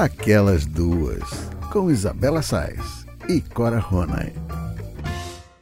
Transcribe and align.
Aquelas 0.00 0.64
Duas, 0.64 1.28
com 1.70 1.90
Isabela 1.90 2.40
Sais 2.40 3.04
e 3.28 3.42
Cora 3.42 3.78
Ronay. 3.78 4.32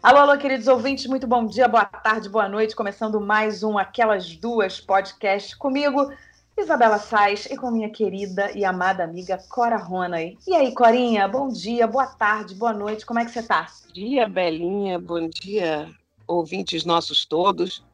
Alô, 0.00 0.18
alô, 0.18 0.38
queridos 0.38 0.68
ouvintes, 0.68 1.06
muito 1.06 1.26
bom 1.26 1.44
dia, 1.44 1.66
boa 1.66 1.84
tarde, 1.84 2.28
boa 2.28 2.48
noite. 2.48 2.76
Começando 2.76 3.20
mais 3.20 3.64
um 3.64 3.76
Aquelas 3.76 4.36
Duas 4.36 4.78
podcast 4.80 5.56
comigo, 5.56 6.12
Isabela 6.56 7.00
Sais, 7.00 7.46
e 7.46 7.56
com 7.56 7.72
minha 7.72 7.90
querida 7.90 8.52
e 8.56 8.64
amada 8.64 9.02
amiga 9.02 9.40
Cora 9.50 9.76
Ronay. 9.76 10.38
E 10.46 10.54
aí, 10.54 10.72
Corinha, 10.72 11.26
bom 11.26 11.48
dia, 11.48 11.88
boa 11.88 12.06
tarde, 12.06 12.54
boa 12.54 12.72
noite, 12.72 13.04
como 13.04 13.18
é 13.18 13.24
que 13.24 13.32
você 13.32 13.42
tá? 13.42 13.66
Bom 13.88 13.92
dia, 13.92 14.28
Belinha, 14.28 15.00
bom 15.00 15.28
dia, 15.28 15.90
ouvintes 16.28 16.84
nossos 16.84 17.26
todos, 17.26 17.84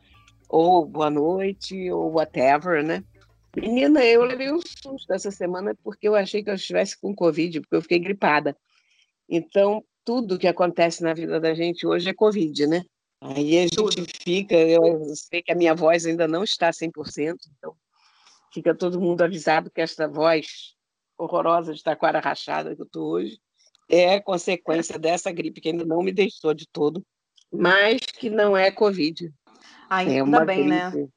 ou 0.46 0.84
boa 0.84 1.08
noite, 1.08 1.90
ou 1.90 2.12
whatever, 2.12 2.84
né? 2.84 3.02
Menina, 3.56 4.04
eu 4.04 4.24
levei 4.24 4.52
um 4.52 4.60
susto 4.60 5.12
essa 5.12 5.30
semana 5.30 5.76
porque 5.82 6.08
eu 6.08 6.14
achei 6.14 6.42
que 6.42 6.50
eu 6.50 6.54
estivesse 6.54 7.00
com 7.00 7.14
Covid, 7.14 7.60
porque 7.60 7.76
eu 7.76 7.82
fiquei 7.82 7.98
gripada. 7.98 8.56
Então, 9.28 9.84
tudo 10.04 10.38
que 10.38 10.48
acontece 10.48 11.02
na 11.02 11.14
vida 11.14 11.40
da 11.40 11.54
gente 11.54 11.86
hoje 11.86 12.08
é 12.08 12.14
Covid, 12.14 12.66
né? 12.66 12.84
Aí 13.20 13.58
a 13.58 13.62
gente 13.62 14.06
fica, 14.22 14.54
eu 14.54 15.02
sei 15.14 15.42
que 15.42 15.52
a 15.52 15.54
minha 15.54 15.74
voz 15.74 16.04
ainda 16.04 16.28
não 16.28 16.44
está 16.44 16.70
100%, 16.70 17.36
então 17.56 17.74
fica 18.52 18.74
todo 18.74 19.00
mundo 19.00 19.22
avisado 19.22 19.70
que 19.70 19.80
esta 19.80 20.06
voz 20.06 20.74
horrorosa 21.16 21.72
de 21.72 21.82
taquara 21.82 22.20
rachada 22.20 22.74
que 22.74 22.82
eu 22.82 22.86
estou 22.86 23.12
hoje 23.12 23.38
é 23.88 24.20
consequência 24.20 24.98
dessa 24.98 25.32
gripe 25.32 25.60
que 25.60 25.68
ainda 25.68 25.84
não 25.84 26.02
me 26.02 26.12
deixou 26.12 26.52
de 26.52 26.66
todo, 26.70 27.04
mas 27.50 28.00
que 28.00 28.28
não 28.28 28.56
é 28.56 28.70
Covid. 28.70 29.32
Ainda 29.88 30.12
é 30.12 30.22
uma 30.22 30.44
bem, 30.44 30.66
né? 30.66 30.90
gripe, 30.90 31.02
né? 31.02 31.08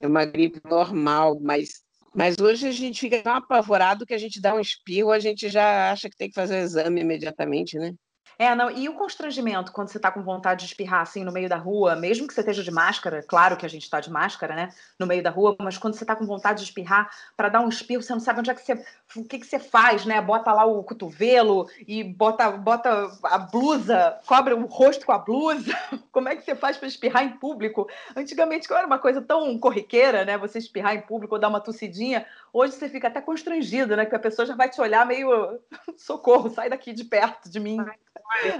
É 0.00 0.06
uma 0.06 0.24
gripe 0.24 0.60
normal, 0.68 1.38
mas 1.40 1.85
mas 2.16 2.36
hoje 2.40 2.66
a 2.68 2.72
gente 2.72 3.00
fica 3.00 3.22
tão 3.22 3.34
apavorado 3.34 4.06
que 4.06 4.14
a 4.14 4.18
gente 4.18 4.40
dá 4.40 4.54
um 4.54 4.60
espirro, 4.60 5.10
a 5.12 5.18
gente 5.20 5.48
já 5.50 5.92
acha 5.92 6.08
que 6.10 6.16
tem 6.16 6.28
que 6.28 6.34
fazer 6.34 6.56
o 6.56 6.64
exame 6.64 7.00
imediatamente, 7.02 7.78
né? 7.78 7.94
É, 8.38 8.54
não, 8.54 8.70
e 8.70 8.88
o 8.88 8.94
constrangimento 8.94 9.72
quando 9.72 9.88
você 9.88 9.98
está 9.98 10.10
com 10.10 10.22
vontade 10.22 10.60
de 10.60 10.66
espirrar 10.66 11.00
assim 11.00 11.24
no 11.24 11.32
meio 11.32 11.48
da 11.48 11.56
rua, 11.56 11.96
mesmo 11.96 12.26
que 12.26 12.34
você 12.34 12.40
esteja 12.40 12.62
de 12.62 12.70
máscara, 12.70 13.22
claro 13.22 13.56
que 13.56 13.64
a 13.64 13.68
gente 13.68 13.84
está 13.84 13.98
de 14.00 14.10
máscara, 14.10 14.54
né, 14.54 14.68
no 14.98 15.06
meio 15.06 15.22
da 15.22 15.30
rua, 15.30 15.56
mas 15.58 15.78
quando 15.78 15.94
você 15.94 16.04
está 16.04 16.14
com 16.14 16.26
vontade 16.26 16.60
de 16.60 16.64
espirrar 16.64 17.10
para 17.36 17.48
dar 17.48 17.60
um 17.60 17.68
espirro, 17.68 18.02
você 18.02 18.12
não 18.12 18.20
sabe 18.20 18.40
onde 18.40 18.50
é 18.50 18.54
que 18.54 18.60
você, 18.60 18.84
o 19.16 19.24
que 19.24 19.38
que 19.38 19.46
você 19.46 19.58
faz, 19.58 20.04
né? 20.04 20.20
Bota 20.20 20.52
lá 20.52 20.64
o 20.64 20.82
cotovelo 20.82 21.68
e 21.86 22.02
bota, 22.02 22.50
bota 22.50 23.10
a 23.24 23.38
blusa, 23.38 24.18
cobre 24.26 24.54
o 24.54 24.66
rosto 24.66 25.06
com 25.06 25.12
a 25.12 25.18
blusa. 25.18 25.72
Como 26.12 26.28
é 26.28 26.36
que 26.36 26.44
você 26.44 26.54
faz 26.54 26.76
para 26.76 26.88
espirrar 26.88 27.24
em 27.24 27.30
público? 27.30 27.88
Antigamente 28.14 28.72
era 28.72 28.86
uma 28.86 28.98
coisa 28.98 29.22
tão 29.22 29.58
corriqueira, 29.58 30.24
né? 30.24 30.36
Você 30.38 30.58
espirrar 30.58 30.94
em 30.94 31.00
público 31.00 31.34
ou 31.34 31.40
dar 31.40 31.48
uma 31.48 31.60
tossidinha. 31.60 32.26
Hoje 32.58 32.72
você 32.72 32.88
fica 32.88 33.08
até 33.08 33.20
constrangido, 33.20 33.94
né? 33.94 34.06
Que 34.06 34.14
a 34.14 34.18
pessoa 34.18 34.46
já 34.46 34.56
vai 34.56 34.70
te 34.70 34.80
olhar 34.80 35.04
meio 35.04 35.60
socorro, 35.98 36.48
sai 36.48 36.70
daqui 36.70 36.90
de 36.90 37.04
perto 37.04 37.50
de 37.50 37.60
mim. 37.60 37.76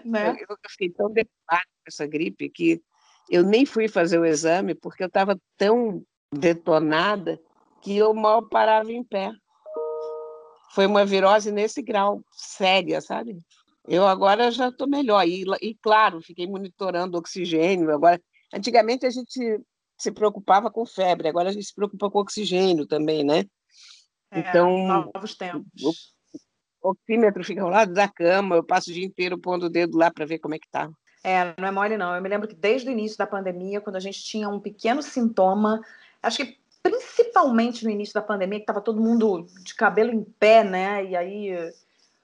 né? 0.04 0.36
eu, 0.38 0.46
eu 0.50 0.70
fiquei 0.70 0.90
tão 0.90 1.06
depreocupada 1.08 1.62
com 1.64 1.88
essa 1.88 2.06
gripe 2.06 2.50
que 2.50 2.82
eu 3.30 3.42
nem 3.42 3.64
fui 3.64 3.88
fazer 3.88 4.18
o 4.18 4.26
exame 4.26 4.74
porque 4.74 5.02
eu 5.02 5.06
estava 5.06 5.40
tão 5.56 6.04
detonada 6.30 7.40
que 7.80 7.96
eu 7.96 8.12
mal 8.12 8.46
parava 8.46 8.92
em 8.92 9.02
pé. 9.02 9.32
Foi 10.74 10.84
uma 10.84 11.06
virose 11.06 11.50
nesse 11.50 11.80
grau, 11.80 12.22
séria, 12.32 13.00
sabe? 13.00 13.40
Eu 13.88 14.06
agora 14.06 14.50
já 14.50 14.68
estou 14.68 14.86
melhor. 14.86 15.26
E, 15.26 15.42
e, 15.62 15.74
claro, 15.74 16.20
fiquei 16.20 16.46
monitorando 16.46 17.16
oxigênio. 17.16 17.90
Agora, 17.94 18.20
antigamente 18.52 19.06
a 19.06 19.10
gente 19.10 19.58
se 19.96 20.12
preocupava 20.12 20.70
com 20.70 20.84
febre, 20.84 21.28
agora 21.28 21.48
a 21.48 21.52
gente 21.52 21.64
se 21.64 21.74
preocupa 21.74 22.10
com 22.10 22.18
oxigênio 22.18 22.86
também, 22.86 23.24
né? 23.24 23.46
É, 24.36 24.48
então, 24.48 25.10
novos 25.12 25.34
tempos 25.34 26.16
oxímetro 26.88 27.44
fica 27.44 27.62
ao 27.62 27.68
lado 27.68 27.92
da 27.92 28.08
cama, 28.08 28.56
eu 28.56 28.64
passo 28.64 28.90
o 28.90 28.92
dia 28.92 29.04
inteiro 29.04 29.38
pondo 29.38 29.66
o 29.66 29.70
dedo 29.70 29.98
lá 29.98 30.10
para 30.10 30.26
ver 30.26 30.38
como 30.38 30.54
é 30.54 30.58
que 30.58 30.68
tá. 30.68 30.88
É, 31.22 31.54
não 31.58 31.66
é 31.66 31.70
mole 31.70 31.96
não. 31.96 32.14
Eu 32.14 32.22
me 32.22 32.28
lembro 32.28 32.46
que 32.46 32.54
desde 32.54 32.88
o 32.88 32.92
início 32.92 33.18
da 33.18 33.26
pandemia, 33.26 33.80
quando 33.80 33.96
a 33.96 34.00
gente 34.00 34.22
tinha 34.22 34.48
um 34.48 34.60
pequeno 34.60 35.02
sintoma, 35.02 35.80
acho 36.22 36.44
que 36.44 36.56
principalmente 36.82 37.84
no 37.84 37.90
início 37.90 38.14
da 38.14 38.22
pandemia, 38.22 38.60
que 38.60 38.62
estava 38.62 38.80
todo 38.80 39.00
mundo 39.00 39.44
de 39.64 39.74
cabelo 39.74 40.12
em 40.12 40.22
pé, 40.22 40.62
né? 40.62 41.04
E 41.04 41.16
aí 41.16 41.72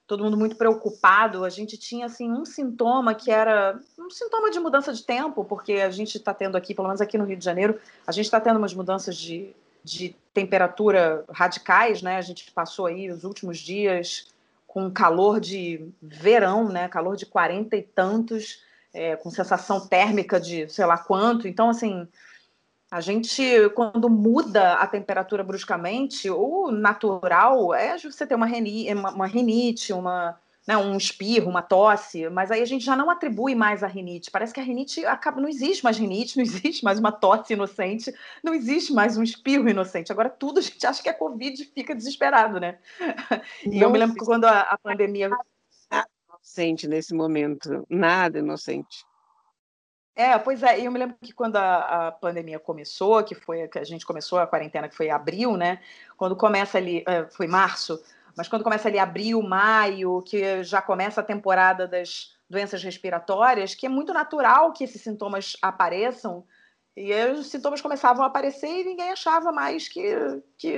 todo 0.07 0.23
mundo 0.23 0.37
muito 0.37 0.55
preocupado. 0.55 1.43
A 1.43 1.49
gente 1.49 1.77
tinha 1.77 2.05
assim 2.05 2.31
um 2.31 2.45
sintoma 2.45 3.13
que 3.13 3.29
era 3.29 3.77
um 3.99 4.09
sintoma 4.09 4.49
de 4.49 4.59
mudança 4.59 4.93
de 4.93 5.03
tempo, 5.03 5.43
porque 5.43 5.73
a 5.73 5.91
gente 5.91 6.17
está 6.17 6.33
tendo 6.33 6.55
aqui, 6.55 6.73
pelo 6.73 6.87
menos 6.87 7.01
aqui 7.01 7.17
no 7.17 7.25
Rio 7.25 7.35
de 7.35 7.43
Janeiro, 7.43 7.77
a 8.07 8.11
gente 8.13 8.25
está 8.25 8.39
tendo 8.39 8.57
umas 8.57 8.73
mudanças 8.73 9.17
de, 9.17 9.53
de 9.83 10.15
temperatura 10.33 11.25
radicais, 11.29 12.01
né? 12.01 12.17
A 12.17 12.21
gente 12.21 12.51
passou 12.51 12.85
aí 12.85 13.11
os 13.11 13.23
últimos 13.23 13.59
dias 13.59 14.33
com 14.65 14.89
calor 14.89 15.39
de 15.39 15.87
verão, 16.01 16.69
né? 16.69 16.87
Calor 16.87 17.15
de 17.15 17.25
40 17.25 17.75
e 17.75 17.83
tantos, 17.83 18.63
é, 18.93 19.15
com 19.15 19.29
sensação 19.29 19.87
térmica 19.87 20.39
de 20.39 20.67
sei 20.69 20.85
lá 20.85 20.97
quanto. 20.97 21.47
Então, 21.47 21.69
assim, 21.69 22.07
a 22.89 23.01
gente, 23.01 23.43
quando 23.75 24.09
muda 24.09 24.73
a 24.75 24.85
temperatura 24.85 25.43
bruscamente, 25.43 26.29
o 26.29 26.69
natural 26.71 27.73
é 27.73 27.97
você 27.97 28.25
ter 28.25 28.35
uma, 28.35 28.45
reni, 28.45 28.93
uma, 28.93 29.11
uma 29.11 29.27
rinite, 29.27 29.91
uma, 29.91 30.39
né, 30.65 30.77
um 30.77 30.95
espirro, 30.95 31.49
uma 31.49 31.61
tosse, 31.61 32.29
mas 32.29 32.49
aí 32.49 32.61
a 32.61 32.65
gente 32.65 32.85
já 32.85 32.95
não 32.95 33.09
atribui 33.09 33.53
mais 33.53 33.83
a 33.83 33.87
rinite. 33.87 34.31
Parece 34.31 34.53
que 34.53 34.59
a 34.59 34.63
rinite 34.63 35.05
acaba, 35.05 35.41
não 35.41 35.49
existe 35.49 35.83
mais 35.83 35.97
rinite, 35.97 36.37
não 36.37 36.43
existe 36.43 36.83
mais 36.83 36.99
uma 36.99 37.11
tosse 37.11 37.53
inocente, 37.53 38.13
não 38.43 38.53
existe 38.53 38.93
mais 38.93 39.17
um 39.17 39.23
espirro 39.23 39.67
inocente. 39.67 40.11
Agora 40.11 40.29
tudo 40.29 40.59
a 40.59 40.61
gente 40.61 40.85
acha 40.85 41.03
que 41.03 41.09
é 41.09 41.13
Covid 41.13 41.61
e 41.61 41.65
fica 41.65 41.93
desesperado, 41.93 42.59
né? 42.59 42.79
E 43.63 43.79
não 43.79 43.87
eu 43.87 43.89
me 43.89 43.99
lembro 43.99 44.15
que 44.15 44.25
quando 44.25 44.45
a, 44.45 44.61
a 44.61 44.77
pandemia. 44.77 45.29
Nada 45.29 46.07
inocente 46.29 46.87
nesse 46.87 47.13
momento, 47.13 47.85
nada 47.89 48.39
inocente. 48.39 49.05
É, 50.15 50.37
pois 50.37 50.61
é, 50.61 50.79
e 50.79 50.85
eu 50.85 50.91
me 50.91 50.99
lembro 50.99 51.17
que 51.19 51.33
quando 51.33 51.55
a, 51.55 52.07
a, 52.07 52.11
pandemia 52.11 52.59
começou, 52.59 53.23
que 53.23 53.33
foi 53.33 53.67
que 53.67 53.79
a 53.79 53.83
gente 53.83 54.05
começou 54.05 54.37
a 54.37 54.45
quarentena, 54.45 54.87
que 54.87 54.95
foi 54.95 55.09
abril, 55.09 55.57
né? 55.57 55.81
Quando 56.15 56.35
começa 56.35 56.77
ali, 56.77 57.03
é, 57.07 57.25
foi 57.25 57.47
março, 57.47 57.99
mas 58.35 58.47
quando 58.47 58.63
começa 58.63 58.87
ali 58.87 58.99
abril, 58.99 59.41
maio, 59.41 60.21
que 60.21 60.63
já 60.63 60.81
começa 60.81 61.21
a 61.21 61.23
temporada 61.23 61.87
das 61.87 62.33
doenças 62.49 62.83
respiratórias, 62.83 63.75
que 63.75 63.85
é 63.85 63.89
muito 63.89 64.13
natural 64.13 64.73
que 64.73 64.83
esses 64.83 65.01
sintomas 65.01 65.55
apareçam, 65.61 66.45
e 66.95 67.11
os 67.31 67.47
sintomas 67.47 67.81
começavam 67.81 68.23
a 68.23 68.27
aparecer 68.27 68.67
e 68.67 68.83
ninguém 68.83 69.09
achava 69.09 69.51
mais 69.51 69.87
que, 69.87 70.03
que 70.55 70.77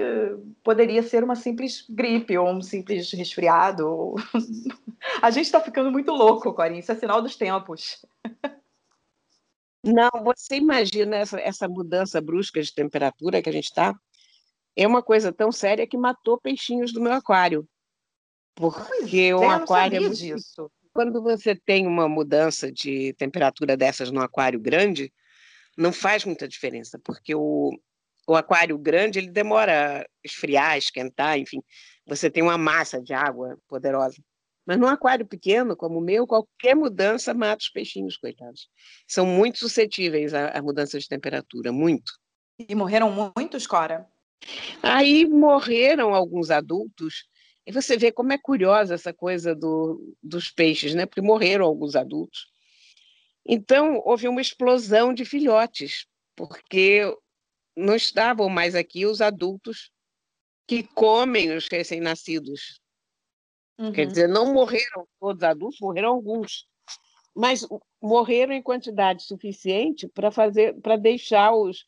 poderia 0.64 1.04
ser 1.04 1.24
uma 1.24 1.36
simples 1.36 1.86
gripe 1.90 2.38
ou 2.38 2.48
um 2.50 2.62
simples 2.62 3.12
resfriado. 3.12 4.16
a 5.22 5.30
gente 5.30 5.46
está 5.46 5.60
ficando 5.60 5.92
muito 5.92 6.12
louco, 6.12 6.54
Corinha, 6.54 6.80
isso 6.80 6.92
é 6.92 6.96
sinal 6.96 7.22
dos 7.22 7.36
tempos. 7.36 8.06
Não, 9.84 10.10
você 10.24 10.56
imagina 10.56 11.18
essa, 11.18 11.40
essa 11.40 11.68
mudança 11.68 12.22
brusca 12.22 12.62
de 12.62 12.74
temperatura 12.74 13.42
que 13.42 13.50
a 13.50 13.54
gente 13.54 13.66
está? 13.66 13.94
É 14.76 14.88
uma 14.88 15.02
coisa 15.02 15.32
tão 15.32 15.52
séria 15.52 15.88
que 15.88 15.98
matou 15.98 16.40
peixinhos 16.40 16.92
do 16.92 17.02
meu 17.02 17.14
aquário. 17.14 17.68
Porque 18.56 19.34
o 19.34 19.50
aquário 19.50 19.98
é 19.98 20.00
muito... 20.00 20.16
disso. 20.16 20.72
Quando 20.94 21.22
você 21.22 21.56
tem 21.56 21.86
uma 21.86 22.08
mudança 22.08 22.72
de 22.72 23.14
temperatura 23.14 23.76
dessas 23.76 24.12
no 24.12 24.22
aquário 24.22 24.60
grande, 24.60 25.12
não 25.78 25.92
faz 25.92 26.24
muita 26.24 26.48
diferença, 26.48 26.98
porque 27.04 27.36
o, 27.36 27.78
o 28.26 28.36
aquário 28.36 28.78
grande 28.78 29.20
ele 29.20 29.30
demora 29.30 30.02
a 30.02 30.06
esfriar, 30.24 30.78
esquentar, 30.78 31.38
enfim, 31.38 31.62
você 32.08 32.30
tem 32.30 32.42
uma 32.42 32.58
massa 32.58 33.02
de 33.02 33.14
água 33.14 33.58
poderosa. 33.68 34.22
Mas 34.66 34.80
num 34.80 34.88
aquário 34.88 35.26
pequeno, 35.26 35.76
como 35.76 36.00
o 36.00 36.02
meu, 36.02 36.26
qualquer 36.26 36.76
mudança 36.76 37.34
mata 37.34 37.62
os 37.62 37.70
peixinhos, 37.70 38.18
coitados. 38.18 38.70
São 39.08 39.26
muito 39.26 39.60
suscetíveis 39.60 40.34
à, 40.34 40.58
à 40.58 40.62
mudança 40.62 40.98
de 40.98 41.08
temperatura, 41.08 41.72
muito. 41.72 42.14
E 42.58 42.74
morreram 42.74 43.12
muitos, 43.36 43.68
Cora? 43.68 44.10
Aí 44.82 45.26
morreram 45.26 46.14
alguns 46.14 46.52
adultos, 46.52 47.28
e 47.66 47.72
você 47.72 47.98
vê 47.98 48.12
como 48.12 48.32
é 48.32 48.38
curiosa 48.38 48.94
essa 48.94 49.12
coisa 49.14 49.56
do, 49.56 50.16
dos 50.22 50.52
peixes, 50.52 50.94
né? 50.94 51.06
Porque 51.06 51.22
morreram 51.22 51.66
alguns 51.66 51.96
adultos. 51.96 52.48
Então, 53.46 54.02
houve 54.06 54.28
uma 54.28 54.42
explosão 54.42 55.14
de 55.14 55.26
filhotes, 55.26 56.06
porque 56.36 57.02
não 57.76 57.96
estavam 57.96 58.50
mais 58.50 58.76
aqui 58.76 59.06
os 59.06 59.22
adultos 59.22 59.92
que 60.68 60.84
comem 60.84 61.52
os 61.56 61.68
recém-nascidos. 61.68 62.80
Uhum. 63.78 63.92
Quer 63.92 64.08
dizer, 64.08 64.28
não 64.28 64.54
morreram 64.54 65.08
todos 65.20 65.44
adultos, 65.44 65.80
morreram 65.80 66.10
alguns, 66.10 66.68
mas 67.36 67.68
morreram 68.02 68.54
em 68.54 68.64
quantidade 68.64 69.24
suficiente 69.24 70.08
para 70.08 70.32
fazer, 70.32 70.80
para 70.82 70.96
deixar 70.96 71.54
os 71.54 71.86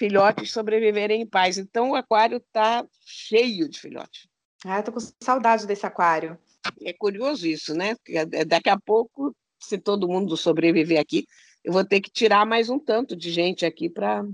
filhotes 0.00 0.50
sobreviverem 0.50 1.20
em 1.20 1.26
paz. 1.26 1.58
Então 1.58 1.90
o 1.90 1.94
aquário 1.94 2.38
está 2.38 2.86
cheio 3.04 3.68
de 3.68 3.78
filhotes. 3.78 4.26
Ah, 4.64 4.82
tô 4.82 4.92
com 4.92 5.00
saudade 5.22 5.66
desse 5.66 5.84
aquário. 5.84 6.38
É 6.82 6.94
curioso 6.94 7.46
isso, 7.46 7.74
né? 7.74 7.94
É, 8.08 8.44
daqui 8.46 8.70
a 8.70 8.80
pouco, 8.80 9.36
se 9.62 9.76
todo 9.76 10.08
mundo 10.08 10.38
sobreviver 10.38 10.98
aqui, 10.98 11.26
eu 11.62 11.70
vou 11.70 11.84
ter 11.84 12.00
que 12.00 12.10
tirar 12.10 12.46
mais 12.46 12.70
um 12.70 12.78
tanto 12.78 13.14
de 13.14 13.30
gente 13.30 13.66
aqui 13.66 13.90
para 13.90 14.24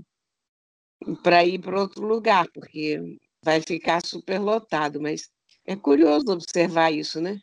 para 1.21 1.45
ir 1.45 1.59
para 1.59 1.79
outro 1.79 2.03
lugar, 2.05 2.47
porque 2.53 3.19
vai 3.43 3.61
ficar 3.61 4.01
super 4.03 4.39
lotado, 4.39 4.99
mas 5.01 5.29
É 5.65 5.75
curioso 5.75 6.31
observar 6.31 6.91
isso, 6.91 7.19
né? 7.19 7.37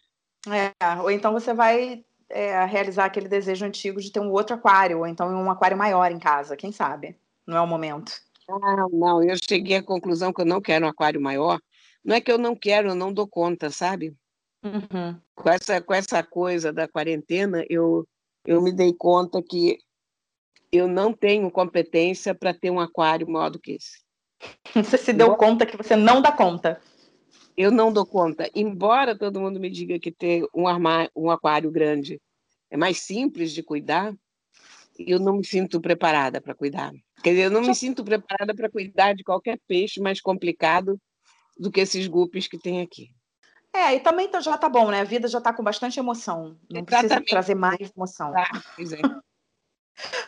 É, 0.48 1.00
ou 1.02 1.10
então 1.10 1.30
você 1.32 1.52
vai 1.52 2.02
é, 2.30 2.64
realizar 2.64 3.04
aquele 3.04 3.28
desejo 3.28 3.66
antigo 3.66 4.00
de 4.00 4.10
ter 4.10 4.20
um 4.20 4.30
outro 4.30 4.56
aquário, 4.56 5.00
ou 5.00 5.06
então 5.06 5.28
um 5.28 5.50
aquário 5.50 5.76
maior 5.76 6.10
em 6.10 6.18
casa, 6.18 6.56
quem 6.56 6.72
sabe? 6.72 7.16
Não 7.46 7.56
é 7.56 7.60
o 7.60 7.66
momento. 7.66 8.12
Ah, 8.48 8.86
não, 8.90 9.22
eu 9.22 9.36
cheguei 9.48 9.76
à 9.76 9.82
conclusão 9.82 10.32
que 10.32 10.40
eu 10.40 10.46
não 10.46 10.60
quero 10.60 10.86
um 10.86 10.88
aquário 10.88 11.20
maior. 11.20 11.60
Não 12.04 12.14
é 12.14 12.20
que 12.20 12.30
eu 12.30 12.38
não 12.38 12.54
quero, 12.54 12.88
eu 12.88 12.94
não 12.94 13.12
dou 13.12 13.26
conta, 13.26 13.70
sabe? 13.70 14.14
Uhum. 14.62 15.18
Com, 15.34 15.48
essa, 15.48 15.80
com 15.80 15.94
essa 15.94 16.22
coisa 16.22 16.72
da 16.72 16.86
quarentena, 16.86 17.64
eu, 17.68 18.06
eu 18.44 18.62
me 18.62 18.72
dei 18.72 18.92
conta 18.92 19.42
que 19.42 19.78
eu 20.70 20.88
não 20.88 21.12
tenho 21.12 21.50
competência 21.50 22.34
para 22.34 22.52
ter 22.52 22.70
um 22.70 22.80
aquário 22.80 23.28
maior 23.28 23.50
do 23.50 23.58
que 23.58 23.72
esse. 23.72 24.02
Você 24.74 24.98
se 24.98 25.12
deu 25.12 25.36
conta 25.36 25.64
que 25.64 25.76
você 25.76 25.96
não 25.96 26.20
dá 26.20 26.32
conta. 26.32 26.80
Eu 27.56 27.70
não 27.70 27.92
dou 27.92 28.04
conta. 28.04 28.50
Embora 28.54 29.16
todo 29.16 29.40
mundo 29.40 29.60
me 29.60 29.70
diga 29.70 29.98
que 29.98 30.10
ter 30.10 30.44
um, 30.54 30.66
armário, 30.66 31.10
um 31.14 31.30
aquário 31.30 31.70
grande 31.70 32.20
é 32.68 32.76
mais 32.76 32.98
simples 32.98 33.52
de 33.52 33.62
cuidar, 33.62 34.12
eu 34.98 35.18
não 35.18 35.38
me 35.38 35.44
sinto 35.44 35.80
preparada 35.80 36.40
para 36.40 36.54
cuidar. 36.54 36.92
Quer 37.22 37.30
dizer, 37.30 37.42
eu 37.44 37.50
não 37.50 37.60
me 37.60 37.74
sinto 37.74 38.04
preparada 38.04 38.54
para 38.54 38.70
cuidar 38.70 39.14
de 39.14 39.24
qualquer 39.24 39.58
peixe 39.66 40.00
mais 40.00 40.20
complicado 40.20 41.00
do 41.58 41.70
que 41.70 41.80
esses 41.80 42.06
guppies 42.06 42.46
que 42.46 42.58
tem 42.58 42.80
aqui. 42.80 43.10
É, 43.72 43.94
e 43.94 44.00
também 44.00 44.28
tá, 44.28 44.40
já 44.40 44.56
tá 44.56 44.68
bom, 44.68 44.90
né? 44.90 45.00
A 45.00 45.04
vida 45.04 45.26
já 45.26 45.40
tá 45.40 45.52
com 45.52 45.62
bastante 45.62 45.98
emoção. 45.98 46.56
Não 46.70 46.80
Exatamente. 46.80 46.86
precisa 46.86 47.24
trazer 47.26 47.54
mais 47.54 47.90
emoção. 47.96 48.32
Tá, 48.32 48.48
é. 48.78 48.82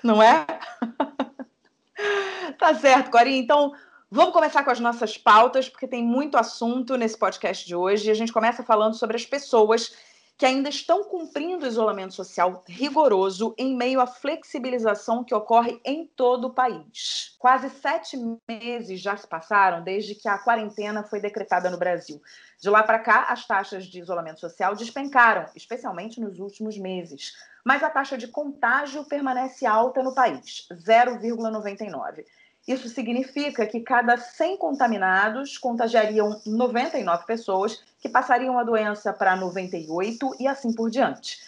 Não 0.03 0.23
é? 0.23 0.47
tá 2.59 2.75
certo, 2.75 3.11
Corinha. 3.11 3.39
Então, 3.39 3.73
Vamos 4.09 4.33
começar 4.33 4.63
com 4.63 4.71
as 4.71 4.79
nossas 4.79 5.19
pautas, 5.19 5.69
porque 5.69 5.87
tem 5.87 6.05
muito 6.05 6.39
assunto 6.39 6.97
nesse 6.97 7.19
podcast 7.19 7.67
de 7.67 7.75
hoje. 7.75 8.07
E 8.07 8.11
a 8.11 8.15
gente 8.15 8.33
começa 8.33 8.63
falando 8.63 8.95
sobre 8.95 9.17
as 9.17 9.27
pessoas 9.27 9.93
que 10.39 10.45
ainda 10.45 10.69
estão 10.69 11.05
cumprindo 11.05 11.65
o 11.65 11.69
isolamento 11.69 12.13
social 12.13 12.63
rigoroso 12.69 13.55
em 13.57 13.75
meio 13.75 14.01
à 14.01 14.07
flexibilização 14.07 15.25
que 15.25 15.35
ocorre 15.35 15.81
em 15.85 16.07
todo 16.07 16.49
o 16.49 16.53
país. 16.53 17.35
Quase 17.39 17.71
sete 17.71 18.19
meses 18.47 19.01
já 19.01 19.17
se 19.17 19.27
passaram 19.27 19.83
desde 19.83 20.15
que 20.15 20.29
a 20.29 20.39
quarentena 20.39 21.03
foi 21.03 21.21
decretada 21.21 21.71
no 21.71 21.79
Brasil. 21.79 22.21
De 22.61 22.69
lá 22.69 22.83
para 22.83 22.99
cá, 22.99 23.27
as 23.31 23.47
taxas 23.47 23.87
de 23.87 23.99
isolamento 23.99 24.41
social 24.41 24.77
despencaram, 24.77 25.47
especialmente 25.55 26.21
nos 26.21 26.39
últimos 26.39 26.77
meses. 26.77 27.33
Mas 27.65 27.83
a 27.83 27.89
taxa 27.89 28.19
de 28.19 28.29
contágio 28.29 29.05
permanece 29.05 29.65
alta 29.65 30.03
no 30.03 30.15
país, 30.15 30.67
0,99. 30.71 32.25
Isso 32.67 32.89
significa 32.89 33.65
que 33.65 33.81
cada 33.81 34.17
100 34.17 34.57
contaminados 34.57 35.57
contagiariam 35.57 36.41
99 36.45 37.25
pessoas, 37.25 37.81
que 38.01 38.09
passariam 38.09 38.59
a 38.59 38.65
doença 38.65 39.13
para 39.13 39.37
98 39.37 40.37
e 40.41 40.49
assim 40.49 40.73
por 40.73 40.91
diante. 40.91 41.39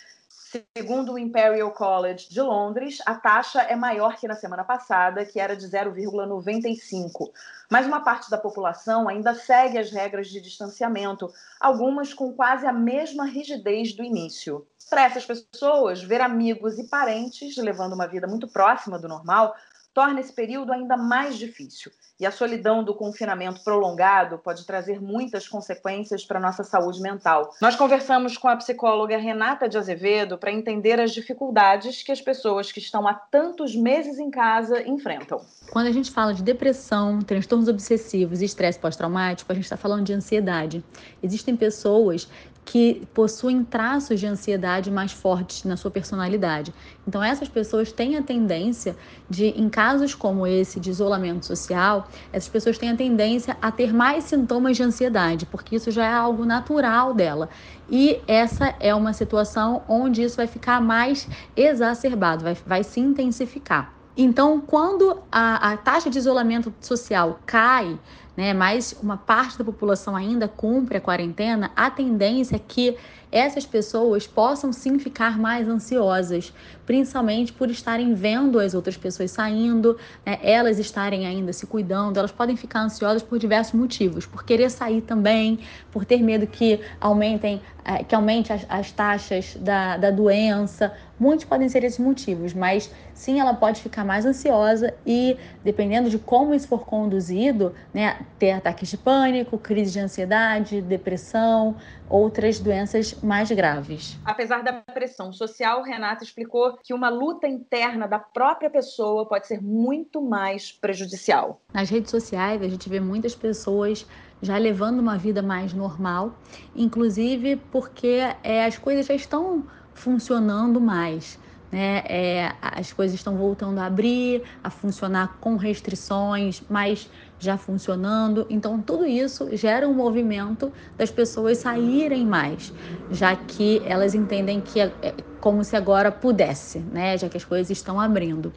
Segundo 0.74 1.12
o 1.12 1.18
Imperial 1.18 1.70
College 1.72 2.30
de 2.30 2.40
Londres, 2.40 3.02
a 3.04 3.14
taxa 3.14 3.60
é 3.60 3.76
maior 3.76 4.16
que 4.16 4.26
na 4.26 4.34
semana 4.34 4.64
passada, 4.64 5.22
que 5.26 5.38
era 5.38 5.54
de 5.54 5.66
0,95. 5.66 7.30
Mas 7.68 7.86
uma 7.86 8.00
parte 8.00 8.30
da 8.30 8.38
população 8.38 9.10
ainda 9.10 9.34
segue 9.34 9.76
as 9.76 9.90
regras 9.90 10.28
de 10.28 10.40
distanciamento, 10.40 11.30
algumas 11.60 12.14
com 12.14 12.32
quase 12.32 12.66
a 12.66 12.72
mesma 12.72 13.26
rigidez 13.26 13.92
do 13.92 14.02
início. 14.02 14.66
Para 14.88 15.04
essas 15.04 15.26
pessoas, 15.26 16.02
ver 16.02 16.22
amigos 16.22 16.78
e 16.78 16.84
parentes 16.84 17.58
levando 17.58 17.92
uma 17.92 18.06
vida 18.06 18.26
muito 18.26 18.48
próxima 18.48 18.98
do 18.98 19.06
normal 19.06 19.54
torna 19.98 20.20
esse 20.20 20.32
período 20.32 20.72
ainda 20.72 20.96
mais 20.96 21.36
difícil. 21.36 21.90
E 22.20 22.26
a 22.26 22.30
solidão 22.30 22.84
do 22.84 22.94
confinamento 22.94 23.64
prolongado 23.64 24.38
pode 24.38 24.64
trazer 24.64 25.00
muitas 25.00 25.48
consequências 25.48 26.24
para 26.24 26.38
a 26.38 26.42
nossa 26.42 26.62
saúde 26.62 27.00
mental. 27.00 27.52
Nós 27.60 27.74
conversamos 27.74 28.36
com 28.36 28.46
a 28.46 28.54
psicóloga 28.54 29.18
Renata 29.18 29.68
de 29.68 29.76
Azevedo 29.76 30.38
para 30.38 30.52
entender 30.52 31.00
as 31.00 31.10
dificuldades 31.10 32.00
que 32.04 32.12
as 32.12 32.20
pessoas 32.20 32.70
que 32.70 32.78
estão 32.78 33.08
há 33.08 33.14
tantos 33.14 33.74
meses 33.74 34.20
em 34.20 34.30
casa 34.30 34.82
enfrentam. 34.82 35.40
Quando 35.70 35.88
a 35.88 35.92
gente 35.92 36.12
fala 36.12 36.32
de 36.32 36.44
depressão, 36.44 37.20
transtornos 37.20 37.68
obsessivos 37.68 38.40
e 38.40 38.44
estresse 38.44 38.78
pós-traumático, 38.78 39.50
a 39.50 39.54
gente 39.54 39.64
está 39.64 39.76
falando 39.76 40.04
de 40.04 40.12
ansiedade. 40.12 40.82
Existem 41.20 41.56
pessoas 41.56 42.28
que 42.70 43.08
possuem 43.14 43.64
traços 43.64 44.20
de 44.20 44.26
ansiedade 44.26 44.90
mais 44.90 45.10
fortes 45.10 45.64
na 45.64 45.74
sua 45.74 45.90
personalidade. 45.90 46.74
Então, 47.06 47.24
essas 47.24 47.48
pessoas 47.48 47.90
têm 47.90 48.18
a 48.18 48.22
tendência 48.22 48.94
de, 49.28 49.46
em 49.46 49.70
casos 49.70 50.14
como 50.14 50.46
esse 50.46 50.78
de 50.78 50.90
isolamento 50.90 51.46
social, 51.46 52.06
essas 52.30 52.50
pessoas 52.50 52.76
têm 52.76 52.90
a 52.90 52.94
tendência 52.94 53.56
a 53.62 53.72
ter 53.72 53.90
mais 53.94 54.24
sintomas 54.24 54.76
de 54.76 54.82
ansiedade, 54.82 55.46
porque 55.46 55.76
isso 55.76 55.90
já 55.90 56.04
é 56.04 56.12
algo 56.12 56.44
natural 56.44 57.14
dela. 57.14 57.48
E 57.88 58.20
essa 58.28 58.74
é 58.78 58.94
uma 58.94 59.14
situação 59.14 59.82
onde 59.88 60.22
isso 60.22 60.36
vai 60.36 60.46
ficar 60.46 60.78
mais 60.78 61.26
exacerbado, 61.56 62.44
vai, 62.44 62.54
vai 62.66 62.84
se 62.84 63.00
intensificar. 63.00 63.94
Então, 64.14 64.60
quando 64.60 65.22
a, 65.32 65.72
a 65.72 65.76
taxa 65.78 66.10
de 66.10 66.18
isolamento 66.18 66.74
social 66.80 67.40
cai, 67.46 67.98
né, 68.38 68.54
mas 68.54 68.96
uma 69.02 69.16
parte 69.16 69.58
da 69.58 69.64
população 69.64 70.14
ainda 70.14 70.46
cumpre 70.46 70.96
a 70.96 71.00
quarentena, 71.00 71.72
a 71.74 71.90
tendência 71.90 72.54
é 72.54 72.58
que 72.60 72.96
essas 73.32 73.66
pessoas 73.66 74.28
possam 74.28 74.72
sim 74.72 74.96
ficar 74.96 75.36
mais 75.36 75.66
ansiosas, 75.66 76.54
principalmente 76.88 77.52
por 77.52 77.68
estarem 77.68 78.14
vendo 78.14 78.58
as 78.58 78.72
outras 78.72 78.96
pessoas 78.96 79.30
saindo, 79.30 79.98
né, 80.24 80.38
elas 80.42 80.78
estarem 80.78 81.26
ainda 81.26 81.52
se 81.52 81.66
cuidando, 81.66 82.16
elas 82.16 82.32
podem 82.32 82.56
ficar 82.56 82.80
ansiosas 82.80 83.22
por 83.22 83.38
diversos 83.38 83.74
motivos, 83.74 84.24
por 84.24 84.42
querer 84.42 84.70
sair 84.70 85.02
também, 85.02 85.58
por 85.92 86.06
ter 86.06 86.22
medo 86.22 86.46
que 86.46 86.80
aumentem, 86.98 87.60
é, 87.84 88.02
que 88.02 88.14
aumente 88.14 88.54
as, 88.54 88.64
as 88.70 88.90
taxas 88.90 89.54
da, 89.60 89.98
da 89.98 90.10
doença. 90.10 90.90
Muitos 91.20 91.44
podem 91.44 91.68
ser 91.68 91.84
esses 91.84 91.98
motivos, 91.98 92.54
mas 92.54 92.90
sim, 93.12 93.38
ela 93.38 93.52
pode 93.52 93.82
ficar 93.82 94.04
mais 94.04 94.24
ansiosa 94.24 94.94
e, 95.04 95.36
dependendo 95.62 96.08
de 96.08 96.18
como 96.18 96.54
isso 96.54 96.68
for 96.68 96.86
conduzido, 96.86 97.74
né, 97.92 98.20
ter 98.38 98.52
ataques 98.52 98.88
de 98.88 98.96
pânico, 98.96 99.58
crise 99.58 99.92
de 99.92 100.00
ansiedade, 100.00 100.80
depressão, 100.80 101.76
outras 102.08 102.58
doenças 102.58 103.20
mais 103.22 103.50
graves. 103.50 104.18
Apesar 104.24 104.62
da 104.62 104.72
pressão 104.72 105.32
social, 105.32 105.82
Renata 105.82 106.24
explicou 106.24 106.77
que 106.82 106.94
uma 106.94 107.08
luta 107.08 107.46
interna 107.46 108.06
da 108.06 108.18
própria 108.18 108.70
pessoa 108.70 109.26
pode 109.26 109.46
ser 109.46 109.62
muito 109.62 110.20
mais 110.22 110.72
prejudicial. 110.72 111.60
Nas 111.72 111.90
redes 111.90 112.10
sociais, 112.10 112.62
a 112.62 112.68
gente 112.68 112.88
vê 112.88 113.00
muitas 113.00 113.34
pessoas 113.34 114.06
já 114.40 114.56
levando 114.56 115.00
uma 115.00 115.18
vida 115.18 115.42
mais 115.42 115.72
normal, 115.72 116.32
inclusive 116.74 117.56
porque 117.72 118.20
é, 118.42 118.64
as 118.64 118.78
coisas 118.78 119.06
já 119.06 119.14
estão 119.14 119.64
funcionando 119.94 120.80
mais. 120.80 121.38
Né? 121.70 122.02
É, 122.06 122.52
as 122.62 122.92
coisas 122.92 123.14
estão 123.14 123.36
voltando 123.36 123.78
a 123.78 123.86
abrir, 123.86 124.42
a 124.64 124.70
funcionar 124.70 125.36
com 125.40 125.56
restrições, 125.56 126.62
mas 126.68 127.10
já 127.38 127.56
funcionando. 127.56 128.46
Então, 128.48 128.80
tudo 128.80 129.06
isso 129.06 129.54
gera 129.56 129.86
um 129.86 129.94
movimento 129.94 130.72
das 130.96 131.10
pessoas 131.10 131.58
saírem 131.58 132.26
mais, 132.26 132.72
já 133.10 133.36
que 133.36 133.82
elas 133.84 134.14
entendem 134.14 134.60
que 134.60 134.80
é, 134.80 134.92
é 135.02 135.14
como 135.40 135.62
se 135.62 135.76
agora 135.76 136.10
pudesse, 136.10 136.78
né? 136.78 137.16
já 137.16 137.28
que 137.28 137.36
as 137.36 137.44
coisas 137.44 137.70
estão 137.70 138.00
abrindo. 138.00 138.52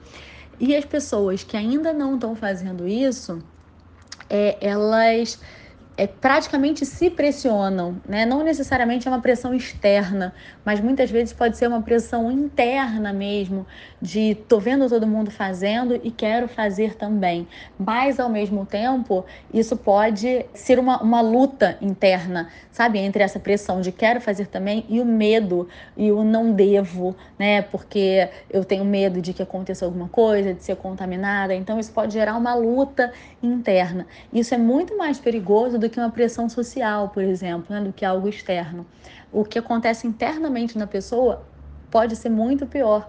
E 0.59 0.75
as 0.75 0.85
pessoas 0.85 1.43
que 1.43 1.57
ainda 1.57 1.91
não 1.91 2.15
estão 2.15 2.35
fazendo 2.35 2.87
isso, 2.87 3.39
é, 4.29 4.57
elas 4.61 5.39
é, 6.01 6.07
praticamente 6.07 6.83
se 6.83 7.11
pressionam, 7.11 8.01
né? 8.09 8.25
Não 8.25 8.43
necessariamente 8.43 9.07
é 9.07 9.11
uma 9.11 9.21
pressão 9.21 9.53
externa, 9.53 10.33
mas 10.65 10.79
muitas 10.79 11.11
vezes 11.11 11.31
pode 11.31 11.55
ser 11.57 11.67
uma 11.67 11.83
pressão 11.83 12.31
interna 12.31 13.13
mesmo, 13.13 13.67
de 14.01 14.33
tô 14.47 14.59
vendo 14.59 14.89
todo 14.89 15.05
mundo 15.05 15.29
fazendo 15.29 16.01
e 16.03 16.09
quero 16.09 16.47
fazer 16.47 16.95
também. 16.95 17.47
Mas 17.77 18.19
ao 18.19 18.29
mesmo 18.29 18.65
tempo, 18.65 19.23
isso 19.53 19.77
pode 19.77 20.43
ser 20.55 20.79
uma, 20.79 20.99
uma 21.03 21.21
luta 21.21 21.77
interna, 21.79 22.49
sabe? 22.71 22.97
Entre 22.97 23.21
essa 23.21 23.39
pressão 23.39 23.79
de 23.79 23.91
quero 23.91 24.19
fazer 24.19 24.47
também 24.47 24.83
e 24.89 24.99
o 24.99 25.05
medo 25.05 25.69
e 25.95 26.11
o 26.11 26.23
não 26.23 26.51
devo, 26.51 27.15
né? 27.37 27.61
Porque 27.61 28.27
eu 28.49 28.65
tenho 28.65 28.83
medo 28.83 29.21
de 29.21 29.33
que 29.33 29.43
aconteça 29.43 29.85
alguma 29.85 30.09
coisa, 30.09 30.51
de 30.51 30.63
ser 30.63 30.77
contaminada. 30.77 31.53
Então 31.53 31.79
isso 31.79 31.91
pode 31.91 32.13
gerar 32.13 32.35
uma 32.35 32.55
luta 32.55 33.13
interna. 33.43 34.07
Isso 34.33 34.55
é 34.55 34.57
muito 34.57 34.97
mais 34.97 35.19
perigoso 35.19 35.77
do 35.77 35.90
que 35.91 35.99
uma 35.99 36.09
pressão 36.09 36.49
social, 36.49 37.09
por 37.09 37.23
exemplo, 37.23 37.67
né? 37.69 37.81
do 37.81 37.93
que 37.93 38.03
algo 38.03 38.27
externo. 38.27 38.85
O 39.31 39.43
que 39.45 39.59
acontece 39.59 40.07
internamente 40.07 40.77
na 40.77 40.87
pessoa 40.87 41.45
pode 41.91 42.15
ser 42.15 42.29
muito 42.29 42.65
pior 42.65 43.07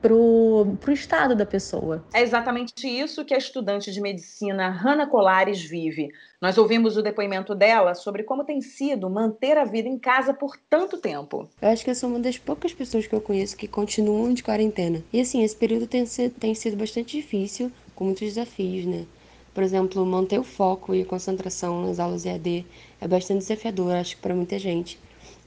para 0.00 0.14
o 0.14 0.92
estado 0.92 1.34
da 1.34 1.44
pessoa. 1.44 2.04
É 2.14 2.22
exatamente 2.22 2.86
isso 2.86 3.24
que 3.24 3.34
a 3.34 3.38
estudante 3.38 3.90
de 3.90 4.00
medicina 4.00 4.68
Hanna 4.68 5.06
Colares 5.06 5.60
vive. 5.60 6.08
Nós 6.40 6.56
ouvimos 6.56 6.96
o 6.96 7.02
depoimento 7.02 7.54
dela 7.54 7.94
sobre 7.94 8.22
como 8.22 8.44
tem 8.44 8.60
sido 8.60 9.10
manter 9.10 9.58
a 9.58 9.64
vida 9.64 9.88
em 9.88 9.98
casa 9.98 10.32
por 10.32 10.56
tanto 10.70 10.98
tempo. 10.98 11.48
Eu 11.60 11.68
acho 11.68 11.82
que 11.82 11.90
eu 11.90 11.94
sou 11.94 12.10
uma 12.10 12.20
das 12.20 12.38
poucas 12.38 12.72
pessoas 12.72 13.06
que 13.06 13.14
eu 13.14 13.20
conheço 13.20 13.56
que 13.56 13.66
continuam 13.66 14.32
de 14.32 14.42
quarentena. 14.42 15.02
E 15.12 15.20
assim, 15.20 15.42
esse 15.42 15.56
período 15.56 15.88
tem, 15.88 16.04
tem 16.38 16.54
sido 16.54 16.76
bastante 16.76 17.16
difícil, 17.16 17.72
com 17.96 18.04
muitos 18.04 18.22
desafios, 18.22 18.86
né? 18.86 19.04
Por 19.54 19.62
exemplo, 19.62 20.04
manter 20.06 20.38
o 20.38 20.44
foco 20.44 20.94
e 20.94 21.02
a 21.02 21.04
concentração 21.04 21.86
nas 21.86 21.98
aulas 21.98 22.24
EAD 22.24 22.64
é 23.00 23.08
bastante 23.08 23.40
desafiador, 23.40 23.92
acho 23.94 24.16
que 24.16 24.22
para 24.22 24.34
muita 24.34 24.58
gente. 24.58 24.98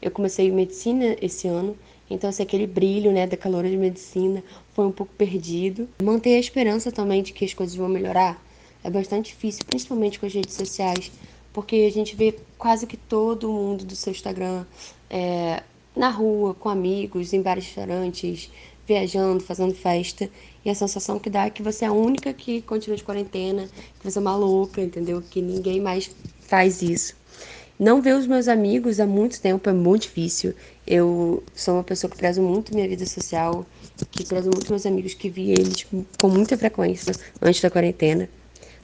Eu 0.01 0.12
comecei 0.12 0.51
medicina 0.51 1.15
esse 1.22 1.48
ano, 1.48 1.77
então 2.10 2.29
assim, 2.29 2.43
aquele 2.43 2.67
brilho 2.67 3.12
né, 3.12 3.25
da 3.25 3.38
calor 3.38 3.63
de 3.63 3.77
medicina 3.77 4.43
foi 4.74 4.86
um 4.86 4.91
pouco 4.91 5.13
perdido. 5.13 5.88
Manter 6.03 6.36
a 6.36 6.39
esperança 6.39 6.91
também 6.91 7.22
de 7.24 7.31
que 7.31 7.46
as 7.46 7.53
coisas 7.53 7.75
vão 7.75 7.88
melhorar 7.88 8.41
é 8.84 8.89
bastante 8.89 9.27
difícil, 9.27 9.63
principalmente 9.65 10.20
com 10.20 10.25
as 10.25 10.34
redes 10.34 10.55
sociais, 10.55 11.12
porque 11.53 11.88
a 11.88 11.91
gente 11.91 12.15
vê 12.15 12.36
quase 12.58 12.88
que 12.88 12.98
todo 12.98 13.51
mundo 13.51 13.86
do 13.86 13.96
seu 13.96 14.12
Instagram 14.12 14.65
é, 15.10 15.62
na 15.96 16.10
rua, 16.10 16.53
com 16.53 16.70
amigos, 16.70 17.34
em 17.34 17.41
vários 17.41 17.65
restaurantes, 17.65 18.50
viajando, 18.88 19.44
fazendo 19.44 19.74
festa. 19.74 20.30
E 20.64 20.70
a 20.70 20.76
sensação 20.76 21.20
que 21.20 21.30
dá 21.30 21.46
é 21.46 21.50
que 21.50 21.64
você 21.64 21.86
é 21.86 21.88
a 21.88 21.94
única 21.94 22.34
que 22.34 22.62
continua 22.62 22.98
de 22.98 23.04
quarentena, 23.04 23.68
que 24.00 24.10
você 24.10 24.18
é 24.18 24.22
uma 24.22 24.36
louca, 24.36 24.82
entendeu? 24.82 25.22
Que 25.22 25.42
ninguém 25.42 25.80
mais 25.80 26.12
faz 26.42 26.82
isso. 26.82 27.16
Não 27.80 28.00
ver 28.00 28.16
os 28.16 28.28
meus 28.28 28.48
amigos 28.48 29.00
há 29.00 29.08
muito 29.08 29.42
tempo 29.42 29.68
é 29.68 29.74
muito 29.74 30.04
difícil. 30.04 30.54
Eu 30.86 31.44
sou 31.56 31.76
uma 31.76 31.84
pessoa 31.84 32.12
que 32.12 32.18
prezo 32.18 32.42
muito 32.42 32.76
minha 32.76 32.88
vida 32.88 33.06
social, 33.08 33.66
que 34.12 34.24
prezo 34.24 34.52
muito 34.54 34.70
meus 34.70 34.86
amigos, 34.86 35.16
que 35.16 35.30
vi 35.30 35.52
eles 35.52 35.88
com 36.22 36.30
muita 36.30 36.56
frequência 36.56 37.16
antes 37.42 37.60
da 37.60 37.72
quarentena. 37.72 38.30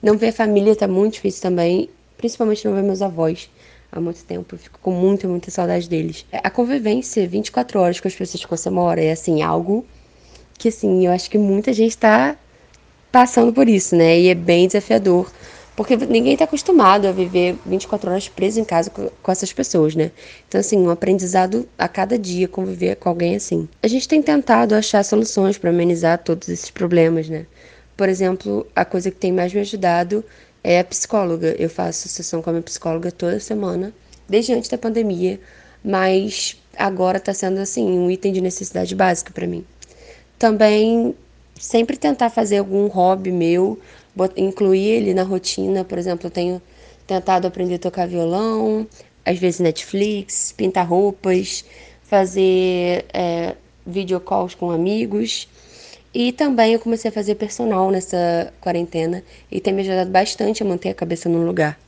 Não 0.02 0.18
ver 0.18 0.30
a 0.30 0.34
família 0.34 0.76
tá 0.76 0.88
muito 0.88 1.14
difícil 1.14 1.44
também, 1.44 1.90
principalmente 2.18 2.66
não 2.66 2.74
ver 2.74 2.82
meus 2.82 3.02
avós 3.04 3.50
há 3.92 4.00
muito 4.00 4.24
tempo. 4.24 4.56
Eu 4.56 4.60
fico 4.60 4.80
com 4.82 4.92
muita, 4.92 5.28
muita 5.28 5.52
saudade 5.52 5.90
deles. 5.90 6.26
A 6.32 6.50
convivência 6.50 7.28
24 7.28 7.80
horas 7.80 8.00
com 8.00 8.08
as 8.08 8.16
pessoas 8.16 8.44
que 8.44 8.50
você 8.50 8.70
mora 8.70 9.02
é 9.02 9.12
assim, 9.12 9.42
algo 9.42 9.86
que 10.58 10.70
assim, 10.70 11.06
eu 11.06 11.12
acho 11.12 11.30
que 11.30 11.38
muita 11.38 11.72
gente 11.72 11.92
está 11.92 12.36
passando 13.12 13.54
por 13.54 13.70
isso, 13.70 13.96
né? 13.96 14.20
E 14.20 14.28
é 14.28 14.36
bem 14.36 14.68
desafiador 14.68 15.32
porque 15.78 15.96
ninguém 15.96 16.34
está 16.34 16.46
acostumado 16.46 17.08
a 17.08 17.12
viver 17.12 17.56
24 17.64 18.10
horas 18.10 18.28
preso 18.28 18.60
em 18.60 18.64
casa 18.64 18.90
com, 18.90 19.12
com, 19.22 19.32
essas 19.32 19.54
pessoas, 19.54 19.96
né? 19.96 20.10
Então, 20.48 20.60
assim, 20.60 20.76
um 20.76 20.90
aprendizado 20.90 21.70
a 21.78 21.88
cada 21.88 22.18
dia 22.18 22.48
conviver 22.48 22.96
com 22.96 23.10
alguém 23.10 23.36
assim. 23.36 23.70
A 23.84 23.88
gente 23.88 24.08
tem 24.08 24.20
tentado 24.20 24.74
achar 24.74 25.06
soluções 25.06 25.56
para 25.56 25.70
amenizar 25.70 26.18
todos 26.18 26.50
esses 26.50 26.72
problemas, 26.72 27.30
né? 27.30 27.46
Por 27.96 28.10
exemplo, 28.10 28.66
a 28.76 28.84
coisa 28.84 29.12
que 29.12 29.18
tem 29.18 29.32
mais 29.32 29.54
me 29.54 29.60
ajudado 29.60 30.26
é 30.68 30.80
a 30.82 30.84
psicóloga. 30.84 31.56
Eu 31.58 31.70
faço 31.70 32.10
sessão 32.10 32.42
com 32.42 32.50
a 32.50 32.54
minha 32.54 32.62
psicóloga 32.62 33.10
toda 33.10 33.40
semana, 33.40 33.94
desde 34.28 34.54
antes 34.54 34.70
da 34.70 34.78
pandemia, 34.78 35.40
mas 35.82 36.62
agora 36.78 37.18
está 37.18 37.34
sendo, 37.34 37.60
assim, 37.60 37.88
um 37.98 38.12
item 38.12 38.34
de 38.34 38.42
necessidade 38.42 38.94
básica 38.94 39.32
para 39.32 39.48
mim. 39.48 39.64
Também 40.38 41.16
sempre 41.58 41.96
tentar 41.96 42.30
fazer 42.30 42.58
algum 42.58 42.88
hobby 42.88 43.32
meu 43.32 43.80
incluir 44.36 44.90
ele 44.90 45.14
na 45.14 45.24
rotina. 45.24 45.86
Por 45.86 45.98
exemplo, 45.98 46.28
eu 46.28 46.32
tenho 46.32 46.62
tentado 47.08 47.48
aprender 47.48 47.76
a 47.76 47.80
tocar 47.80 48.06
violão, 48.06 48.86
às 49.26 49.40
vezes 49.40 49.62
Netflix, 49.62 50.52
pintar 50.52 50.86
roupas, 50.86 51.64
fazer 52.04 53.06
é, 53.14 53.56
videocalls 53.86 54.54
com 54.54 54.70
amigos. 54.70 55.48
E 56.14 56.32
também 56.32 56.74
eu 56.74 56.80
comecei 56.80 57.10
a 57.10 57.14
fazer 57.14 57.36
personal 57.36 57.92
nessa 57.92 58.54
quarentena 58.62 59.24
e 59.52 59.60
tem 59.60 59.74
me 59.74 59.82
ajudado 59.82 60.10
bastante 60.10 60.64
a 60.64 60.66
manter 60.66 60.90
a 60.90 60.94
cabeça 60.94 61.28
no 61.28 61.46
lugar. 61.46 61.80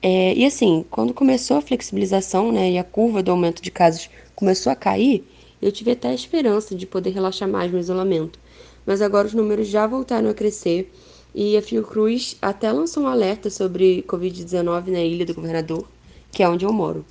É, 0.00 0.34
e 0.34 0.44
assim, 0.44 0.84
quando 0.90 1.14
começou 1.14 1.56
a 1.56 1.62
flexibilização 1.62 2.50
né, 2.50 2.72
e 2.72 2.78
a 2.78 2.84
curva 2.84 3.22
do 3.22 3.30
aumento 3.30 3.62
de 3.62 3.70
casos 3.70 4.10
começou 4.34 4.72
a 4.72 4.76
cair, 4.76 5.24
eu 5.60 5.70
tive 5.70 5.92
até 5.92 6.08
a 6.08 6.14
esperança 6.14 6.74
de 6.74 6.86
poder 6.86 7.10
relaxar 7.10 7.48
mais 7.48 7.70
no 7.70 7.78
isolamento. 7.78 8.38
Mas 8.84 9.00
agora 9.00 9.28
os 9.28 9.34
números 9.34 9.68
já 9.68 9.86
voltaram 9.86 10.28
a 10.28 10.34
crescer 10.34 10.92
e 11.34 11.56
a 11.56 11.62
Fiocruz 11.62 12.36
até 12.42 12.70
lançou 12.72 13.04
um 13.04 13.06
alerta 13.06 13.48
sobre 13.48 14.04
Covid-19 14.08 14.88
na 14.88 15.00
Ilha 15.00 15.24
do 15.24 15.34
Governador, 15.34 15.86
que 16.32 16.42
é 16.42 16.48
onde 16.48 16.64
eu 16.64 16.72
moro. 16.72 17.04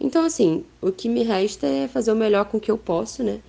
Então, 0.00 0.24
assim, 0.24 0.64
o 0.80 0.90
que 0.90 1.10
me 1.10 1.22
resta 1.22 1.66
é 1.66 1.86
fazer 1.86 2.10
o 2.10 2.16
melhor 2.16 2.46
com 2.46 2.56
o 2.56 2.60
que 2.60 2.70
eu 2.70 2.78
posso, 2.78 3.22
né? 3.22 3.40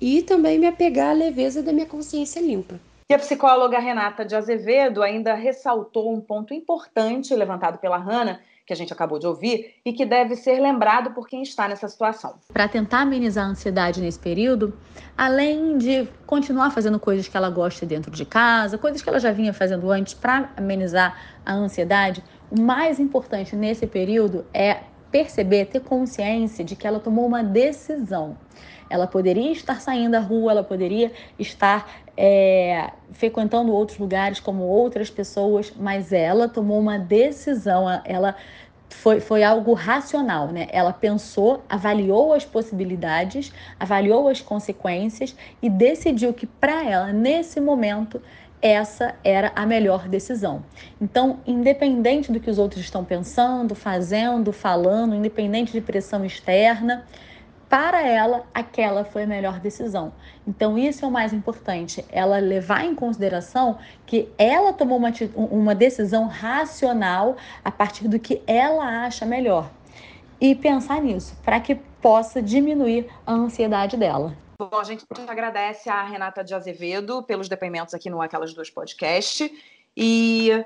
E 0.00 0.22
também 0.22 0.58
me 0.58 0.66
apegar 0.66 1.10
à 1.10 1.12
leveza 1.12 1.62
da 1.62 1.72
minha 1.72 1.86
consciência 1.86 2.40
limpa. 2.40 2.78
E 3.10 3.14
a 3.14 3.18
psicóloga 3.18 3.78
Renata 3.78 4.24
de 4.24 4.36
Azevedo 4.36 5.02
ainda 5.02 5.34
ressaltou 5.34 6.14
um 6.14 6.20
ponto 6.20 6.52
importante 6.52 7.34
levantado 7.34 7.78
pela 7.78 7.96
Hanna, 7.96 8.40
que 8.66 8.72
a 8.74 8.76
gente 8.76 8.92
acabou 8.92 9.18
de 9.18 9.26
ouvir 9.26 9.76
e 9.82 9.94
que 9.94 10.04
deve 10.04 10.36
ser 10.36 10.60
lembrado 10.60 11.12
por 11.12 11.26
quem 11.26 11.42
está 11.42 11.66
nessa 11.66 11.88
situação. 11.88 12.34
Para 12.52 12.68
tentar 12.68 13.00
amenizar 13.00 13.46
a 13.46 13.48
ansiedade 13.48 13.98
nesse 13.98 14.18
período, 14.18 14.74
além 15.16 15.78
de 15.78 16.06
continuar 16.26 16.70
fazendo 16.70 17.00
coisas 17.00 17.26
que 17.26 17.34
ela 17.34 17.48
gosta 17.48 17.86
dentro 17.86 18.10
de 18.10 18.26
casa, 18.26 18.76
coisas 18.76 19.00
que 19.00 19.08
ela 19.08 19.18
já 19.18 19.32
vinha 19.32 19.54
fazendo 19.54 19.90
antes 19.90 20.12
para 20.12 20.52
amenizar 20.54 21.16
a 21.46 21.54
ansiedade, 21.54 22.22
o 22.50 22.60
mais 22.60 23.00
importante 23.00 23.56
nesse 23.56 23.86
período 23.86 24.44
é 24.52 24.82
perceber, 25.10 25.64
ter 25.64 25.80
consciência 25.80 26.62
de 26.62 26.76
que 26.76 26.86
ela 26.86 27.00
tomou 27.00 27.26
uma 27.26 27.42
decisão. 27.42 28.36
Ela 28.90 29.06
poderia 29.06 29.52
estar 29.52 29.80
saindo 29.80 30.14
à 30.14 30.20
rua, 30.20 30.52
ela 30.52 30.64
poderia 30.64 31.12
estar 31.38 31.88
é, 32.16 32.90
frequentando 33.12 33.72
outros 33.72 33.98
lugares 33.98 34.40
como 34.40 34.64
outras 34.64 35.10
pessoas, 35.10 35.72
mas 35.76 36.12
ela 36.12 36.48
tomou 36.48 36.78
uma 36.78 36.98
decisão, 36.98 37.86
ela 38.04 38.34
foi, 38.90 39.20
foi 39.20 39.42
algo 39.42 39.74
racional, 39.74 40.48
né? 40.48 40.66
Ela 40.72 40.92
pensou, 40.92 41.62
avaliou 41.68 42.32
as 42.32 42.44
possibilidades, 42.44 43.52
avaliou 43.78 44.28
as 44.28 44.40
consequências 44.40 45.36
e 45.62 45.68
decidiu 45.68 46.32
que 46.32 46.46
para 46.46 46.84
ela, 46.84 47.12
nesse 47.12 47.60
momento, 47.60 48.20
essa 48.60 49.14
era 49.22 49.52
a 49.54 49.64
melhor 49.64 50.08
decisão. 50.08 50.64
Então, 51.00 51.38
independente 51.46 52.32
do 52.32 52.40
que 52.40 52.50
os 52.50 52.58
outros 52.58 52.82
estão 52.82 53.04
pensando, 53.04 53.74
fazendo, 53.74 54.52
falando, 54.52 55.14
independente 55.14 55.72
de 55.72 55.80
pressão 55.80 56.24
externa, 56.24 57.06
para 57.68 58.02
ela, 58.02 58.46
aquela 58.54 59.04
foi 59.04 59.24
a 59.24 59.26
melhor 59.26 59.60
decisão. 59.60 60.12
Então, 60.46 60.78
isso 60.78 61.04
é 61.04 61.08
o 61.08 61.10
mais 61.10 61.32
importante, 61.32 62.04
ela 62.10 62.38
levar 62.38 62.84
em 62.84 62.94
consideração 62.94 63.78
que 64.06 64.28
ela 64.38 64.72
tomou 64.72 64.96
uma, 64.96 65.12
uma 65.36 65.74
decisão 65.74 66.26
racional 66.26 67.36
a 67.62 67.70
partir 67.70 68.08
do 68.08 68.18
que 68.18 68.42
ela 68.46 69.04
acha 69.04 69.26
melhor. 69.26 69.70
E 70.40 70.54
pensar 70.54 71.02
nisso, 71.02 71.36
para 71.44 71.60
que 71.60 71.74
possa 71.74 72.40
diminuir 72.40 73.08
a 73.26 73.32
ansiedade 73.32 73.96
dela. 73.96 74.34
Bom, 74.58 74.78
a 74.78 74.84
gente 74.84 75.04
agradece 75.26 75.88
a 75.88 76.02
Renata 76.02 76.42
de 76.42 76.54
Azevedo 76.54 77.22
pelos 77.22 77.48
depoimentos 77.48 77.94
aqui 77.94 78.08
no 78.08 78.20
Aquelas 78.20 78.54
Duas 78.54 78.70
Podcast. 78.70 79.52
E, 79.96 80.64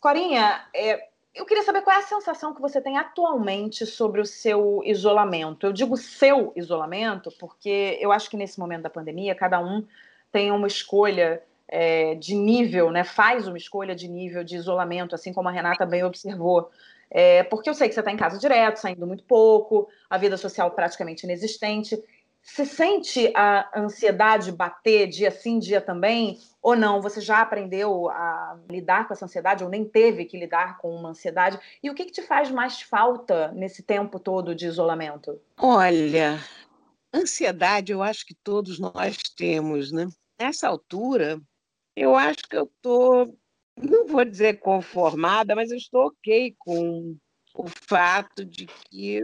Corinha, 0.00 0.60
é, 0.74 1.08
eu 1.38 1.46
queria 1.46 1.62
saber 1.62 1.82
qual 1.82 1.96
é 1.96 2.00
a 2.00 2.02
sensação 2.02 2.52
que 2.52 2.60
você 2.60 2.80
tem 2.80 2.98
atualmente 2.98 3.86
sobre 3.86 4.20
o 4.20 4.26
seu 4.26 4.82
isolamento. 4.84 5.66
Eu 5.66 5.72
digo 5.72 5.96
seu 5.96 6.52
isolamento 6.56 7.30
porque 7.38 7.96
eu 8.00 8.10
acho 8.10 8.28
que 8.28 8.36
nesse 8.36 8.58
momento 8.58 8.82
da 8.82 8.90
pandemia, 8.90 9.34
cada 9.36 9.60
um 9.60 9.86
tem 10.32 10.50
uma 10.50 10.66
escolha 10.66 11.40
é, 11.68 12.16
de 12.16 12.34
nível, 12.34 12.90
né? 12.90 13.04
Faz 13.04 13.46
uma 13.46 13.56
escolha 13.56 13.94
de 13.94 14.08
nível 14.08 14.42
de 14.42 14.56
isolamento, 14.56 15.14
assim 15.14 15.32
como 15.32 15.48
a 15.48 15.52
Renata 15.52 15.86
bem 15.86 16.02
observou. 16.02 16.70
É, 17.10 17.44
porque 17.44 17.70
eu 17.70 17.74
sei 17.74 17.88
que 17.88 17.94
você 17.94 18.00
está 18.00 18.12
em 18.12 18.16
casa 18.16 18.38
direto, 18.38 18.76
saindo 18.76 19.06
muito 19.06 19.24
pouco, 19.24 19.88
a 20.10 20.18
vida 20.18 20.36
social 20.36 20.70
praticamente 20.72 21.24
inexistente. 21.24 22.02
Você 22.50 22.64
sente 22.64 23.30
a 23.36 23.70
ansiedade 23.78 24.50
bater 24.50 25.06
dia 25.06 25.30
sim, 25.30 25.58
dia 25.58 25.80
também? 25.80 26.40
Ou 26.62 26.74
não? 26.74 27.00
Você 27.00 27.20
já 27.20 27.42
aprendeu 27.42 28.08
a 28.08 28.58
lidar 28.68 29.06
com 29.06 29.12
essa 29.12 29.26
ansiedade 29.26 29.62
ou 29.62 29.70
nem 29.70 29.84
teve 29.84 30.24
que 30.24 30.38
lidar 30.38 30.78
com 30.78 30.92
uma 30.92 31.10
ansiedade? 31.10 31.60
E 31.82 31.90
o 31.90 31.94
que, 31.94 32.06
que 32.06 32.12
te 32.12 32.22
faz 32.22 32.50
mais 32.50 32.80
falta 32.80 33.52
nesse 33.52 33.82
tempo 33.82 34.18
todo 34.18 34.54
de 34.54 34.66
isolamento? 34.66 35.40
Olha, 35.58 36.40
ansiedade 37.14 37.92
eu 37.92 38.02
acho 38.02 38.26
que 38.26 38.34
todos 38.34 38.78
nós 38.78 39.18
temos, 39.36 39.92
né? 39.92 40.08
Nessa 40.40 40.68
altura, 40.68 41.40
eu 41.94 42.16
acho 42.16 42.42
que 42.48 42.56
eu 42.56 42.64
estou, 42.64 43.38
não 43.76 44.06
vou 44.06 44.24
dizer 44.24 44.58
conformada, 44.58 45.54
mas 45.54 45.70
eu 45.70 45.76
estou 45.76 46.06
ok 46.06 46.56
com 46.58 47.14
o 47.54 47.66
fato 47.68 48.44
de 48.44 48.66
que 48.66 49.22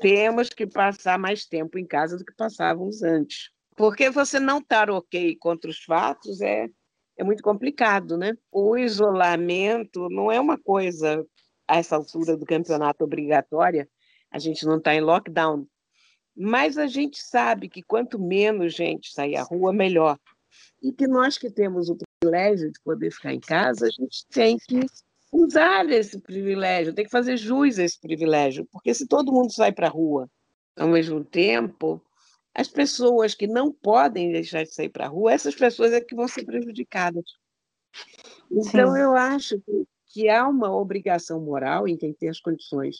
temos 0.00 0.48
que 0.48 0.66
passar 0.66 1.18
mais 1.18 1.44
tempo 1.44 1.78
em 1.78 1.86
casa 1.86 2.16
do 2.16 2.24
que 2.24 2.34
passávamos 2.34 3.02
antes. 3.02 3.50
Porque 3.76 4.10
você 4.10 4.38
não 4.38 4.58
estar 4.58 4.90
ok 4.90 5.36
contra 5.36 5.70
os 5.70 5.82
fatos 5.82 6.40
é, 6.40 6.68
é 7.16 7.24
muito 7.24 7.42
complicado, 7.42 8.16
né? 8.16 8.34
O 8.50 8.76
isolamento 8.76 10.08
não 10.10 10.30
é 10.30 10.38
uma 10.38 10.58
coisa, 10.58 11.24
a 11.66 11.78
essa 11.78 11.96
altura 11.96 12.36
do 12.36 12.44
campeonato 12.44 13.04
obrigatória, 13.04 13.88
a 14.30 14.38
gente 14.38 14.66
não 14.66 14.78
está 14.78 14.94
em 14.94 15.00
lockdown, 15.00 15.66
mas 16.36 16.78
a 16.78 16.86
gente 16.86 17.18
sabe 17.22 17.68
que 17.68 17.82
quanto 17.82 18.18
menos 18.18 18.74
gente 18.74 19.12
sair 19.12 19.36
à 19.36 19.42
rua, 19.42 19.72
melhor. 19.72 20.18
E 20.82 20.92
que 20.92 21.06
nós 21.06 21.38
que 21.38 21.50
temos 21.50 21.88
o 21.88 21.96
privilégio 21.96 22.70
de 22.70 22.80
poder 22.82 23.10
ficar 23.10 23.32
em 23.32 23.40
casa, 23.40 23.86
a 23.86 23.90
gente 23.90 24.26
tem 24.28 24.58
que 24.58 24.80
usar 25.32 25.88
esse 25.90 26.20
privilégio, 26.20 26.92
tem 26.92 27.06
que 27.06 27.10
fazer 27.10 27.38
jus 27.38 27.78
a 27.78 27.84
esse 27.84 27.98
privilégio, 27.98 28.68
porque 28.70 28.92
se 28.92 29.08
todo 29.08 29.32
mundo 29.32 29.50
sai 29.50 29.72
para 29.72 29.86
a 29.86 29.90
rua 29.90 30.30
ao 30.76 30.88
mesmo 30.88 31.24
tempo, 31.24 32.04
as 32.54 32.68
pessoas 32.68 33.34
que 33.34 33.46
não 33.46 33.72
podem 33.72 34.30
deixar 34.30 34.62
de 34.62 34.74
sair 34.74 34.90
para 34.90 35.06
a 35.06 35.08
rua, 35.08 35.32
essas 35.32 35.54
pessoas 35.54 35.92
é 35.92 36.00
que 36.00 36.14
vão 36.14 36.28
ser 36.28 36.44
prejudicadas. 36.44 37.24
Então, 38.50 38.92
Sim. 38.92 39.00
eu 39.00 39.16
acho 39.16 39.58
que, 39.60 39.86
que 40.08 40.28
há 40.28 40.46
uma 40.46 40.70
obrigação 40.70 41.40
moral 41.40 41.88
em 41.88 41.96
quem 41.96 42.12
tem 42.12 42.28
as 42.28 42.40
condições 42.40 42.96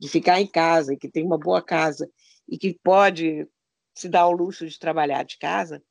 de 0.00 0.08
ficar 0.08 0.40
em 0.40 0.46
casa, 0.46 0.96
que 0.96 1.08
tem 1.08 1.24
uma 1.24 1.38
boa 1.38 1.62
casa 1.62 2.10
e 2.48 2.58
que 2.58 2.76
pode 2.82 3.46
se 3.94 4.08
dar 4.08 4.22
ao 4.22 4.32
luxo 4.32 4.66
de 4.66 4.78
trabalhar 4.78 5.24
de 5.24 5.38
casa, 5.38 5.82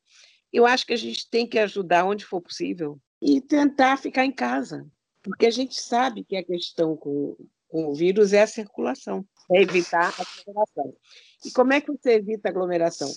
eu 0.51 0.65
acho 0.65 0.85
que 0.85 0.93
a 0.93 0.97
gente 0.97 1.29
tem 1.29 1.47
que 1.47 1.59
ajudar 1.59 2.05
onde 2.05 2.25
for 2.25 2.41
possível 2.41 2.99
e 3.21 3.41
tentar 3.41 3.97
ficar 3.97 4.25
em 4.25 4.31
casa, 4.31 4.85
porque 5.27 5.45
a 5.45 5.51
gente 5.51 5.79
sabe 5.79 6.23
que 6.23 6.35
a 6.35 6.43
questão 6.43 6.95
com, 6.95 7.35
com 7.67 7.87
o 7.87 7.93
vírus 7.93 8.33
é 8.33 8.41
a 8.41 8.47
circulação, 8.47 9.25
é 9.51 9.61
evitar 9.61 10.13
a 10.17 10.21
aglomeração. 10.21 10.97
E 11.45 11.51
como 11.51 11.73
é 11.73 11.81
que 11.81 11.91
você 11.91 12.13
evita 12.13 12.47
a 12.47 12.51
aglomeração? 12.51 13.11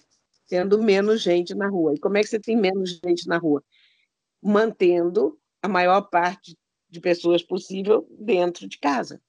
Tendo 0.49 0.83
menos 0.83 1.23
gente 1.23 1.55
na 1.55 1.69
rua. 1.69 1.95
E 1.95 1.99
como 1.99 2.19
é 2.19 2.23
que 2.23 2.29
você 2.29 2.40
tem 2.40 2.57
menos 2.57 3.00
gente 3.05 3.26
na 3.29 3.38
rua? 3.38 3.62
Mantendo 4.43 5.38
a 5.62 5.69
maior 5.69 6.02
parte 6.02 6.57
de 6.88 7.00
pessoas 7.00 7.43
possível 7.43 8.07
dentro 8.19 8.69
de 8.69 8.79
casa. 8.79 9.21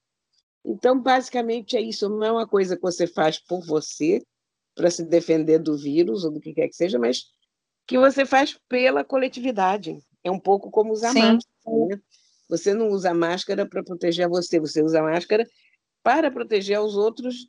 Então, 0.65 0.99
basicamente, 0.99 1.77
é 1.77 1.81
isso. 1.81 2.09
Não 2.09 2.23
é 2.23 2.31
uma 2.31 2.47
coisa 2.47 2.75
que 2.75 2.81
você 2.81 3.05
faz 3.05 3.39
por 3.39 3.65
você, 3.65 4.21
para 4.75 4.89
se 4.89 5.03
defender 5.03 5.59
do 5.59 5.77
vírus 5.77 6.23
ou 6.23 6.31
do 6.31 6.39
que 6.39 6.53
quer 6.53 6.67
que 6.67 6.75
seja, 6.75 6.97
mas 6.97 7.25
que 7.85 7.97
você 7.97 8.25
faz 8.25 8.57
pela 8.69 9.03
coletividade. 9.03 9.97
É 10.23 10.31
um 10.31 10.39
pouco 10.39 10.71
como 10.71 10.95
Sim. 10.95 11.05
máscara. 11.05 11.39
Né? 11.65 12.01
Você 12.51 12.73
não 12.73 12.89
usa 12.89 13.13
máscara 13.13 13.65
para 13.65 13.81
proteger 13.81 14.27
você, 14.27 14.59
você 14.59 14.83
usa 14.83 15.01
máscara 15.01 15.47
para 16.03 16.29
proteger 16.29 16.81
os 16.81 16.97
outros 16.97 17.47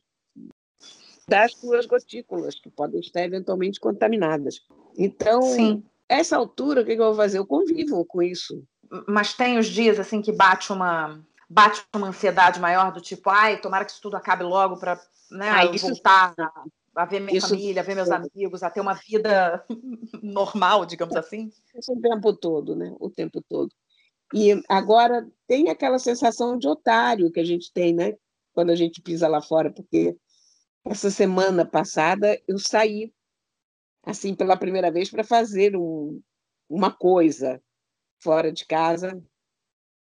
das 1.27 1.53
suas 1.55 1.87
gotículas, 1.87 2.61
que 2.61 2.71
podem 2.71 3.01
estar 3.01 3.23
eventualmente 3.23 3.81
contaminadas. 3.81 4.61
Então, 4.97 5.43
Sim. 5.43 5.85
essa 6.09 6.37
altura, 6.37 6.83
o 6.83 6.85
que 6.85 6.93
eu 6.93 6.99
vou 6.99 7.15
fazer? 7.15 7.39
Eu 7.39 7.47
convivo 7.47 8.05
com 8.05 8.23
isso. 8.23 8.63
Mas 9.09 9.35
tem 9.35 9.59
os 9.59 9.67
dias 9.67 9.99
assim 9.99 10.23
que 10.23 10.31
bate 10.31 10.73
uma 10.73 11.21
bate 11.51 11.85
uma 11.95 12.09
ansiedade 12.09 12.61
maior 12.61 12.93
do 12.93 13.01
tipo, 13.01 13.29
ai, 13.29 13.61
tomara 13.61 13.85
que 13.85 13.91
isso 13.91 14.01
tudo 14.01 14.17
acabe 14.17 14.45
logo 14.45 14.79
para 14.79 14.99
né, 15.31 15.51
ah, 15.51 15.67
voltar 15.67 16.35
a 16.95 17.05
ver 17.05 17.21
minha 17.21 17.39
Isso... 17.39 17.49
família, 17.49 17.83
a 17.83 17.85
ver 17.85 17.95
meus 17.95 18.11
amigos, 18.11 18.63
a 18.63 18.71
ter 18.71 18.81
uma 18.81 18.95
vida 18.95 19.65
normal, 20.23 20.87
digamos 20.87 21.17
assim? 21.17 21.51
Isso 21.75 21.93
o 21.93 22.01
tempo 22.01 22.33
todo, 22.35 22.77
né? 22.77 22.95
O 23.01 23.11
tempo 23.11 23.43
todo. 23.49 23.71
E 24.35 24.63
agora 24.69 25.29
tem 25.47 25.69
aquela 25.69 25.99
sensação 25.99 26.59
de 26.59 26.67
otário 26.67 27.31
que 27.31 27.41
a 27.41 27.45
gente 27.45 27.73
tem, 27.73 27.95
né? 27.95 28.15
Quando 28.53 28.71
a 28.71 28.75
gente 28.75 29.03
pisa 29.03 29.29
lá 29.29 29.41
fora, 29.43 29.73
porque 29.73 30.17
essa 30.85 31.11
semana 31.11 31.65
passada 31.65 32.41
eu 32.47 32.59
saí, 32.59 33.13
assim, 34.05 34.35
pela 34.35 34.57
primeira 34.57 34.91
vez 34.91 35.11
para 35.11 35.25
fazer 35.25 35.77
um, 35.77 36.21
uma 36.69 36.91
coisa 36.91 37.63
fora 38.21 38.53
de 38.53 38.67
casa, 38.67 39.23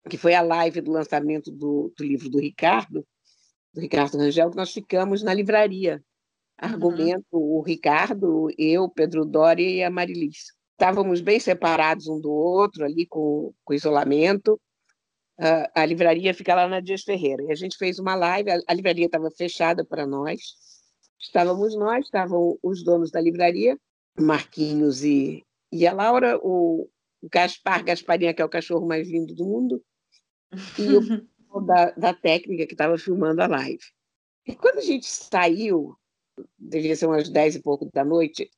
que 0.10 0.18
foi 0.18 0.34
a 0.34 0.42
live 0.42 0.82
do 0.82 0.92
lançamento 0.92 1.52
do, 1.52 1.94
do 1.98 2.04
livro 2.04 2.30
do 2.30 2.40
Ricardo, 2.40 3.06
do 3.74 3.82
Ricardo 3.82 4.18
Rangel, 4.18 4.50
que 4.50 4.58
nós 4.58 4.72
ficamos 4.72 5.22
na 5.22 5.34
livraria 5.34 6.04
Uhum. 6.62 6.74
argumento 6.74 7.26
uhum. 7.32 7.58
o 7.58 7.62
Ricardo, 7.62 8.48
eu, 8.58 8.90
Pedro 8.90 9.26
Doria 9.26 9.70
e 9.70 9.84
a 9.84 9.90
Marilis. 9.90 10.54
Estávamos 10.80 11.20
bem 11.20 11.42
separados 11.42 12.08
um 12.08 12.22
do 12.22 12.32
outro, 12.32 12.86
ali 12.86 13.06
com, 13.06 13.54
com 13.66 13.74
isolamento. 13.74 14.54
Uh, 15.38 15.68
a 15.76 15.86
livraria 15.86 16.34
fica 16.34 16.56
lá 16.56 16.70
na 16.70 16.80
Dias 16.80 17.04
Ferreira. 17.04 17.44
E 17.44 17.52
a 17.52 17.56
gente 17.56 17.78
fez 17.78 18.00
uma 18.00 18.16
live, 18.16 18.50
a, 18.50 18.62
a 18.66 18.74
livraria 18.74 19.08
estava 19.08 19.30
fechada 19.30 19.84
para 19.84 20.08
nós. 20.08 20.40
Estávamos 21.20 21.76
nós, 21.76 22.06
estavam 22.06 22.58
os 22.64 22.82
donos 22.82 23.12
da 23.12 23.20
livraria, 23.20 23.78
Marquinhos 24.18 25.04
e, 25.04 25.46
e 25.70 25.86
a 25.86 25.92
Laura, 25.92 26.40
o, 26.42 26.90
o 27.22 27.30
Gaspar 27.30 27.84
Gasparinha, 27.84 28.34
que 28.34 28.42
é 28.42 28.46
o 28.46 28.50
cachorro 28.50 28.88
mais 28.88 29.10
lindo 29.10 29.36
do 29.36 29.44
mundo, 29.44 29.84
e 30.78 30.96
o 31.50 31.60
da, 31.60 31.92
da 31.92 32.14
técnica 32.14 32.66
que 32.66 32.74
estava 32.74 32.98
filmando 32.98 33.42
a 33.42 33.48
live. 33.48 33.84
E 34.48 34.56
quando 34.56 34.78
a 34.78 34.84
gente 34.84 35.06
saiu 35.06 35.94
devia 36.58 36.96
ser 36.96 37.06
umas 37.06 37.28
dez 37.28 37.56
e 37.56 37.62
pouco 37.62 37.90
da 37.94 38.06
noite, 38.06 38.50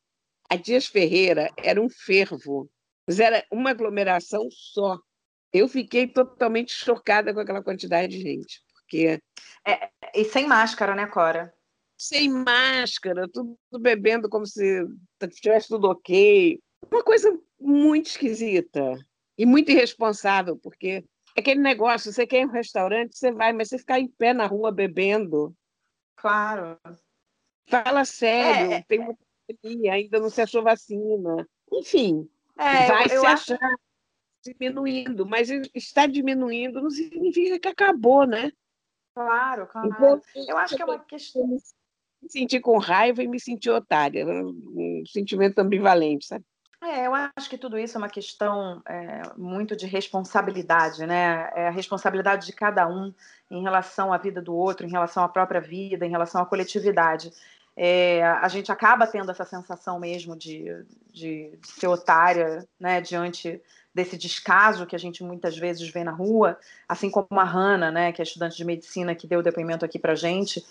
a 0.52 0.58
Dias 0.58 0.86
Ferreira 0.86 1.50
era 1.56 1.82
um 1.82 1.88
fervo, 1.90 2.70
mas 3.08 3.22
era 3.22 3.46
uma 3.50 3.70
aglomeração 3.70 4.50
só. 4.52 5.00
Eu 5.54 5.66
fiquei 5.70 6.06
totalmente 6.06 6.74
chocada 6.74 7.34
com 7.34 7.40
aquela 7.40 7.64
quantidade 7.64 8.18
de 8.18 8.22
gente, 8.22 8.62
porque... 8.74 9.22
É, 9.66 9.90
e 10.14 10.26
sem 10.26 10.46
máscara, 10.46 10.94
né, 10.94 11.08
Cora? 11.08 11.54
Sem 11.98 12.30
máscara, 12.30 13.30
tudo 13.30 13.58
bebendo 13.80 14.28
como 14.28 14.46
se 14.46 14.86
tivesse 15.42 15.70
tudo 15.70 15.88
ok. 15.90 16.60
Uma 16.92 17.02
coisa 17.02 17.34
muito 17.58 18.08
esquisita 18.08 18.98
e 19.38 19.46
muito 19.46 19.72
irresponsável, 19.72 20.58
porque 20.58 21.06
aquele 21.38 21.62
negócio, 21.62 22.12
você 22.12 22.28
quer 22.28 22.42
ir 22.42 22.48
um 22.48 22.52
restaurante, 22.52 23.18
você 23.18 23.32
vai, 23.32 23.54
mas 23.54 23.70
você 23.70 23.78
ficar 23.78 24.02
em 24.02 24.08
pé 24.10 24.34
na 24.34 24.48
rua 24.48 24.70
bebendo. 24.70 25.56
Claro. 26.18 26.78
Fala 27.70 28.04
sério, 28.04 28.74
é, 28.74 28.84
tem 28.86 29.00
uma 29.00 29.16
pandemia, 29.56 29.94
ainda 29.94 30.20
não 30.20 30.30
se 30.30 30.42
achou 30.42 30.64
vacina. 30.64 31.48
Enfim, 31.72 32.30
é, 32.58 32.88
vai 32.88 33.06
eu, 33.06 33.10
se 33.10 33.16
eu 33.16 33.26
achar 33.26 33.56
acho... 33.56 33.78
diminuindo, 34.44 35.26
mas 35.26 35.50
está 35.74 36.06
diminuindo 36.06 36.82
não 36.82 36.90
significa 36.90 37.60
que 37.60 37.68
acabou, 37.68 38.26
né? 38.26 38.52
Claro, 39.14 39.68
claro. 39.68 39.88
Então, 39.88 40.22
eu 40.48 40.58
acho 40.58 40.76
que 40.76 40.82
é 40.82 40.86
uma 40.86 41.00
questão. 41.00 41.48
Me 41.48 42.30
sentir 42.30 42.60
com 42.60 42.78
raiva 42.78 43.24
e 43.24 43.28
me 43.28 43.40
sentir 43.40 43.72
otária, 43.72 44.24
um 44.28 45.04
sentimento 45.08 45.58
ambivalente, 45.58 46.28
sabe? 46.28 46.46
É, 46.84 47.06
eu 47.06 47.14
acho 47.14 47.48
que 47.48 47.60
tudo 47.60 47.78
isso 47.78 47.96
é 47.96 48.00
uma 48.00 48.10
questão 48.10 48.82
é, 48.88 49.22
muito 49.38 49.76
de 49.76 49.86
responsabilidade, 49.86 51.06
né? 51.06 51.52
É 51.56 51.68
a 51.68 51.72
responsabilidade 51.72 52.48
de 52.48 52.54
cada 52.54 52.88
um 52.88 53.14
em 53.52 53.62
relação 53.62 54.12
à 54.12 54.18
vida 54.18 54.42
do 54.42 54.56
outro, 54.56 54.86
em 54.86 54.90
relação 54.90 55.24
à 55.24 55.30
própria 55.30 55.62
vida, 55.62 56.06
em 56.06 56.10
relação 56.10 56.42
à 56.42 56.46
coletividade 56.46 57.32
é, 57.76 58.24
a 58.24 58.48
gente 58.48 58.72
acaba 58.72 59.08
tendo 59.08 59.32
essa 59.32 59.46
sensação 59.46 60.00
mesmo 60.00 60.36
de, 60.36 60.66
de, 61.12 61.58
de 61.58 61.68
ser 61.68 61.88
otária, 61.88 62.68
né, 62.80 63.02
diante 63.02 63.62
desse 63.94 64.18
descaso 64.18 64.86
que 64.86 64.96
a 64.96 65.00
gente 65.00 65.24
muitas 65.24 65.58
vezes 65.58 65.90
vê 65.90 66.04
na 66.04 66.12
rua, 66.12 66.58
assim 66.88 67.10
como 67.10 67.40
a 67.40 67.44
Hanna, 67.44 67.92
né, 67.92 68.12
que 68.12 68.22
é 68.22 68.24
estudante 68.24 68.58
de 68.58 68.66
medicina 68.66 69.16
que 69.16 69.28
deu 69.28 69.40
o 69.40 69.44
depoimento 69.44 69.86
aqui 69.86 70.00
para 70.00 70.16
gente, 70.16 70.64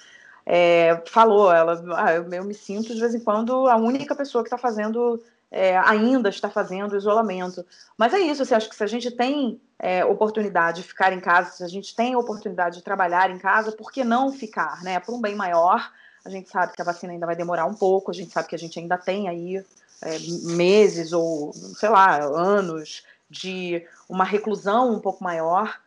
é, 0.46 1.02
falou, 1.06 1.52
ela, 1.52 1.82
ah, 1.96 2.14
eu, 2.14 2.28
eu, 2.30 2.44
me 2.44 2.54
sinto 2.54 2.94
de 2.94 3.00
vez 3.00 3.14
em 3.14 3.20
quando 3.20 3.68
a 3.68 3.76
única 3.76 4.14
pessoa 4.14 4.42
que 4.42 4.48
está 4.48 4.58
fazendo, 4.58 5.22
é, 5.50 5.76
ainda 5.78 6.28
está 6.28 6.48
fazendo 6.48 6.96
isolamento. 6.96 7.64
Mas 7.96 8.14
é 8.14 8.20
isso, 8.20 8.42
assim, 8.42 8.54
acho 8.54 8.68
que 8.68 8.74
se 8.76 8.82
a 8.82 8.86
gente 8.86 9.10
tem 9.10 9.60
é, 9.78 10.04
oportunidade 10.04 10.82
de 10.82 10.88
ficar 10.88 11.12
em 11.12 11.20
casa, 11.20 11.50
se 11.52 11.64
a 11.64 11.68
gente 11.68 11.94
tem 11.94 12.16
oportunidade 12.16 12.78
de 12.78 12.84
trabalhar 12.84 13.30
em 13.30 13.38
casa, 13.38 13.72
por 13.72 13.92
que 13.92 14.02
não 14.02 14.32
ficar, 14.32 14.82
né, 14.82 14.98
por 14.98 15.14
um 15.14 15.20
bem 15.20 15.34
maior, 15.34 15.92
a 16.24 16.30
gente 16.30 16.48
sabe 16.48 16.74
que 16.74 16.82
a 16.82 16.84
vacina 16.84 17.12
ainda 17.12 17.26
vai 17.26 17.36
demorar 17.36 17.66
um 17.66 17.74
pouco, 17.74 18.10
a 18.10 18.14
gente 18.14 18.32
sabe 18.32 18.48
que 18.48 18.54
a 18.54 18.58
gente 18.58 18.78
ainda 18.78 18.98
tem 18.98 19.28
aí 19.28 19.64
é, 20.02 20.18
meses 20.54 21.12
ou, 21.12 21.52
sei 21.52 21.88
lá, 21.88 22.22
anos 22.22 23.04
de 23.28 23.86
uma 24.08 24.24
reclusão 24.24 24.92
um 24.92 25.00
pouco 25.00 25.22
maior. 25.22 25.78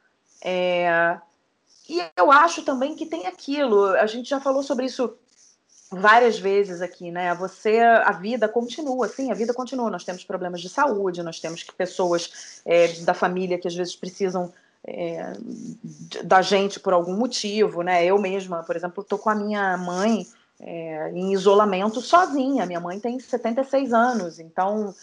É, 0.43 1.17
e 1.87 2.01
eu 2.15 2.31
acho 2.31 2.63
também 2.63 2.95
que 2.95 3.05
tem 3.05 3.27
aquilo, 3.27 3.87
a 3.87 4.07
gente 4.07 4.29
já 4.29 4.39
falou 4.39 4.63
sobre 4.63 4.85
isso 4.85 5.17
várias 5.91 6.39
vezes 6.39 6.81
aqui, 6.81 7.11
né? 7.11 7.33
Você, 7.35 7.79
a 7.79 8.11
vida 8.11 8.47
continua, 8.47 9.07
sim, 9.07 9.31
a 9.31 9.35
vida 9.35 9.53
continua. 9.53 9.89
Nós 9.89 10.03
temos 10.03 10.23
problemas 10.23 10.61
de 10.61 10.69
saúde, 10.69 11.21
nós 11.21 11.39
temos 11.39 11.63
pessoas 11.63 12.61
é, 12.65 12.87
da 13.01 13.13
família 13.13 13.59
que 13.59 13.67
às 13.67 13.75
vezes 13.75 13.95
precisam 13.95 14.51
é, 14.85 15.33
da 16.23 16.41
gente 16.41 16.79
por 16.79 16.93
algum 16.93 17.15
motivo, 17.15 17.81
né? 17.81 18.05
Eu 18.05 18.19
mesma, 18.19 18.63
por 18.63 18.75
exemplo, 18.75 19.01
estou 19.01 19.17
com 19.17 19.29
a 19.29 19.35
minha 19.35 19.77
mãe 19.77 20.27
é, 20.59 21.11
em 21.11 21.31
isolamento 21.33 22.01
sozinha. 22.01 22.65
Minha 22.65 22.79
mãe 22.79 22.99
tem 22.99 23.19
76 23.19 23.93
anos, 23.93 24.39
então 24.39 24.93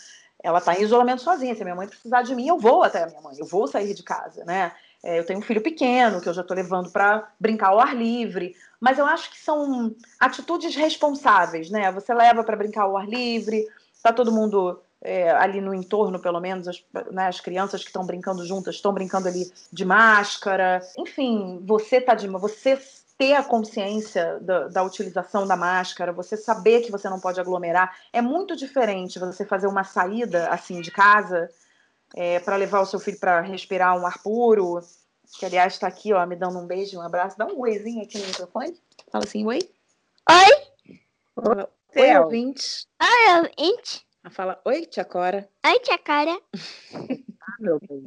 ela 0.43 0.59
está 0.59 0.75
em 0.75 0.83
isolamento 0.83 1.23
sozinha. 1.23 1.55
Se 1.55 1.63
a 1.63 1.65
minha 1.65 1.77
mãe 1.77 1.89
precisar 1.89 2.23
de 2.23 2.35
mim, 2.35 2.49
eu 2.49 2.59
vou 2.59 2.83
até 2.83 3.03
a 3.03 3.07
minha 3.07 3.21
mãe, 3.21 3.37
eu 3.39 3.47
vou 3.47 3.67
sair 3.67 3.95
de 3.95 4.03
casa, 4.03 4.45
né? 4.45 4.73
É, 5.03 5.19
eu 5.19 5.25
tenho 5.25 5.39
um 5.39 5.43
filho 5.43 5.63
pequeno 5.63 6.21
que 6.21 6.29
eu 6.29 6.35
já 6.35 6.43
estou 6.43 6.55
levando 6.55 6.91
para 6.91 7.27
brincar 7.41 7.69
ao 7.69 7.81
ar 7.81 7.97
livre, 7.97 8.55
mas 8.79 8.99
eu 8.99 9.07
acho 9.07 9.31
que 9.31 9.39
são 9.39 9.95
atitudes 10.19 10.77
responsáveis, 10.77 11.71
né? 11.71 11.91
Você 11.93 12.13
leva 12.13 12.45
para 12.45 12.57
brincar 12.57 12.83
ao 12.83 12.99
ar 12.99 13.09
livre, 13.09 13.67
tá 14.03 14.13
todo 14.13 14.33
mundo 14.33 14.79
é, 15.03 15.31
ali 15.31 15.61
no 15.61 15.75
entorno, 15.75 16.19
pelo 16.19 16.41
menos, 16.41 16.69
as, 16.69 16.85
né, 17.11 17.27
as 17.27 17.41
crianças 17.41 17.83
que 17.83 17.89
estão 17.89 18.05
brincando 18.05 18.45
juntas 18.45 18.75
estão 18.75 18.93
brincando 18.93 19.29
ali 19.29 19.51
de 19.73 19.85
máscara. 19.85 20.83
Enfim, 20.99 21.61
você 21.65 22.01
tá 22.01 22.15
de 22.15 22.29
você 22.29 22.79
ter 23.17 23.35
a 23.35 23.43
consciência 23.43 24.39
da, 24.41 24.69
da, 24.69 24.83
utilização 24.83 25.47
da 25.47 25.57
máscara, 25.57 26.13
você 26.13 26.37
saber 26.37 26.81
que 26.81 26.91
você 26.91 27.09
não 27.09 27.21
pode 27.21 27.39
aglomerar, 27.39 27.95
é 28.13 28.23
muito 28.23 28.57
diferente 28.57 29.19
você 29.19 29.45
fazer 29.45 29.67
uma 29.67 29.85
saída 29.85 30.49
assim 30.49 30.81
de 30.81 30.91
casa 30.91 31.51
é, 32.15 32.41
para 32.41 32.57
levar 32.57 32.81
o 32.81 32.87
seu 32.87 32.99
filho 32.99 33.21
para 33.21 33.41
respirar 33.43 33.99
um 33.99 34.07
ar 34.07 34.23
puro, 34.23 34.81
que 35.39 35.45
aliás 35.45 35.75
está 35.75 35.87
aqui, 35.87 36.13
ó, 36.13 36.25
me 36.27 36.35
dando 36.35 36.59
um 36.59 36.67
beijo, 36.67 36.99
um 36.99 37.03
abraço, 37.03 37.39
dá 37.39 37.47
um 37.47 37.59
oizinho 37.61 38.03
aqui 38.03 38.19
no 38.19 38.27
microfone. 38.27 38.75
Fala 39.13 39.25
assim, 39.25 39.47
oi. 39.47 39.59
Oi. 40.31 40.97
Oi, 41.97 42.19
ouvinte. 42.19 42.87
Oi, 43.01 43.39
ouvinte. 43.39 44.10
Fala, 44.29 44.61
oi, 44.67 44.85
tia 44.85 45.05
Cora. 45.05 45.49
Oi, 45.65 45.79
tia 45.81 45.97
Cora. 45.99 46.39
meu 47.59 47.81
bem. 47.81 48.07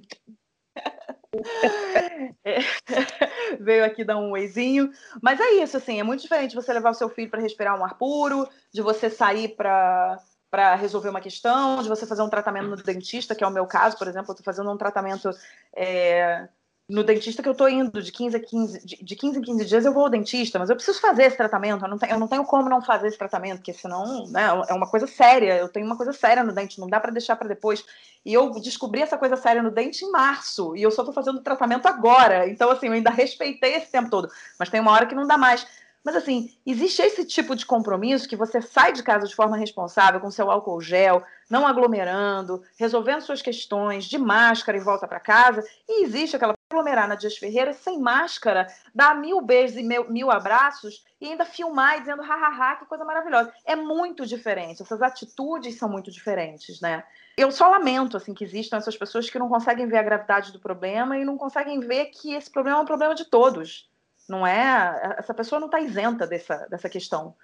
É, 2.44 2.60
veio 3.60 3.84
aqui 3.84 4.04
dar 4.04 4.18
um 4.18 4.32
oizinho. 4.32 4.92
Mas 5.22 5.40
é 5.40 5.54
isso, 5.54 5.78
assim, 5.78 6.00
é 6.00 6.04
muito 6.04 6.22
diferente 6.22 6.56
você 6.56 6.72
levar 6.72 6.92
o 6.92 6.96
seu 6.96 7.10
filho 7.10 7.32
para 7.32 7.42
respirar 7.42 7.80
um 7.80 7.84
ar 7.84 7.98
puro, 7.98 8.48
de 8.72 8.82
você 8.82 9.10
sair 9.10 9.56
para 9.56 10.20
para 10.52 10.76
resolver 10.76 11.10
uma 11.10 11.20
questão, 11.20 11.82
de 11.82 11.90
você 11.90 12.06
fazer 12.06 12.22
um 12.22 12.30
tratamento 12.30 12.68
no 12.68 12.76
dentista, 12.76 13.34
que 13.34 13.44
é 13.44 13.48
o 13.48 13.50
meu 13.50 13.66
caso, 13.66 13.98
por 13.98 14.08
exemplo, 14.08 14.30
eu 14.30 14.34
estou 14.34 14.46
fazendo 14.46 14.72
um 14.72 14.78
tratamento 14.78 15.32
é, 15.76 16.48
no 16.88 17.04
dentista 17.04 17.42
que 17.42 17.48
eu 17.48 17.54
estou 17.54 17.70
indo 17.70 18.02
de 18.02 18.12
15 18.12 18.36
a 18.36 18.40
15, 18.40 18.86
de, 18.86 19.04
de 19.04 19.16
15 19.16 19.40
em 19.40 19.42
15 19.42 19.66
dias 19.66 19.86
eu 19.86 19.94
vou 19.94 20.04
ao 20.04 20.10
dentista, 20.10 20.60
mas 20.60 20.70
eu 20.70 20.76
preciso 20.76 21.00
fazer 21.00 21.24
esse 21.24 21.38
tratamento, 21.38 21.86
eu 21.86 21.90
não, 21.90 21.98
tenho, 21.98 22.12
eu 22.12 22.20
não 22.20 22.28
tenho 22.28 22.44
como 22.44 22.70
não 22.70 22.82
fazer 22.82 23.08
esse 23.08 23.18
tratamento, 23.18 23.58
porque 23.58 23.74
senão 23.74 24.28
né, 24.28 24.44
é 24.68 24.74
uma 24.74 24.88
coisa 24.88 25.08
séria, 25.08 25.58
eu 25.58 25.70
tenho 25.70 25.86
uma 25.86 25.96
coisa 25.96 26.12
séria 26.12 26.44
no 26.44 26.54
dente, 26.54 26.80
não 26.80 26.88
dá 26.88 27.00
para 27.00 27.12
deixar 27.12 27.36
para 27.36 27.48
depois. 27.48 27.86
E 28.26 28.34
eu 28.34 28.52
descobri 28.60 29.02
essa 29.02 29.18
coisa 29.18 29.38
séria 29.38 29.64
no 29.64 29.72
dente 29.72 30.04
em 30.04 30.12
março, 30.12 30.76
e 30.76 30.84
eu 30.84 30.92
só 30.92 31.04
estou 31.04 31.14
fazendo 31.14 31.38
o 31.38 31.44
tratamento 31.44 31.88
agora, 31.88 32.48
então 32.50 32.70
assim, 32.70 32.88
eu 32.88 32.94
ainda 32.94 33.10
respeitei 33.10 33.76
esse 33.76 33.92
tempo 33.92 34.10
todo, 34.10 34.30
mas 34.60 34.70
tem 34.70 34.82
uma 34.82 34.92
hora 34.92 35.06
que 35.06 35.16
não 35.16 35.26
dá 35.26 35.38
mais. 35.38 35.66
Mas 36.04 36.18
assim, 36.18 36.54
existe 36.66 37.02
esse 37.02 37.24
tipo 37.24 37.56
de 37.56 37.66
compromisso 37.66 38.28
que 38.28 38.36
você 38.36 38.62
sai 38.62 38.92
de 38.92 39.02
casa 39.02 39.26
de 39.26 39.34
forma 39.34 39.56
responsável, 39.56 40.20
com 40.20 40.30
seu 40.30 40.52
álcool 40.52 40.82
gel, 40.82 41.24
não 41.50 41.66
aglomerando, 41.66 42.62
resolvendo 42.78 43.22
suas 43.22 43.42
questões 43.42 44.04
de 44.04 44.18
máscara 44.18 44.78
e 44.78 44.82
volta 44.82 45.08
para 45.08 45.22
casa, 45.22 45.64
e 45.88 46.04
existe 46.04 46.36
aquela 46.36 46.54
aglomerar 46.74 47.08
na 47.08 47.16
Dias 47.16 47.38
Ferreira 47.38 47.72
sem 47.72 48.00
máscara, 48.00 48.68
dar 48.94 49.16
mil 49.16 49.40
beijos 49.40 49.78
e 49.78 49.84
mil, 49.84 50.10
mil 50.10 50.32
abraços 50.32 51.06
e 51.22 51.28
ainda 51.28 51.46
filmar 51.46 52.00
dizendo 52.00 52.24
hahaha, 52.24 52.78
que 52.78 52.86
coisa 52.86 53.06
maravilhosa. 53.06 53.54
É 53.64 53.76
muito 53.76 54.26
diferente, 54.26 54.82
essas 54.82 55.02
atitudes 55.02 55.78
são 55.78 55.88
muito 55.88 56.12
diferentes, 56.12 56.82
né? 56.82 57.04
Eu 57.38 57.52
só 57.52 57.70
lamento 57.70 58.18
assim 58.18 58.34
que 58.34 58.44
existam 58.44 58.78
essas 58.78 58.98
pessoas 58.98 59.30
que 59.30 59.40
não 59.40 59.50
conseguem 59.50 59.88
ver 59.88 59.98
a 59.98 60.04
gravidade 60.04 60.52
do 60.52 60.60
problema 60.60 61.18
e 61.18 61.26
não 61.26 61.38
conseguem 61.38 61.80
ver 61.80 62.06
que 62.08 62.34
esse 62.34 62.50
problema 62.50 62.80
é 62.80 62.82
um 62.82 62.86
problema 62.86 63.16
de 63.16 63.26
todos. 63.26 63.90
Não 64.28 64.46
é? 64.46 65.16
Essa 65.18 65.34
pessoa 65.34 65.60
não 65.60 65.68
está 65.68 65.80
isenta 65.80 66.26
dessa, 66.26 66.68
dessa 66.70 66.88
questão. 66.88 67.36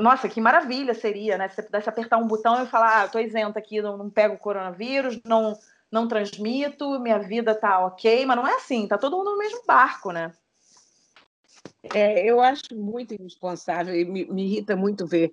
Nossa, 0.00 0.28
que 0.28 0.40
maravilha 0.40 0.94
seria, 0.94 1.36
né? 1.36 1.48
Se 1.48 1.56
você 1.56 1.62
pudesse 1.62 1.88
apertar 1.88 2.16
um 2.16 2.26
botão 2.26 2.62
e 2.62 2.66
falar, 2.66 3.02
ah, 3.02 3.04
estou 3.04 3.20
isenta 3.20 3.58
aqui, 3.58 3.82
não, 3.82 3.96
não 3.98 4.08
pego 4.08 4.34
o 4.34 4.38
coronavírus, 4.38 5.20
não, 5.24 5.58
não 5.92 6.08
transmito, 6.08 6.98
minha 6.98 7.18
vida 7.18 7.54
tá 7.54 7.84
ok, 7.84 8.24
mas 8.24 8.36
não 8.36 8.46
é 8.46 8.54
assim, 8.54 8.88
tá 8.88 8.96
todo 8.96 9.18
mundo 9.18 9.32
no 9.32 9.38
mesmo 9.38 9.62
barco, 9.66 10.10
né? 10.10 10.32
É, 11.94 12.24
eu 12.24 12.40
acho 12.40 12.74
muito 12.74 13.12
irresponsável 13.12 13.94
e 13.94 14.04
me, 14.04 14.24
me 14.24 14.44
irrita 14.44 14.74
muito 14.74 15.06
ver 15.06 15.32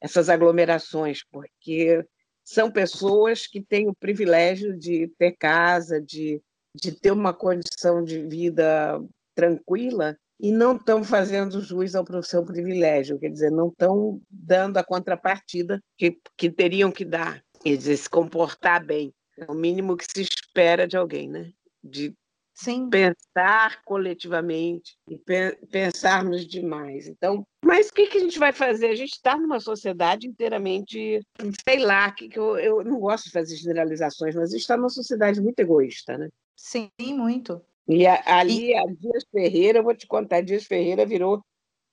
essas 0.00 0.28
aglomerações, 0.28 1.24
porque 1.30 2.06
são 2.44 2.70
pessoas 2.70 3.46
que 3.46 3.60
têm 3.60 3.88
o 3.88 3.94
privilégio 3.94 4.78
de 4.78 5.12
ter 5.18 5.32
casa, 5.32 6.00
de, 6.00 6.40
de 6.74 6.92
ter 6.92 7.10
uma 7.10 7.34
condição 7.34 8.04
de 8.04 8.24
vida 8.26 9.02
tranquila 9.34 10.16
e 10.38 10.52
não 10.52 10.76
estão 10.76 11.02
fazendo 11.02 11.60
jus 11.60 11.96
ao 11.96 12.04
seu 12.22 12.44
privilégio, 12.44 13.18
quer 13.18 13.30
dizer, 13.30 13.50
não 13.50 13.68
estão 13.68 14.20
dando 14.30 14.76
a 14.76 14.84
contrapartida 14.84 15.82
que, 15.96 16.16
que 16.36 16.50
teriam 16.50 16.92
que 16.92 17.04
dar, 17.04 17.42
quer 17.62 17.76
dizer, 17.76 17.96
se 17.96 18.08
comportar 18.08 18.84
bem. 18.84 19.12
É 19.36 19.50
o 19.50 19.54
mínimo 19.54 19.96
que 19.96 20.04
se 20.04 20.22
espera 20.22 20.86
de 20.86 20.96
alguém, 20.96 21.28
né? 21.28 21.52
De 21.82 22.14
Sim. 22.54 22.88
pensar 22.88 23.82
coletivamente 23.84 24.96
e 25.08 25.18
pe 25.18 25.56
pensarmos 25.70 26.46
demais. 26.46 27.06
Então, 27.06 27.46
mas 27.62 27.88
o 27.88 27.92
que, 27.92 28.06
que 28.06 28.16
a 28.16 28.20
gente 28.20 28.38
vai 28.38 28.50
fazer? 28.50 28.86
A 28.86 28.94
gente 28.94 29.12
está 29.12 29.36
numa 29.36 29.60
sociedade 29.60 30.26
inteiramente, 30.26 31.20
sei 31.68 31.78
lá, 31.80 32.10
que, 32.10 32.28
que 32.28 32.38
eu, 32.38 32.56
eu 32.58 32.82
não 32.82 32.98
gosto 32.98 33.26
de 33.26 33.32
fazer 33.32 33.56
generalizações, 33.56 34.34
mas 34.34 34.48
a 34.48 34.52
gente 34.52 34.62
está 34.62 34.76
numa 34.76 34.88
sociedade 34.88 35.40
muito 35.40 35.60
egoísta, 35.60 36.16
né? 36.16 36.30
Sim, 36.56 36.88
muito. 36.98 37.60
E 37.86 38.06
a, 38.06 38.22
ali, 38.24 38.74
a 38.74 38.84
Dias 38.86 39.24
Ferreira, 39.30 39.80
eu 39.80 39.84
vou 39.84 39.94
te 39.94 40.06
contar, 40.06 40.40
Dias 40.40 40.64
Ferreira 40.64 41.04
virou 41.04 41.44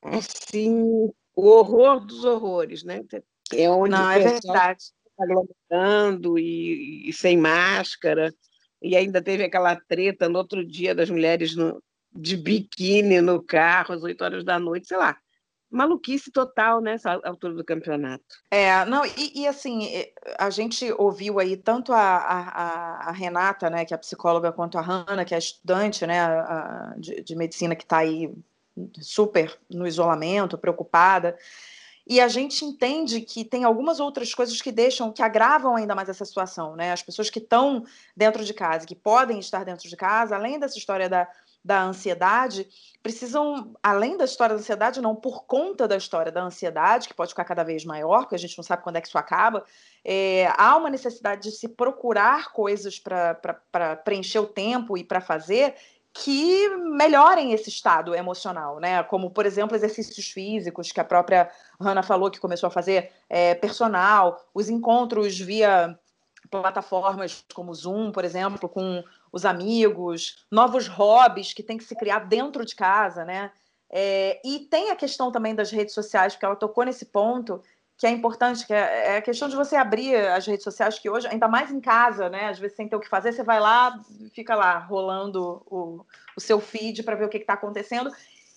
assim 0.02 0.82
o 1.36 1.48
horror 1.48 2.06
dos 2.06 2.24
horrores, 2.24 2.84
né? 2.84 3.04
É 3.54 3.70
onde 3.70 3.92
Não, 3.92 4.10
é 4.10 4.20
verdade. 4.20 4.86
Aglomerando 5.20 6.38
e, 6.38 7.10
e, 7.10 7.14
sem 7.14 7.38
máscara, 7.38 8.34
e 8.82 8.96
ainda 8.96 9.22
teve 9.22 9.44
aquela 9.44 9.76
treta 9.76 10.28
no 10.28 10.38
outro 10.40 10.66
dia 10.66 10.94
das 10.94 11.10
mulheres 11.10 11.56
no, 11.56 11.82
de 12.12 12.38
biquíni 12.38 13.22
no 13.22 13.42
carro 13.42 13.94
às 13.94 14.04
8 14.04 14.24
horas 14.24 14.44
da 14.44 14.60
noite, 14.60 14.88
sei 14.88 14.98
lá 14.98 15.18
maluquice 15.74 16.32
total 16.32 16.80
nessa 16.80 17.20
altura 17.24 17.56
do 17.56 17.66
campeonato. 17.66 18.24
É, 18.52 18.86
não, 18.86 19.04
e, 19.06 19.42
e, 19.42 19.48
assim, 19.48 19.90
a 20.38 20.50
gente 20.52 20.94
ouviu 20.94 21.40
aí 21.40 21.58
tanto 21.58 21.92
a, 21.92 22.00
a, 22.00 23.10
a, 23.10 23.12
Renata, 23.12 23.70
né, 23.72 23.84
que 23.84 23.94
é 23.94 23.96
a 23.96 24.00
psicóloga, 24.00 24.52
quanto 24.52 24.78
a 24.78 24.82
Hanna, 24.82 25.26
que 25.26 25.34
é 25.34 25.38
a 25.38 25.40
estudante, 25.40 26.06
né, 26.06 26.22
a, 26.22 26.94
de, 26.98 27.24
de 27.24 27.36
medicina 27.36 27.76
que 27.76 27.84
está 27.84 27.98
aí 27.98 28.32
super 29.02 29.58
no 29.70 29.88
isolamento, 29.88 30.58
preocupada. 30.58 31.36
E 32.06 32.20
a 32.20 32.28
gente 32.28 32.66
entende 32.66 33.22
que 33.22 33.46
tem 33.46 33.64
algumas 33.64 34.00
outras 34.00 34.34
coisas 34.34 34.62
que 34.62 34.72
deixam, 34.72 35.12
que 35.12 35.22
agravam 35.22 35.76
ainda 35.76 35.96
mais 35.96 36.10
essa 36.10 36.26
situação, 36.26 36.76
né? 36.76 36.92
As 36.92 37.02
pessoas 37.02 37.30
que 37.30 37.40
estão 37.40 37.86
dentro 38.16 38.44
de 38.44 38.54
casa, 38.54 38.86
que 38.86 38.96
podem 38.96 39.40
estar 39.40 39.64
dentro 39.64 39.88
de 39.88 39.96
casa, 39.96 40.36
além 40.36 40.60
dessa 40.60 40.78
história 40.78 41.08
da, 41.08 41.30
da 41.64 41.82
ansiedade, 41.82 42.68
precisam, 43.02 43.74
além 43.82 44.18
da 44.18 44.26
história 44.26 44.54
da 44.54 44.60
ansiedade, 44.60 45.02
não 45.02 45.16
por 45.16 45.46
conta 45.46 45.88
da 45.88 45.96
história 45.96 46.32
da 46.32 46.44
ansiedade, 46.44 47.08
que 47.08 47.14
pode 47.14 47.32
ficar 47.32 47.46
cada 47.46 47.64
vez 47.64 47.86
maior, 47.86 48.22
porque 48.22 48.36
a 48.36 48.40
gente 48.40 48.58
não 48.58 48.64
sabe 48.64 48.84
quando 48.84 48.98
é 48.98 49.02
que 49.02 49.08
isso 49.08 49.18
acaba, 49.18 49.64
é, 50.04 50.52
há 50.58 50.76
uma 50.76 50.90
necessidade 50.90 51.44
de 51.44 51.52
se 51.52 51.70
procurar 51.70 52.52
coisas 52.52 53.00
para 53.00 53.96
preencher 54.04 54.40
o 54.40 54.46
tempo 54.46 54.98
e 54.98 55.04
para 55.06 55.22
fazer 55.22 55.76
que 56.14 56.70
melhorem 56.70 57.54
esse 57.54 57.70
estado 57.70 58.14
emocional, 58.14 58.80
né? 58.80 59.02
Como, 59.04 59.32
por 59.32 59.48
exemplo, 59.48 59.76
exercícios 59.76 60.28
físicos, 60.30 60.92
que 60.92 61.00
a 61.00 61.04
própria 61.04 61.50
Hanna 61.82 62.04
falou 62.04 62.30
que 62.30 62.40
começou 62.40 62.68
a 62.68 62.72
fazer 62.72 63.12
é, 63.28 63.56
personal, 63.56 64.40
os 64.54 64.70
encontros 64.70 65.40
via 65.40 65.98
plataformas 66.52 67.44
como 67.54 67.74
Zoom, 67.74 68.12
por 68.12 68.24
exemplo, 68.24 68.70
com 68.70 69.04
os 69.32 69.44
amigos, 69.44 70.46
novos 70.52 70.88
hobbies 70.88 71.52
que 71.52 71.64
tem 71.64 71.80
que 71.80 71.84
se 71.84 71.96
criar 71.96 72.20
dentro 72.20 72.64
de 72.64 72.76
casa, 72.76 73.26
né? 73.26 73.52
É, 73.90 74.40
e 74.44 74.60
tem 74.60 74.92
a 74.92 74.96
questão 74.96 75.32
também 75.32 75.56
das 75.56 75.72
redes 75.72 75.94
sociais, 75.94 76.34
porque 76.34 76.46
ela 76.46 76.56
tocou 76.56 76.84
nesse 76.84 77.06
ponto 77.06 77.62
que 78.04 78.08
é 78.08 78.12
importante, 78.12 78.68
que 78.68 78.74
é, 78.74 79.14
é 79.14 79.18
a 79.18 79.22
questão 79.22 79.48
de 79.48 79.56
você 79.56 79.78
abrir 79.78 80.14
as 80.14 80.46
redes 80.46 80.66
sociais, 80.66 81.00
que 81.00 81.10
hoje, 81.10 81.26
ainda 81.26 81.48
mais 81.48 81.72
em 81.72 81.80
casa, 81.80 82.28
né? 82.28 82.50
Às 82.50 82.60
vezes 82.60 82.76
sem 82.76 82.86
ter 82.86 82.98
o 82.98 83.00
que 83.00 83.08
fazer, 83.08 83.32
você 83.32 83.44
vai 83.44 83.62
lá, 83.62 83.98
fica 84.34 84.54
lá 84.56 84.78
rolando 84.78 85.64
o, 85.72 86.06
o 86.36 86.42
seu 86.42 86.60
feed 86.60 87.02
para 87.02 87.16
ver 87.16 87.24
o 87.24 87.30
que 87.30 87.38
está 87.38 87.54
acontecendo. 87.54 88.12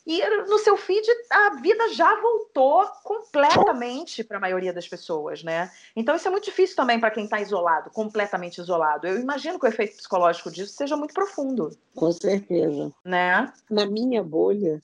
E 0.04 0.20
no 0.48 0.58
seu 0.58 0.76
feed 0.76 1.06
a 1.30 1.50
vida 1.60 1.92
já 1.92 2.20
voltou 2.20 2.86
completamente 3.04 4.24
para 4.24 4.38
a 4.38 4.40
maioria 4.40 4.72
das 4.72 4.88
pessoas, 4.88 5.44
né? 5.44 5.70
Então 5.94 6.16
isso 6.16 6.26
é 6.26 6.30
muito 6.32 6.46
difícil 6.46 6.74
também 6.74 6.98
para 6.98 7.12
quem 7.12 7.22
está 7.22 7.40
isolado, 7.40 7.90
completamente 7.90 8.60
isolado. 8.60 9.06
Eu 9.06 9.20
imagino 9.20 9.60
que 9.60 9.66
o 9.66 9.68
efeito 9.68 9.96
psicológico 9.96 10.50
disso 10.50 10.72
seja 10.72 10.96
muito 10.96 11.14
profundo. 11.14 11.70
Com 11.94 12.10
certeza. 12.10 12.92
Né? 13.04 13.52
Na 13.70 13.86
minha 13.86 14.24
bolha 14.24 14.82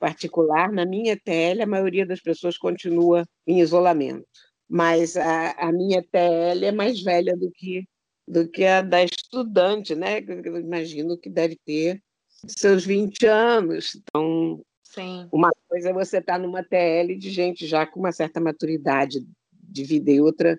particular, 0.00 0.72
na 0.72 0.84
minha 0.86 1.16
TL, 1.16 1.62
a 1.62 1.66
maioria 1.66 2.06
das 2.06 2.20
pessoas 2.20 2.58
continua 2.58 3.24
em 3.46 3.60
isolamento. 3.60 4.26
Mas 4.68 5.16
a, 5.16 5.52
a 5.52 5.70
minha 5.70 6.02
TL 6.02 6.64
é 6.64 6.72
mais 6.72 7.02
velha 7.02 7.36
do 7.36 7.50
que 7.52 7.84
do 8.26 8.48
que 8.48 8.64
a 8.64 8.80
da 8.80 9.02
estudante, 9.02 9.94
né? 9.94 10.20
Eu 10.20 10.58
imagino 10.58 11.18
que 11.18 11.28
deve 11.28 11.56
ter 11.66 12.00
seus 12.46 12.84
20 12.84 13.26
anos. 13.26 13.96
Então, 13.96 14.64
Sim. 14.84 15.28
uma 15.32 15.50
coisa 15.68 15.90
é 15.90 15.92
você 15.92 16.18
estar 16.18 16.34
tá 16.34 16.38
numa 16.38 16.62
TL 16.62 17.16
de 17.18 17.28
gente 17.30 17.66
já 17.66 17.84
com 17.84 17.98
uma 17.98 18.12
certa 18.12 18.40
maturidade 18.40 19.26
de 19.52 19.84
vida 19.84 20.10
e 20.12 20.20
outra 20.20 20.58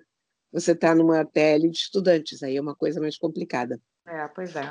você 0.52 0.72
está 0.72 0.94
numa 0.94 1.24
TL 1.24 1.70
de 1.70 1.78
estudantes, 1.78 2.42
aí 2.42 2.58
é 2.58 2.60
uma 2.60 2.74
coisa 2.74 3.00
mais 3.00 3.16
complicada. 3.16 3.80
É, 4.06 4.28
pois 4.28 4.54
é. 4.54 4.70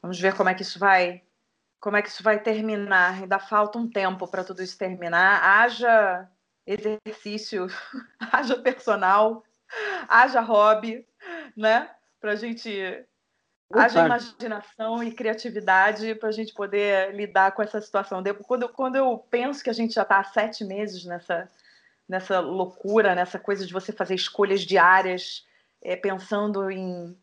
Vamos 0.00 0.18
ver 0.18 0.34
como 0.34 0.48
é 0.48 0.54
que 0.54 0.62
isso 0.62 0.78
vai, 0.78 1.22
como 1.82 1.96
é 1.96 2.02
que 2.02 2.08
isso 2.08 2.22
vai 2.22 2.38
terminar. 2.38 3.14
Ainda 3.14 3.40
falta 3.40 3.76
um 3.76 3.90
tempo 3.90 4.28
para 4.28 4.44
tudo 4.44 4.62
isso 4.62 4.78
terminar. 4.78 5.42
Haja 5.42 6.28
exercício, 6.64 7.66
haja 8.32 8.56
personal, 8.56 9.44
haja 10.08 10.40
hobby, 10.40 11.04
né? 11.56 11.90
Para 12.20 12.32
a 12.32 12.36
gente 12.36 12.70
haja 13.74 14.06
imaginação 14.06 15.02
e 15.02 15.10
criatividade 15.10 16.14
para 16.14 16.28
a 16.28 16.32
gente 16.32 16.54
poder 16.54 17.12
lidar 17.16 17.50
com 17.50 17.62
essa 17.62 17.80
situação. 17.80 18.22
Quando, 18.46 18.68
quando 18.68 18.94
eu 18.94 19.18
penso 19.28 19.64
que 19.64 19.70
a 19.70 19.74
gente 19.74 19.94
já 19.94 20.02
está 20.02 20.20
há 20.20 20.24
sete 20.24 20.64
meses 20.64 21.04
nessa, 21.04 21.50
nessa 22.08 22.38
loucura, 22.38 23.16
nessa 23.16 23.40
coisa 23.40 23.66
de 23.66 23.72
você 23.72 23.92
fazer 23.92 24.14
escolhas 24.14 24.60
diárias, 24.60 25.44
é, 25.82 25.96
pensando 25.96 26.70
em, 26.70 27.18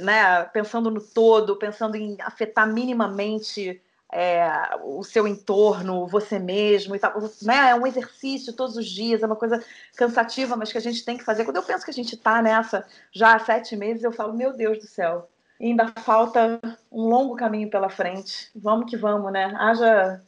né, 0.00 0.44
pensando 0.52 0.90
no 0.90 1.00
todo, 1.00 1.56
pensando 1.56 1.96
em 1.96 2.16
afetar 2.20 2.70
minimamente 2.72 3.80
é, 4.12 4.48
o 4.84 5.02
seu 5.02 5.26
entorno, 5.26 6.06
você 6.06 6.38
mesmo. 6.38 6.94
Né? 7.42 7.70
É 7.70 7.74
um 7.74 7.86
exercício 7.86 8.52
todos 8.52 8.76
os 8.76 8.86
dias, 8.86 9.22
é 9.22 9.26
uma 9.26 9.36
coisa 9.36 9.62
cansativa, 9.96 10.56
mas 10.56 10.70
que 10.70 10.78
a 10.78 10.80
gente 10.80 11.04
tem 11.04 11.18
que 11.18 11.24
fazer. 11.24 11.44
Quando 11.44 11.56
eu 11.56 11.62
penso 11.62 11.84
que 11.84 11.90
a 11.90 11.94
gente 11.94 12.14
está 12.14 12.40
nessa 12.40 12.86
já 13.10 13.34
há 13.34 13.38
sete 13.40 13.74
meses, 13.76 14.04
eu 14.04 14.12
falo, 14.12 14.32
meu 14.32 14.52
Deus 14.52 14.78
do 14.78 14.86
céu, 14.86 15.28
ainda 15.60 15.88
falta 16.04 16.60
um 16.92 17.08
longo 17.08 17.34
caminho 17.34 17.68
pela 17.68 17.88
frente. 17.88 18.50
Vamos 18.54 18.88
que 18.88 18.96
vamos, 18.96 19.32
né? 19.32 19.52
Haja, 19.58 20.22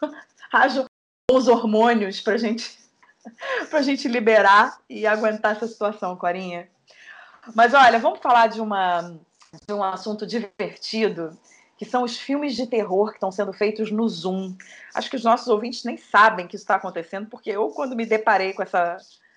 haja 0.50 0.86
os 1.30 1.48
hormônios 1.48 2.22
para 2.22 2.38
gente, 2.38 2.78
a 3.70 3.82
gente 3.82 4.08
liberar 4.08 4.78
e 4.88 5.06
aguentar 5.06 5.56
essa 5.56 5.66
situação, 5.66 6.16
Corinha. 6.16 6.66
Mas 7.54 7.74
olha, 7.74 7.98
vamos 7.98 8.20
falar 8.20 8.48
de, 8.48 8.60
uma, 8.60 9.18
de 9.66 9.72
um 9.72 9.82
assunto 9.82 10.26
divertido 10.26 11.36
que 11.76 11.84
são 11.84 12.02
os 12.02 12.18
filmes 12.18 12.56
de 12.56 12.66
terror 12.66 13.10
que 13.10 13.16
estão 13.16 13.30
sendo 13.30 13.52
feitos 13.52 13.90
no 13.92 14.08
Zoom. 14.08 14.56
Acho 14.92 15.08
que 15.08 15.16
os 15.16 15.22
nossos 15.22 15.46
ouvintes 15.46 15.84
nem 15.84 15.96
sabem 15.96 16.48
que 16.48 16.56
isso 16.56 16.64
está 16.64 16.74
acontecendo, 16.74 17.28
porque 17.28 17.50
eu, 17.50 17.68
quando 17.68 17.94
me 17.94 18.04
deparei 18.04 18.52
com 18.52 18.62
essa, 18.62 18.96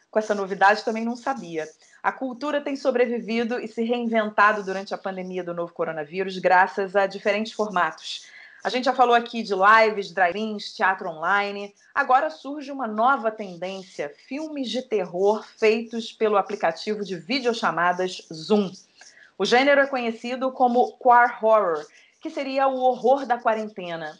com 0.09 0.17
essa 0.17 0.33
novidade, 0.33 0.83
também 0.83 1.05
não 1.05 1.15
sabia. 1.15 1.69
A 2.01 2.11
cultura 2.11 2.59
tem 2.59 2.75
sobrevivido 2.75 3.59
e 3.59 3.67
se 3.67 3.83
reinventado 3.83 4.63
durante 4.63 4.91
a 4.91 4.97
pandemia 4.97 5.43
do 5.43 5.53
novo 5.53 5.71
coronavírus, 5.71 6.39
graças 6.39 6.95
a 6.95 7.05
diferentes 7.05 7.51
formatos. 7.51 8.25
A 8.63 8.69
gente 8.69 8.85
já 8.85 8.93
falou 8.93 9.15
aqui 9.15 9.41
de 9.43 9.53
lives, 9.53 10.11
drive-ins, 10.11 10.73
teatro 10.73 11.09
online. 11.09 11.73
Agora 11.93 12.29
surge 12.29 12.71
uma 12.71 12.87
nova 12.87 13.31
tendência: 13.31 14.13
filmes 14.27 14.69
de 14.69 14.81
terror 14.81 15.45
feitos 15.57 16.11
pelo 16.11 16.37
aplicativo 16.37 17.03
de 17.03 17.15
videochamadas 17.15 18.27
Zoom. 18.31 18.71
O 19.37 19.45
gênero 19.45 19.81
é 19.81 19.87
conhecido 19.87 20.51
como 20.51 20.91
Quar 20.93 21.43
Horror 21.43 21.85
que 22.21 22.29
seria 22.29 22.67
o 22.67 22.79
horror 22.79 23.25
da 23.25 23.39
quarentena. 23.39 24.17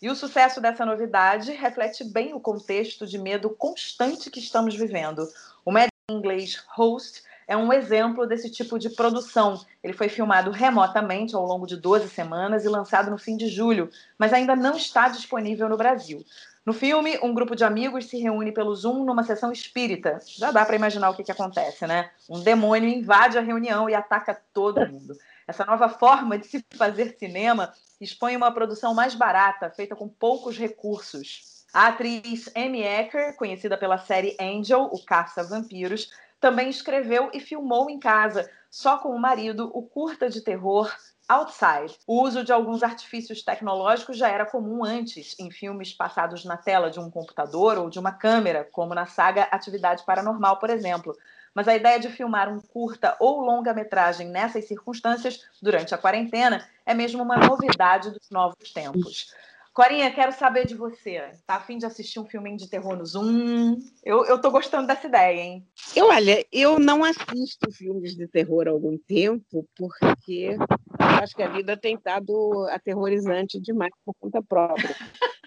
E 0.00 0.08
o 0.08 0.14
sucesso 0.14 0.60
dessa 0.60 0.86
novidade 0.86 1.52
reflete 1.52 2.04
bem 2.04 2.32
o 2.32 2.40
contexto 2.40 3.06
de 3.06 3.18
medo 3.18 3.50
constante 3.50 4.30
que 4.30 4.38
estamos 4.38 4.76
vivendo. 4.76 5.28
O 5.64 5.72
médico 5.72 5.92
inglês 6.08 6.62
Host 6.68 7.22
é 7.46 7.56
um 7.56 7.72
exemplo 7.72 8.26
desse 8.26 8.50
tipo 8.50 8.78
de 8.78 8.90
produção. 8.90 9.64
Ele 9.82 9.92
foi 9.92 10.08
filmado 10.08 10.50
remotamente 10.50 11.34
ao 11.34 11.44
longo 11.44 11.66
de 11.66 11.76
12 11.76 12.08
semanas 12.08 12.64
e 12.64 12.68
lançado 12.68 13.10
no 13.10 13.18
fim 13.18 13.36
de 13.36 13.48
julho, 13.48 13.90
mas 14.18 14.32
ainda 14.32 14.56
não 14.56 14.76
está 14.76 15.08
disponível 15.08 15.68
no 15.68 15.76
Brasil. 15.76 16.24
No 16.64 16.72
filme, 16.72 17.18
um 17.20 17.34
grupo 17.34 17.56
de 17.56 17.64
amigos 17.64 18.06
se 18.06 18.18
reúne 18.18 18.52
pelo 18.52 18.74
Zoom 18.74 19.04
numa 19.04 19.24
sessão 19.24 19.50
espírita. 19.50 20.20
Já 20.24 20.52
dá 20.52 20.64
para 20.64 20.76
imaginar 20.76 21.10
o 21.10 21.14
que, 21.14 21.24
que 21.24 21.32
acontece, 21.32 21.86
né? 21.88 22.10
Um 22.30 22.40
demônio 22.40 22.88
invade 22.88 23.36
a 23.36 23.40
reunião 23.40 23.90
e 23.90 23.94
ataca 23.94 24.40
todo 24.54 24.86
mundo. 24.86 25.16
Essa 25.46 25.64
nova 25.64 25.88
forma 25.88 26.38
de 26.38 26.46
se 26.46 26.64
fazer 26.76 27.16
cinema 27.18 27.72
expõe 28.00 28.36
uma 28.36 28.52
produção 28.52 28.94
mais 28.94 29.14
barata, 29.14 29.70
feita 29.70 29.96
com 29.96 30.08
poucos 30.08 30.56
recursos. 30.56 31.64
A 31.74 31.88
atriz 31.88 32.50
Amy 32.54 32.86
Acker, 32.86 33.34
conhecida 33.36 33.76
pela 33.76 33.98
série 33.98 34.36
Angel, 34.38 34.82
o 34.92 35.04
caça-vampiros, 35.04 36.10
também 36.42 36.68
escreveu 36.68 37.30
e 37.32 37.40
filmou 37.40 37.88
em 37.88 37.98
casa, 37.98 38.50
só 38.68 38.98
com 38.98 39.10
o 39.10 39.18
marido, 39.18 39.70
o 39.72 39.82
curta 39.82 40.28
de 40.28 40.40
terror 40.40 40.92
Outside. 41.28 41.96
O 42.04 42.20
uso 42.20 42.44
de 42.44 42.52
alguns 42.52 42.82
artifícios 42.82 43.42
tecnológicos 43.42 44.18
já 44.18 44.28
era 44.28 44.44
comum 44.44 44.84
antes, 44.84 45.38
em 45.38 45.50
filmes 45.50 45.94
passados 45.94 46.44
na 46.44 46.56
tela 46.56 46.90
de 46.90 46.98
um 46.98 47.08
computador 47.08 47.78
ou 47.78 47.88
de 47.88 47.98
uma 47.98 48.12
câmera, 48.12 48.68
como 48.72 48.92
na 48.92 49.06
saga 49.06 49.44
Atividade 49.44 50.04
Paranormal, 50.04 50.58
por 50.58 50.68
exemplo 50.68 51.16
mas 51.54 51.68
a 51.68 51.74
ideia 51.74 52.00
de 52.00 52.08
filmar 52.08 52.48
um 52.48 52.60
curta 52.60 53.16
ou 53.20 53.40
longa-metragem 53.40 54.28
nessas 54.28 54.66
circunstâncias, 54.66 55.44
durante 55.60 55.94
a 55.94 55.98
quarentena, 55.98 56.66
é 56.86 56.94
mesmo 56.94 57.22
uma 57.22 57.36
novidade 57.36 58.10
dos 58.10 58.30
novos 58.30 58.72
tempos. 58.72 59.34
Corinha, 59.72 60.12
quero 60.12 60.32
saber 60.32 60.66
de 60.66 60.74
você. 60.74 61.30
Tá 61.46 61.56
afim 61.56 61.78
de 61.78 61.86
assistir 61.86 62.20
um 62.20 62.26
filminho 62.26 62.58
de 62.58 62.68
terror 62.68 62.94
no 62.94 63.06
Zoom? 63.06 63.78
Eu, 64.04 64.24
eu 64.26 64.38
tô 64.38 64.50
gostando 64.50 64.86
dessa 64.86 65.06
ideia, 65.06 65.40
hein? 65.40 65.66
Eu, 65.96 66.08
olha, 66.08 66.44
eu 66.52 66.78
não 66.78 67.02
assisto 67.02 67.72
filmes 67.72 68.14
de 68.14 68.28
terror 68.28 68.68
há 68.68 68.70
algum 68.70 68.98
tempo, 68.98 69.66
porque 69.74 70.56
acho 70.98 71.34
que 71.34 71.42
a 71.42 71.48
vida 71.48 71.74
tem 71.74 71.94
estado 71.94 72.66
aterrorizante 72.70 73.58
demais 73.58 73.92
por 74.04 74.14
conta 74.20 74.42
própria. 74.42 74.94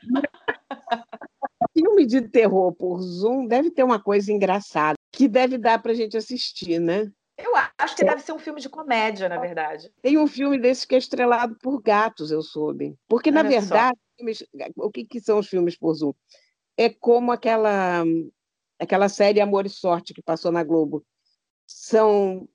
filme 1.77 2.05
de 2.05 2.21
terror 2.21 2.73
por 2.73 3.01
Zoom 3.01 3.45
deve 3.45 3.69
ter 3.69 3.83
uma 3.83 4.01
coisa 4.01 4.31
engraçada 4.31 4.95
que 5.11 5.27
deve 5.27 5.57
dar 5.57 5.81
para 5.81 5.93
gente 5.93 6.15
assistir, 6.15 6.79
né? 6.79 7.11
Eu 7.37 7.51
acho 7.77 7.97
que 7.97 8.05
deve 8.05 8.21
ser 8.21 8.31
um 8.31 8.39
filme 8.39 8.61
de 8.61 8.69
comédia, 8.69 9.27
na 9.27 9.37
verdade. 9.37 9.91
Tem 10.01 10.17
um 10.17 10.25
filme 10.25 10.57
desse 10.57 10.87
que 10.87 10.95
é 10.95 10.97
estrelado 10.97 11.55
por 11.61 11.81
gatos, 11.81 12.31
eu 12.31 12.41
soube. 12.41 12.95
Porque, 13.09 13.29
na 13.29 13.43
verdade, 13.43 13.97
filmes, 14.15 14.43
o 14.77 14.91
que, 14.91 15.05
que 15.05 15.19
são 15.19 15.39
os 15.39 15.47
filmes 15.47 15.77
por 15.77 15.93
Zoom? 15.93 16.13
É 16.77 16.89
como 16.89 17.31
aquela, 17.31 18.03
aquela 18.79 19.09
série 19.09 19.41
Amor 19.41 19.65
e 19.65 19.69
Sorte 19.69 20.13
que 20.13 20.21
passou 20.21 20.51
na 20.51 20.63
Globo. 20.63 21.05
São 21.67 22.47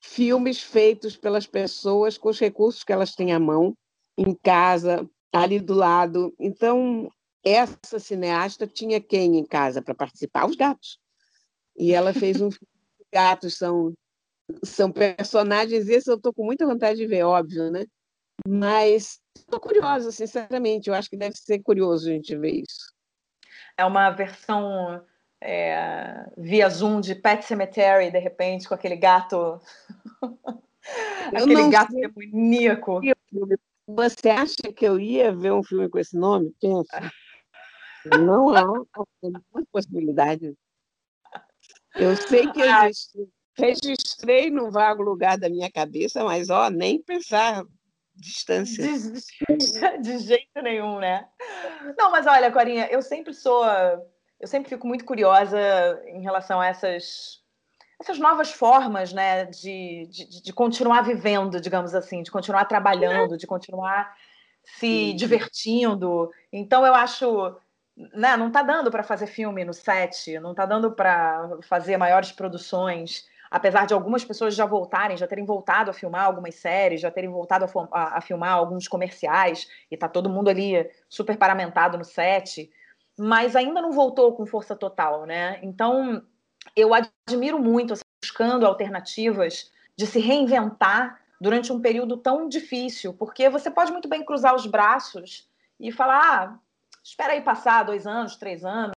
filmes 0.00 0.62
feitos 0.62 1.16
pelas 1.16 1.46
pessoas 1.46 2.16
com 2.16 2.28
os 2.28 2.38
recursos 2.38 2.84
que 2.84 2.92
elas 2.92 3.14
têm 3.14 3.32
à 3.32 3.38
mão, 3.38 3.76
em 4.16 4.34
casa, 4.34 5.08
ali 5.32 5.58
do 5.58 5.74
lado. 5.74 6.34
Então, 6.38 7.10
essa 7.44 7.98
cineasta 7.98 8.66
tinha 8.66 9.00
quem 9.00 9.36
em 9.38 9.44
casa 9.44 9.82
para 9.82 9.94
participar? 9.94 10.46
Os 10.46 10.56
gatos. 10.56 10.98
E 11.76 11.92
ela 11.92 12.12
fez 12.12 12.40
um 12.40 12.48
gatos 13.12 13.56
são 13.56 13.94
são 14.64 14.90
personagens 14.90 15.88
esses 15.88 16.06
eu 16.06 16.16
estou 16.16 16.32
com 16.32 16.44
muita 16.44 16.66
vontade 16.66 16.98
de 16.98 17.06
ver, 17.06 17.22
óbvio, 17.22 17.70
né? 17.70 17.84
Mas 18.46 19.20
estou 19.40 19.60
curiosa, 19.60 20.10
sinceramente. 20.10 20.88
Eu 20.88 20.94
acho 20.94 21.08
que 21.08 21.16
deve 21.16 21.36
ser 21.36 21.60
curioso 21.60 22.08
a 22.08 22.12
gente 22.12 22.36
ver 22.36 22.62
isso. 22.62 22.92
É 23.76 23.84
uma 23.84 24.10
versão 24.10 25.02
é, 25.40 26.26
via 26.36 26.68
Zoom 26.68 27.00
de 27.00 27.14
Pet 27.14 27.44
Cemetery, 27.44 28.10
de 28.10 28.18
repente, 28.18 28.68
com 28.68 28.74
aquele 28.74 28.96
gato. 28.96 29.60
aquele 31.34 31.70
gato 31.70 31.92
demoníaco. 31.92 33.00
Você 33.86 34.28
acha 34.28 34.72
que 34.74 34.86
eu 34.86 34.98
ia 35.00 35.32
ver 35.32 35.52
um 35.52 35.62
filme 35.62 35.88
com 35.88 35.98
esse 35.98 36.16
nome? 36.16 36.54
Pensa. 36.60 37.12
Não 38.20 38.54
há 38.54 38.64
possibilidade. 39.72 40.54
Eu 41.94 42.16
sei 42.16 42.50
que 42.52 42.60
existe. 42.60 43.28
Registrei 43.56 44.50
no 44.50 44.70
vago 44.70 45.02
lugar 45.02 45.36
da 45.36 45.48
minha 45.48 45.68
cabeça, 45.68 46.22
mas 46.22 46.48
ó, 46.48 46.70
nem 46.70 47.02
pensar 47.02 47.64
distância. 48.18 48.82
De, 48.82 49.18
de, 50.02 50.18
jeito 50.18 50.62
nenhum, 50.62 50.98
né? 50.98 51.26
Não, 51.96 52.10
mas 52.10 52.26
olha, 52.26 52.50
Corinha, 52.50 52.88
eu 52.90 53.00
sempre 53.02 53.32
sou. 53.32 53.64
Eu 54.40 54.46
sempre 54.46 54.68
fico 54.68 54.86
muito 54.86 55.04
curiosa 55.04 55.58
em 56.06 56.22
relação 56.22 56.60
a 56.60 56.66
essas, 56.66 57.42
essas 58.00 58.18
novas 58.18 58.52
formas, 58.52 59.12
né, 59.12 59.46
de, 59.46 60.06
de, 60.08 60.42
de 60.42 60.52
continuar 60.52 61.02
vivendo, 61.02 61.60
digamos 61.60 61.92
assim, 61.92 62.22
de 62.22 62.30
continuar 62.30 62.64
trabalhando, 62.66 63.36
de 63.36 63.46
continuar 63.46 64.14
se 64.62 65.12
divertindo. 65.14 66.30
Então, 66.52 66.86
eu 66.86 66.94
acho 66.94 67.56
né, 68.14 68.36
não 68.36 68.48
está 68.48 68.62
dando 68.62 68.90
para 68.90 69.02
fazer 69.02 69.26
filme 69.26 69.64
no 69.64 69.74
set, 69.74 70.38
não 70.38 70.52
está 70.52 70.64
dando 70.64 70.92
para 70.92 71.58
fazer 71.62 71.96
maiores 71.96 72.30
produções, 72.30 73.26
apesar 73.50 73.86
de 73.86 73.94
algumas 73.94 74.24
pessoas 74.24 74.54
já 74.54 74.66
voltarem, 74.66 75.16
já 75.16 75.26
terem 75.26 75.44
voltado 75.44 75.90
a 75.90 75.94
filmar 75.94 76.24
algumas 76.24 76.54
séries, 76.54 77.00
já 77.00 77.10
terem 77.10 77.30
voltado 77.30 77.64
a, 77.64 77.88
a, 77.92 78.18
a 78.18 78.20
filmar 78.20 78.52
alguns 78.52 78.86
comerciais, 78.88 79.68
e 79.90 79.94
está 79.94 80.08
todo 80.08 80.30
mundo 80.30 80.48
ali 80.48 80.88
super 81.08 81.36
paramentado 81.36 81.96
no 81.96 82.04
set, 82.04 82.70
mas 83.18 83.56
ainda 83.56 83.82
não 83.82 83.92
voltou 83.92 84.34
com 84.34 84.46
força 84.46 84.76
total, 84.76 85.26
né? 85.26 85.58
Então, 85.62 86.22
eu 86.76 86.90
admiro 86.94 87.58
muito, 87.58 87.92
assim, 87.92 88.02
buscando 88.22 88.66
alternativas 88.66 89.72
de 89.96 90.06
se 90.06 90.20
reinventar 90.20 91.20
durante 91.40 91.72
um 91.72 91.80
período 91.80 92.16
tão 92.16 92.48
difícil, 92.48 93.14
porque 93.14 93.48
você 93.48 93.70
pode 93.70 93.92
muito 93.92 94.08
bem 94.08 94.24
cruzar 94.24 94.54
os 94.54 94.66
braços 94.66 95.48
e 95.78 95.92
falar, 95.92 96.20
ah, 96.22 96.58
espera 97.02 97.32
aí 97.32 97.40
passar 97.40 97.84
dois 97.84 98.06
anos, 98.06 98.36
três 98.36 98.64
anos, 98.64 98.92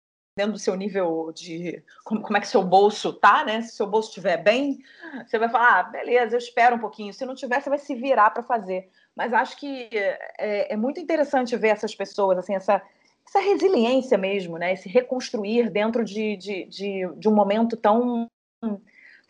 do 0.46 0.58
seu 0.58 0.74
nível 0.74 1.32
de 1.34 1.82
como, 2.04 2.22
como 2.22 2.36
é 2.36 2.40
que 2.40 2.48
seu 2.48 2.62
bolso 2.62 3.12
tá, 3.12 3.44
né? 3.44 3.62
Se 3.62 3.76
seu 3.76 3.86
bolso 3.86 4.08
estiver 4.08 4.36
bem, 4.36 4.78
você 5.26 5.38
vai 5.38 5.48
falar, 5.48 5.80
ah, 5.80 5.82
beleza, 5.84 6.34
eu 6.34 6.38
espero 6.38 6.76
um 6.76 6.78
pouquinho. 6.78 7.12
Se 7.12 7.24
não 7.24 7.34
tiver, 7.34 7.60
você 7.60 7.68
vai 7.68 7.78
se 7.78 7.94
virar 7.94 8.30
para 8.30 8.42
fazer. 8.42 8.88
Mas 9.14 9.32
acho 9.32 9.56
que 9.56 9.88
é, 9.92 10.72
é, 10.72 10.76
muito 10.76 11.00
interessante 11.00 11.56
ver 11.56 11.68
essas 11.68 11.94
pessoas, 11.94 12.38
assim, 12.38 12.54
essa, 12.54 12.82
essa 13.26 13.40
resiliência 13.40 14.16
mesmo, 14.16 14.58
né? 14.58 14.72
Esse 14.72 14.88
reconstruir 14.88 15.70
dentro 15.70 16.04
de, 16.04 16.36
de, 16.36 16.64
de, 16.66 17.08
de 17.16 17.28
um 17.28 17.34
momento 17.34 17.76
tão 17.76 18.28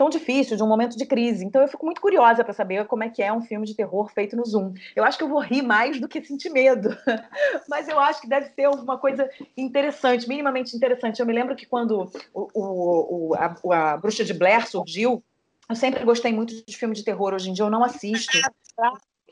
tão 0.01 0.09
difícil, 0.09 0.57
de 0.57 0.63
um 0.63 0.67
momento 0.67 0.97
de 0.97 1.05
crise. 1.05 1.45
Então 1.45 1.61
eu 1.61 1.69
fico 1.69 1.85
muito 1.85 2.01
curiosa 2.01 2.43
para 2.43 2.55
saber 2.55 2.87
como 2.87 3.05
é 3.05 3.11
que 3.11 3.23
é 3.23 3.31
um 3.31 3.43
filme 3.43 3.67
de 3.67 3.77
terror 3.77 4.11
feito 4.11 4.35
no 4.35 4.47
Zoom. 4.47 4.73
Eu 4.97 5.05
acho 5.05 5.19
que 5.19 5.25
eu 5.25 5.29
vou 5.29 5.41
rir 5.41 5.61
mais 5.61 6.01
do 6.01 6.09
que 6.09 6.25
sentir 6.25 6.49
medo, 6.49 6.89
mas 7.69 7.87
eu 7.87 8.01
acho 8.01 8.23
que 8.23 8.27
deve 8.27 8.47
ser 8.47 8.67
uma 8.71 8.97
coisa 8.97 9.29
interessante, 9.55 10.27
minimamente 10.27 10.75
interessante. 10.75 11.21
Eu 11.21 11.27
me 11.27 11.35
lembro 11.35 11.55
que 11.55 11.67
quando 11.67 12.11
o, 12.33 12.49
o, 12.55 13.29
o 13.29 13.35
a, 13.35 13.93
a 13.93 13.97
Bruxa 13.99 14.25
de 14.25 14.33
Blair 14.33 14.67
surgiu, 14.67 15.23
eu 15.69 15.77
sempre 15.77 16.03
gostei 16.03 16.33
muito 16.33 16.65
de 16.65 16.77
filme 16.79 16.95
de 16.95 17.05
terror. 17.05 17.35
Hoje 17.35 17.51
em 17.51 17.53
dia 17.53 17.67
eu 17.67 17.71
não 17.71 17.85
assisto. 17.85 18.39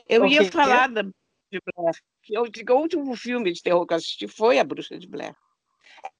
Eu 0.07 0.27
ia 0.27 0.51
falar 0.51 0.87
da 0.87 1.01
de 1.01 1.59
Blair. 1.75 1.95
Eu 2.29 2.47
digo, 2.47 2.73
o 2.73 2.77
último 2.77 3.15
filme 3.15 3.51
de 3.51 3.63
terror 3.63 3.87
que 3.87 3.93
eu 3.93 3.97
assisti 3.97 4.27
foi 4.27 4.59
A 4.59 4.63
Bruxa 4.63 4.99
de 4.99 5.07
Blair. 5.07 5.35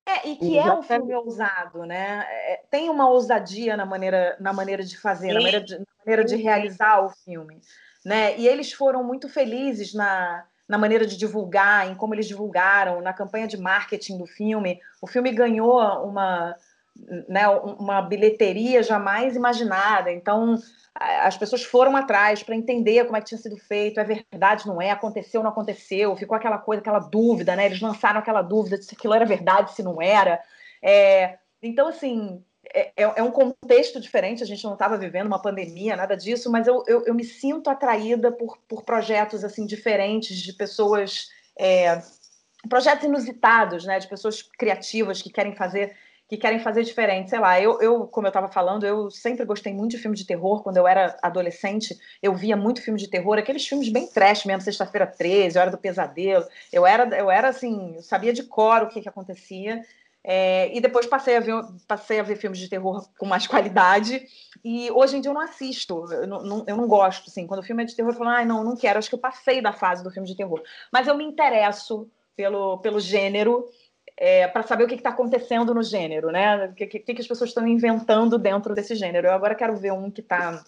É, 0.10 0.30
e 0.30 0.36
que 0.36 0.58
é 0.58 0.74
um 0.74 0.82
filme 0.82 1.14
ousado, 1.14 1.86
né? 1.86 2.26
É, 2.28 2.64
tem 2.72 2.90
uma 2.90 3.08
ousadia 3.08 3.78
na 3.78 3.86
maneira, 3.86 4.36
na 4.40 4.52
maneira 4.52 4.84
de 4.84 4.98
fazer, 4.98 5.34
na 5.34 5.36
maneira 5.36 5.62
de, 5.62 5.78
na 5.78 5.86
maneira 6.04 6.24
de 6.26 6.36
realizar 6.36 7.06
o 7.06 7.10
filme. 7.10 7.62
Né? 8.04 8.38
E 8.40 8.48
eles 8.48 8.74
foram 8.74 9.04
muito 9.04 9.30
felizes 9.30 9.94
na, 9.94 10.46
na 10.68 10.78
maneira 10.78 11.06
de 11.06 11.16
divulgar, 11.16 11.90
em 11.90 11.96
como 11.96 12.16
eles 12.16 12.28
divulgaram, 12.28 13.02
na 13.02 13.14
campanha 13.14 13.48
de 13.48 13.58
marketing 13.58 14.18
do 14.18 14.26
filme. 14.26 14.80
O 15.00 15.06
filme 15.06 15.32
ganhou 15.32 15.80
uma, 16.04 16.56
né, 17.28 17.48
uma 17.48 18.02
bilheteria 18.02 18.84
jamais 18.84 19.36
imaginada. 19.36 20.12
Então, 20.12 20.58
as 20.96 21.38
pessoas 21.38 21.64
foram 21.64 21.96
atrás 21.96 22.44
para 22.44 22.56
entender 22.56 23.06
como 23.06 23.16
é 23.16 23.22
que 23.22 23.28
tinha 23.28 23.38
sido 23.38 23.58
feito, 23.58 24.00
é 24.00 24.04
verdade, 24.04 24.68
não 24.68 24.82
é, 24.82 24.92
aconteceu, 24.92 25.42
não 25.42 25.52
aconteceu, 25.52 26.16
ficou 26.16 26.36
aquela 26.36 26.58
coisa, 26.58 26.82
aquela 26.82 27.00
dúvida, 27.00 27.56
né? 27.56 27.66
Eles 27.66 27.82
lançaram 27.82 28.20
aquela 28.20 28.42
dúvida 28.42 28.78
de 28.78 28.86
se 28.86 28.96
aquilo 28.96 29.14
era 29.14 29.26
verdade, 29.26 29.74
se 29.74 29.84
não 29.84 30.02
era. 30.02 30.42
É, 30.82 31.38
então, 31.62 31.88
assim, 31.88 32.44
é, 32.74 32.92
é, 32.98 33.04
é 33.04 33.24
um 33.24 33.32
contexto 33.32 34.00
diferente, 34.00 34.44
a 34.44 34.46
gente 34.46 34.64
não 34.64 34.74
estava 34.74 34.98
vivendo 34.98 35.28
uma 35.28 35.42
pandemia, 35.42 35.96
nada 35.96 36.16
disso, 36.16 36.52
mas 36.52 36.68
eu, 36.68 36.84
eu, 36.88 37.06
eu, 37.06 37.16
me 37.16 37.24
sinto 37.24 37.70
atraída 37.70 38.32
por, 38.32 38.58
por 38.68 38.84
projetos 38.84 39.44
assim 39.44 39.66
diferentes, 39.66 40.38
de 40.38 40.54
pessoas. 40.54 41.30
É, 41.58 42.02
projetos 42.68 43.06
inusitados, 43.06 43.86
né? 43.86 44.00
De 44.00 44.08
pessoas 44.08 44.42
criativas 44.42 45.22
que 45.22 45.32
querem 45.32 45.56
fazer 45.56 45.96
que 46.30 46.38
querem 46.38 46.60
fazer 46.60 46.84
diferente. 46.84 47.32
Sei 47.32 47.40
lá, 47.40 47.60
eu, 47.60 47.82
eu 47.82 48.08
como 48.08 48.28
eu 48.28 48.30
estava 48.30 48.48
falando, 48.48 48.86
eu 48.86 49.10
sempre 49.10 49.44
gostei 49.44 49.74
muito 49.74 49.92
de 49.92 49.98
filme 49.98 50.16
de 50.16 50.26
terror. 50.26 50.62
Quando 50.62 50.78
eu 50.78 50.88
era 50.88 51.18
adolescente, 51.24 51.98
eu 52.22 52.36
via 52.36 52.56
muito 52.56 52.84
filme 52.84 53.00
de 53.00 53.10
terror, 53.10 53.40
aqueles 53.40 53.68
filmes 53.68 53.90
bem 53.90 54.06
trash 54.08 54.46
mesmo, 54.46 54.62
Sexta-feira 54.62 55.08
13, 55.08 55.58
Hora 55.58 55.72
do 55.72 55.78
Pesadelo. 55.78 56.46
Eu 56.72 56.86
era, 56.86 57.18
eu 57.18 57.32
era 57.32 57.50
assim, 57.50 57.96
eu 57.96 58.04
sabia 58.04 58.32
de 58.32 58.44
cor 58.44 58.84
o 58.84 58.88
que, 58.88 59.02
que 59.02 59.10
acontecia. 59.10 59.82
É, 60.24 60.70
e 60.76 60.80
depois 60.80 61.08
passei 61.08 61.38
a, 61.38 61.40
ver, 61.40 61.64
passei 61.88 62.20
a 62.20 62.24
ver 62.24 62.36
filmes 62.36 62.60
de 62.60 62.70
terror 62.70 63.10
com 63.18 63.26
mais 63.26 63.48
qualidade. 63.48 64.22
E 64.64 64.92
hoje 64.92 65.18
em 65.18 65.22
dia 65.22 65.32
eu 65.32 65.34
não 65.34 65.42
assisto, 65.42 66.06
eu 66.14 66.28
não, 66.28 66.64
eu 66.68 66.78
não 66.78 66.88
gosto. 66.88 67.28
Assim, 67.28 67.48
quando 67.48 67.62
o 67.62 67.64
filme 67.64 67.82
é 67.82 67.86
de 67.88 67.96
terror, 67.96 68.12
eu 68.12 68.18
falo, 68.18 68.30
ai, 68.30 68.46
não, 68.46 68.64
não 68.64 68.76
quero. 68.76 69.00
Acho 69.00 69.10
que 69.10 69.16
eu 69.16 69.20
passei 69.20 69.64
da 69.64 69.74
fase 69.74 70.04
do 70.04 70.12
filme 70.12 70.28
de 70.28 70.36
terror. 70.36 70.62
Mas 70.94 71.08
eu 71.08 71.18
me 71.18 71.24
interesso 71.24 72.08
pelo, 72.36 72.78
pelo 72.78 73.00
gênero 73.00 73.66
é, 74.22 74.46
para 74.50 74.64
saber 74.64 74.84
o 74.84 74.88
que 74.88 74.96
está 74.96 75.12
acontecendo 75.12 75.74
no 75.74 75.82
gênero, 75.82 76.30
né? 76.30 76.66
O 76.66 76.74
que, 76.74 76.86
que, 76.86 77.00
que 77.00 77.22
as 77.22 77.28
pessoas 77.28 77.52
estão 77.52 77.66
inventando 77.66 78.38
dentro 78.38 78.76
desse 78.76 78.94
gênero. 78.94 79.28
Eu 79.28 79.34
agora 79.34 79.56
quero 79.56 79.78
ver 79.78 79.94
um 79.94 80.12
que 80.12 80.20
está, 80.20 80.62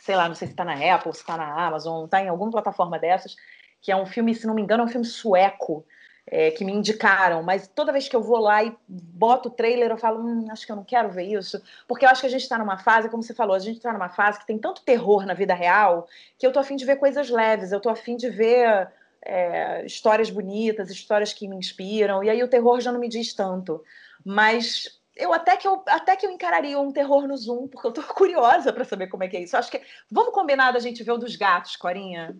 sei 0.00 0.16
lá, 0.16 0.26
não 0.26 0.34
sei 0.34 0.48
se 0.48 0.54
está 0.54 0.64
na 0.64 0.72
Apple, 0.94 1.12
se 1.12 1.20
está 1.20 1.36
na 1.36 1.66
Amazon, 1.66 2.06
está 2.06 2.22
em 2.22 2.28
alguma 2.28 2.50
plataforma 2.50 2.98
dessas, 2.98 3.36
que 3.82 3.92
é 3.92 3.96
um 3.96 4.06
filme, 4.06 4.34
se 4.34 4.46
não 4.46 4.54
me 4.54 4.62
engano, 4.62 4.84
é 4.84 4.86
um 4.86 4.88
filme 4.88 5.06
sueco. 5.06 5.84
É, 6.30 6.50
que 6.50 6.62
me 6.62 6.74
indicaram, 6.74 7.42
mas 7.42 7.66
toda 7.68 7.90
vez 7.90 8.06
que 8.06 8.14
eu 8.14 8.20
vou 8.20 8.38
lá 8.38 8.62
e 8.62 8.76
boto 8.86 9.48
o 9.48 9.50
trailer, 9.50 9.90
eu 9.90 9.96
falo, 9.96 10.22
hum, 10.22 10.44
acho 10.50 10.66
que 10.66 10.70
eu 10.70 10.76
não 10.76 10.84
quero 10.84 11.08
ver 11.08 11.22
isso, 11.22 11.58
porque 11.86 12.04
eu 12.04 12.10
acho 12.10 12.20
que 12.20 12.26
a 12.26 12.30
gente 12.30 12.42
está 12.42 12.58
numa 12.58 12.76
fase, 12.76 13.08
como 13.08 13.22
você 13.22 13.32
falou, 13.32 13.56
a 13.56 13.58
gente 13.58 13.78
está 13.78 13.94
numa 13.94 14.10
fase 14.10 14.38
que 14.38 14.46
tem 14.46 14.58
tanto 14.58 14.82
terror 14.82 15.24
na 15.24 15.32
vida 15.32 15.54
real 15.54 16.06
que 16.36 16.46
eu 16.46 16.52
tô 16.52 16.58
afim 16.58 16.76
de 16.76 16.84
ver 16.84 16.96
coisas 16.96 17.30
leves, 17.30 17.72
eu 17.72 17.80
tô 17.80 17.88
afim 17.88 18.14
de 18.14 18.28
ver 18.28 18.92
é, 19.28 19.84
histórias 19.84 20.30
bonitas, 20.30 20.90
histórias 20.90 21.34
que 21.34 21.46
me 21.46 21.56
inspiram, 21.56 22.24
e 22.24 22.30
aí 22.30 22.42
o 22.42 22.48
terror 22.48 22.80
já 22.80 22.90
não 22.90 22.98
me 22.98 23.08
diz 23.08 23.34
tanto. 23.34 23.84
Mas 24.24 24.98
eu 25.14 25.34
até 25.34 25.56
que 25.56 25.68
eu 25.68 25.82
até 25.86 26.16
que 26.16 26.24
eu 26.24 26.30
encararia 26.30 26.80
um 26.80 26.90
terror 26.90 27.28
no 27.28 27.36
Zoom, 27.36 27.68
porque 27.68 27.86
eu 27.86 27.92
tô 27.92 28.02
curiosa 28.14 28.72
para 28.72 28.84
saber 28.86 29.08
como 29.08 29.24
é 29.24 29.28
que 29.28 29.36
é 29.36 29.42
isso. 29.42 29.56
acho 29.56 29.70
que 29.70 29.82
vamos 30.10 30.32
combinar 30.32 30.72
da 30.72 30.80
gente 30.80 31.04
ver 31.04 31.12
o 31.12 31.18
dos 31.18 31.36
gatos, 31.36 31.76
Corinha. 31.76 32.38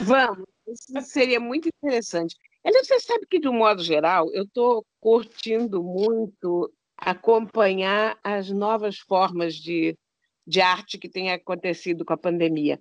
Vamos. 0.00 0.44
Isso 0.68 1.00
seria 1.02 1.40
muito 1.40 1.68
interessante. 1.68 2.36
Aliás, 2.64 2.86
você 2.86 3.00
sabe 3.00 3.26
que 3.26 3.38
de 3.38 3.48
um 3.48 3.52
modo 3.52 3.82
geral, 3.82 4.28
eu 4.32 4.42
estou 4.42 4.84
curtindo 5.00 5.82
muito 5.82 6.70
acompanhar 6.98 8.18
as 8.22 8.50
novas 8.50 8.98
formas 8.98 9.54
de, 9.54 9.96
de 10.44 10.60
arte 10.60 10.98
que 10.98 11.08
têm 11.08 11.30
acontecido 11.30 12.04
com 12.04 12.12
a 12.12 12.18
pandemia. 12.18 12.80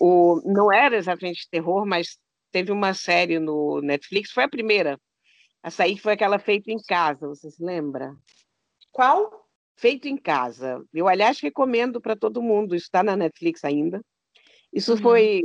O, 0.00 0.42
não 0.44 0.72
era 0.72 0.96
exatamente 0.96 1.48
terror, 1.48 1.86
mas 1.86 2.18
teve 2.52 2.70
uma 2.70 2.94
série 2.94 3.38
no 3.38 3.80
Netflix, 3.80 4.30
foi 4.30 4.44
a 4.44 4.48
primeira 4.48 5.00
a 5.62 5.70
sair, 5.70 5.96
foi 5.96 6.12
aquela 6.12 6.38
feita 6.38 6.70
em 6.70 6.82
casa, 6.82 7.28
você 7.28 7.50
se 7.50 7.62
lembra? 7.62 8.16
Qual? 8.90 9.48
Feito 9.76 10.08
em 10.08 10.16
casa. 10.16 10.84
Eu, 10.92 11.08
aliás, 11.08 11.40
recomendo 11.40 12.00
para 12.00 12.16
todo 12.16 12.42
mundo, 12.42 12.74
isso 12.74 12.86
está 12.86 13.02
na 13.02 13.16
Netflix 13.16 13.64
ainda. 13.64 14.04
Isso 14.72 14.92
uhum. 14.92 14.98
foi 14.98 15.42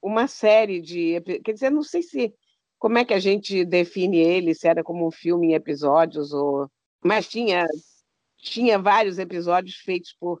uma 0.00 0.28
série 0.28 0.80
de. 0.80 1.20
Quer 1.44 1.52
dizer, 1.52 1.70
não 1.70 1.82
sei 1.82 2.02
se. 2.02 2.34
Como 2.78 2.98
é 2.98 3.04
que 3.04 3.14
a 3.14 3.18
gente 3.18 3.64
define 3.64 4.18
ele, 4.18 4.54
se 4.54 4.68
era 4.68 4.84
como 4.84 5.06
um 5.06 5.10
filme 5.10 5.48
em 5.48 5.54
episódios, 5.54 6.32
ou. 6.32 6.70
Mas 7.04 7.28
tinha, 7.28 7.66
tinha 8.38 8.78
vários 8.78 9.18
episódios 9.18 9.76
feitos 9.76 10.14
por 10.18 10.38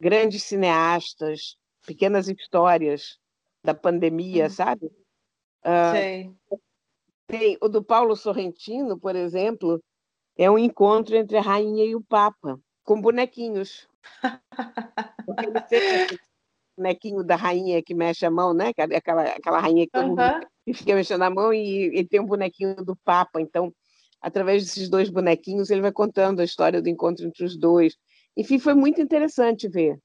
grandes 0.00 0.42
cineastas, 0.42 1.56
pequenas 1.86 2.28
histórias 2.28 3.18
da 3.64 3.74
pandemia, 3.74 4.44
uhum. 4.44 4.50
sabe? 4.50 4.90
Uh, 5.64 6.58
tem, 7.26 7.56
o 7.60 7.68
do 7.68 7.82
Paulo 7.82 8.16
Sorrentino, 8.16 8.98
por 8.98 9.16
exemplo, 9.16 9.82
é 10.36 10.50
um 10.50 10.58
encontro 10.58 11.16
entre 11.16 11.36
a 11.36 11.42
rainha 11.42 11.84
e 11.84 11.94
o 11.94 12.02
Papa, 12.02 12.60
com 12.84 13.00
bonequinhos. 13.00 13.88
o 15.26 15.34
bonequinho 16.76 17.22
da 17.22 17.36
rainha 17.36 17.82
que 17.82 17.94
mexe 17.94 18.26
a 18.26 18.30
mão, 18.30 18.52
né? 18.52 18.72
Aquela, 18.76 19.22
aquela 19.22 19.60
rainha 19.60 19.86
que, 19.86 19.98
uhum. 19.98 20.16
que 20.64 20.74
fica 20.74 20.94
mexendo 20.94 21.22
a 21.22 21.30
mão 21.30 21.52
e, 21.52 21.98
e 21.98 22.04
tem 22.04 22.20
um 22.20 22.26
bonequinho 22.26 22.76
do 22.76 22.96
Papa. 22.96 23.40
Então, 23.40 23.72
através 24.20 24.64
desses 24.64 24.88
dois 24.88 25.08
bonequinhos, 25.08 25.70
ele 25.70 25.80
vai 25.80 25.92
contando 25.92 26.40
a 26.40 26.44
história 26.44 26.82
do 26.82 26.88
encontro 26.88 27.26
entre 27.26 27.44
os 27.44 27.56
dois. 27.56 27.96
Enfim, 28.36 28.58
foi 28.58 28.74
muito 28.74 29.00
interessante 29.00 29.68
ver. 29.68 29.98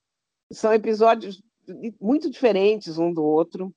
São 0.51 0.73
episódios 0.73 1.41
muito 1.99 2.29
diferentes 2.29 2.97
um 2.97 3.13
do 3.13 3.23
outro. 3.23 3.73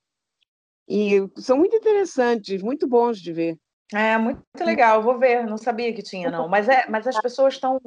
E 0.91 1.31
são 1.37 1.57
muito 1.57 1.77
interessantes, 1.77 2.63
muito 2.63 2.89
bons 2.89 3.21
de 3.21 3.33
ver. 3.33 3.57
É, 3.95 4.19
muito 4.19 4.43
legal, 4.61 5.03
vou 5.03 5.19
ver, 5.19 5.47
não 5.47 5.57
sabia 5.57 5.93
que 5.93 6.03
tinha, 6.03 6.31
não. 6.31 6.49
Mas, 6.49 6.69
é, 6.69 6.87
mas 6.89 7.07
as 7.07 7.21
pessoas 7.21 7.55
estão, 7.55 7.81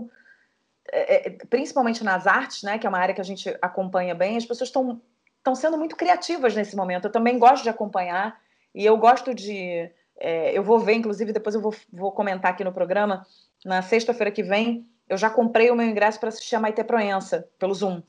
é, 0.91 1.27
é, 1.27 1.29
principalmente 1.49 2.03
nas 2.03 2.25
artes, 2.25 2.63
né, 2.63 2.79
que 2.79 2.87
é 2.87 2.89
uma 2.89 2.99
área 2.99 3.13
que 3.13 3.21
a 3.21 3.25
gente 3.25 3.55
acompanha 3.61 4.15
bem, 4.15 4.37
as 4.37 4.45
pessoas 4.45 4.69
estão 4.69 5.01
estão 5.43 5.53
sendo 5.53 5.77
muito 5.77 5.97
criativas 5.97 6.55
nesse 6.55 6.75
momento. 6.75 7.05
Eu 7.05 7.11
também 7.11 7.37
gosto 7.37 7.63
de 7.63 7.69
acompanhar 7.69 8.39
e 8.73 8.85
eu 8.85 8.97
gosto 8.97 9.33
de. 9.35 9.91
É, 10.17 10.57
eu 10.57 10.63
vou 10.63 10.79
ver, 10.79 10.93
inclusive, 10.93 11.33
depois 11.33 11.53
eu 11.53 11.61
vou, 11.61 11.75
vou 11.91 12.11
comentar 12.13 12.51
aqui 12.51 12.63
no 12.63 12.71
programa. 12.71 13.27
Na 13.65 13.81
sexta-feira 13.81 14.31
que 14.31 14.41
vem, 14.41 14.87
eu 15.09 15.17
já 15.17 15.29
comprei 15.29 15.69
o 15.69 15.75
meu 15.75 15.85
ingresso 15.85 16.19
para 16.19 16.29
assistir 16.29 16.55
a 16.55 16.59
Maite 16.59 16.83
Proença 16.83 17.47
pelo 17.59 17.73
Zoom. 17.73 18.01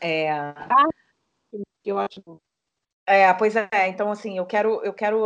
É... 0.00 0.30
Ah, 0.30 0.88
eu 1.84 1.98
acho 1.98 2.40
é, 3.08 3.32
pois 3.32 3.56
é. 3.56 3.88
Então, 3.88 4.10
assim, 4.10 4.36
eu 4.36 4.44
quero, 4.44 4.82
eu 4.84 4.92
quero, 4.92 5.24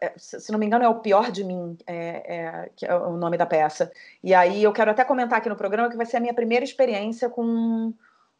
é, 0.00 0.12
se 0.18 0.52
não 0.52 0.58
me 0.58 0.66
engano, 0.66 0.84
é 0.84 0.88
o 0.88 1.00
pior 1.00 1.30
de 1.30 1.42
mim, 1.42 1.76
é, 1.86 2.36
é, 2.36 2.70
que 2.76 2.84
é 2.84 2.94
o 2.94 3.16
nome 3.16 3.38
da 3.38 3.46
peça. 3.46 3.90
E 4.22 4.34
aí 4.34 4.62
eu 4.62 4.72
quero 4.72 4.90
até 4.90 5.02
comentar 5.02 5.38
aqui 5.38 5.48
no 5.48 5.56
programa 5.56 5.88
que 5.88 5.96
vai 5.96 6.04
ser 6.04 6.18
a 6.18 6.20
minha 6.20 6.34
primeira 6.34 6.64
experiência 6.64 7.30
com, 7.30 7.94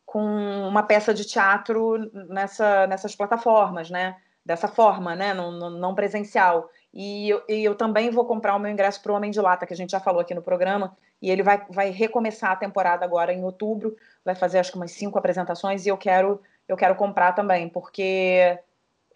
com 0.05 0.21
uma 0.69 0.83
peça 0.83 1.15
de 1.15 1.25
teatro 1.25 2.11
nessa, 2.29 2.87
nessas 2.87 3.17
plataformas, 3.17 3.89
né? 3.91 4.17
Dessa 4.45 4.69
forma, 4.69 5.17
né? 5.17 5.33
Não, 5.33 5.51
não 5.71 5.95
presencial. 5.95 6.69
E 6.93 7.31
eu, 7.31 7.43
e 7.49 7.65
eu 7.65 7.75
também 7.75 8.11
vou 8.11 8.27
comprar 8.27 8.55
o 8.55 8.59
meu 8.59 8.71
ingresso 8.71 9.03
para 9.03 9.13
o 9.13 9.17
Homem 9.17 9.31
de 9.31 9.41
Lata, 9.41 9.67
que 9.67 9.73
a 9.75 9.77
gente 9.77 9.91
já 9.91 10.01
falou 10.01 10.21
aqui 10.21 10.35
no 10.35 10.43
programa, 10.43 10.97
e 11.21 11.31
ele 11.31 11.43
vai, 11.43 11.65
vai 11.71 11.91
recomeçar 11.91 12.53
a 12.53 12.57
temporada 12.57 13.05
agora 13.05 13.33
em 13.33 13.43
outubro, 13.43 13.97
vai 14.25 14.35
fazer 14.35 14.59
acho 14.59 14.71
que 14.71 14.79
umas 14.79 14.93
cinco 14.93 15.19
apresentações, 15.19 15.87
e 15.87 15.89
eu 15.89 15.97
quero 15.97 16.41
eu 16.69 16.77
quero 16.77 16.97
comprar 16.97 17.33
também, 17.33 17.69
porque 17.69 18.59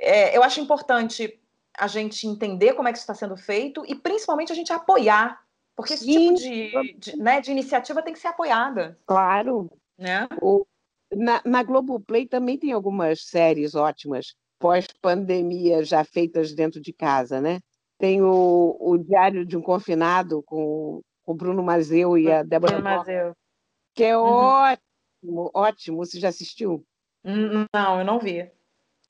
é, 0.00 0.36
eu 0.36 0.42
acho 0.42 0.60
importante 0.60 1.38
a 1.78 1.86
gente 1.86 2.26
entender 2.26 2.74
como 2.74 2.88
é 2.88 2.92
que 2.92 2.98
isso 2.98 3.04
está 3.04 3.14
sendo 3.14 3.36
feito 3.36 3.84
e 3.86 3.94
principalmente 3.94 4.50
a 4.50 4.54
gente 4.54 4.72
apoiar, 4.72 5.40
porque 5.76 5.94
esse 5.94 6.04
Sim. 6.04 6.34
tipo 6.34 6.40
de, 6.40 6.94
de, 6.98 7.16
né, 7.16 7.40
de 7.40 7.50
iniciativa 7.50 8.02
tem 8.02 8.12
que 8.12 8.18
ser 8.18 8.28
apoiada. 8.28 8.98
Claro. 9.06 9.70
Né? 9.96 10.26
O, 10.42 10.66
na, 11.12 11.40
na 11.44 11.62
Globoplay 11.62 12.26
também 12.26 12.58
tem 12.58 12.72
algumas 12.72 13.26
séries 13.26 13.74
ótimas, 13.74 14.34
pós-pandemia, 14.58 15.84
já 15.84 16.04
feitas 16.04 16.54
dentro 16.54 16.80
de 16.80 16.92
casa, 16.92 17.40
né? 17.40 17.60
Tem 17.98 18.22
o, 18.22 18.76
o 18.80 18.98
Diário 18.98 19.44
de 19.44 19.56
um 19.56 19.62
Confinado 19.62 20.42
com 20.42 21.02
o 21.26 21.34
Bruno 21.34 21.62
Mazeu 21.62 22.16
e 22.16 22.30
a 22.30 22.42
Débora 22.42 22.80
Mazeu. 22.80 23.34
que 23.94 24.04
é 24.04 24.16
uhum. 24.16 24.24
ótimo, 24.24 25.50
ótimo. 25.54 25.96
Você 25.98 26.18
já 26.18 26.28
assistiu? 26.28 26.84
Não, 27.22 27.98
eu 27.98 28.04
não 28.04 28.18
vi. 28.18 28.50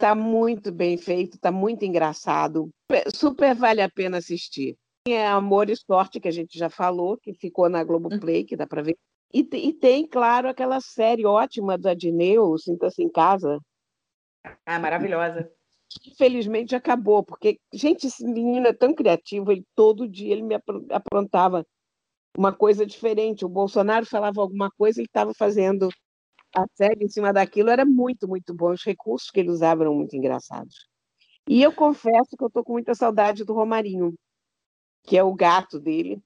Está 0.01 0.15
muito 0.15 0.73
bem 0.73 0.97
feito, 0.97 1.35
está 1.35 1.53
muito 1.53 1.85
engraçado. 1.85 2.71
Super 3.15 3.55
vale 3.55 3.83
a 3.83 3.91
pena 3.91 4.17
assistir. 4.17 4.75
É 5.07 5.27
Amor 5.27 5.69
e 5.69 5.77
Sorte, 5.77 6.19
que 6.19 6.27
a 6.27 6.31
gente 6.31 6.59
já 6.59 6.71
falou, 6.71 7.19
que 7.19 7.35
ficou 7.35 7.69
na 7.69 7.85
Globoplay, 7.85 8.45
que 8.45 8.57
dá 8.57 8.67
para 8.67 8.81
ver. 8.81 8.97
E, 9.31 9.41
e, 9.41 9.75
tem, 9.75 10.07
claro, 10.07 10.49
aquela 10.49 10.81
série 10.81 11.27
ótima 11.27 11.77
da 11.77 11.93
Dineu, 11.93 12.57
Sinta-se 12.57 13.03
em 13.03 13.11
Casa. 13.11 13.61
Ah, 14.65 14.79
maravilhosa. 14.79 15.53
Infelizmente 16.07 16.75
acabou, 16.75 17.23
porque, 17.23 17.61
gente, 17.71 18.07
esse 18.07 18.25
menino 18.25 18.69
é 18.69 18.73
tão 18.73 18.95
criativo, 18.95 19.53
ele 19.53 19.67
todo 19.77 20.09
dia 20.09 20.33
ele 20.33 20.43
me 20.43 20.57
aprontava 20.91 21.63
uma 22.35 22.55
coisa 22.55 22.87
diferente. 22.87 23.45
O 23.45 23.51
Bolsonaro 23.51 24.07
falava 24.07 24.41
alguma 24.41 24.71
coisa, 24.71 24.99
ele 24.99 25.09
estava 25.09 25.35
fazendo 25.35 25.91
a 26.55 26.67
série 26.75 27.05
em 27.05 27.09
cima 27.09 27.33
daquilo, 27.33 27.71
era 27.71 27.85
muito, 27.85 28.29
muito 28.29 28.55
bom. 28.55 28.73
Os 28.73 28.85
recursos 28.85 29.31
que 29.31 29.41
ele 29.41 29.51
usava 29.51 29.83
eram 29.83 29.95
muito 29.95 30.17
engraçados. 30.17 30.89
E 31.49 31.63
eu 31.63 31.73
confesso 31.73 32.37
que 32.37 32.43
eu 32.43 32.49
estou 32.49 32.65
com 32.65 32.73
muita 32.73 32.95
saudade 32.95 33.45
do 33.45 33.55
Romarinho, 33.55 34.15
que 35.05 35.17
é 35.17 35.23
o 35.23 35.35
gato 35.35 35.79
dele. 35.79 36.23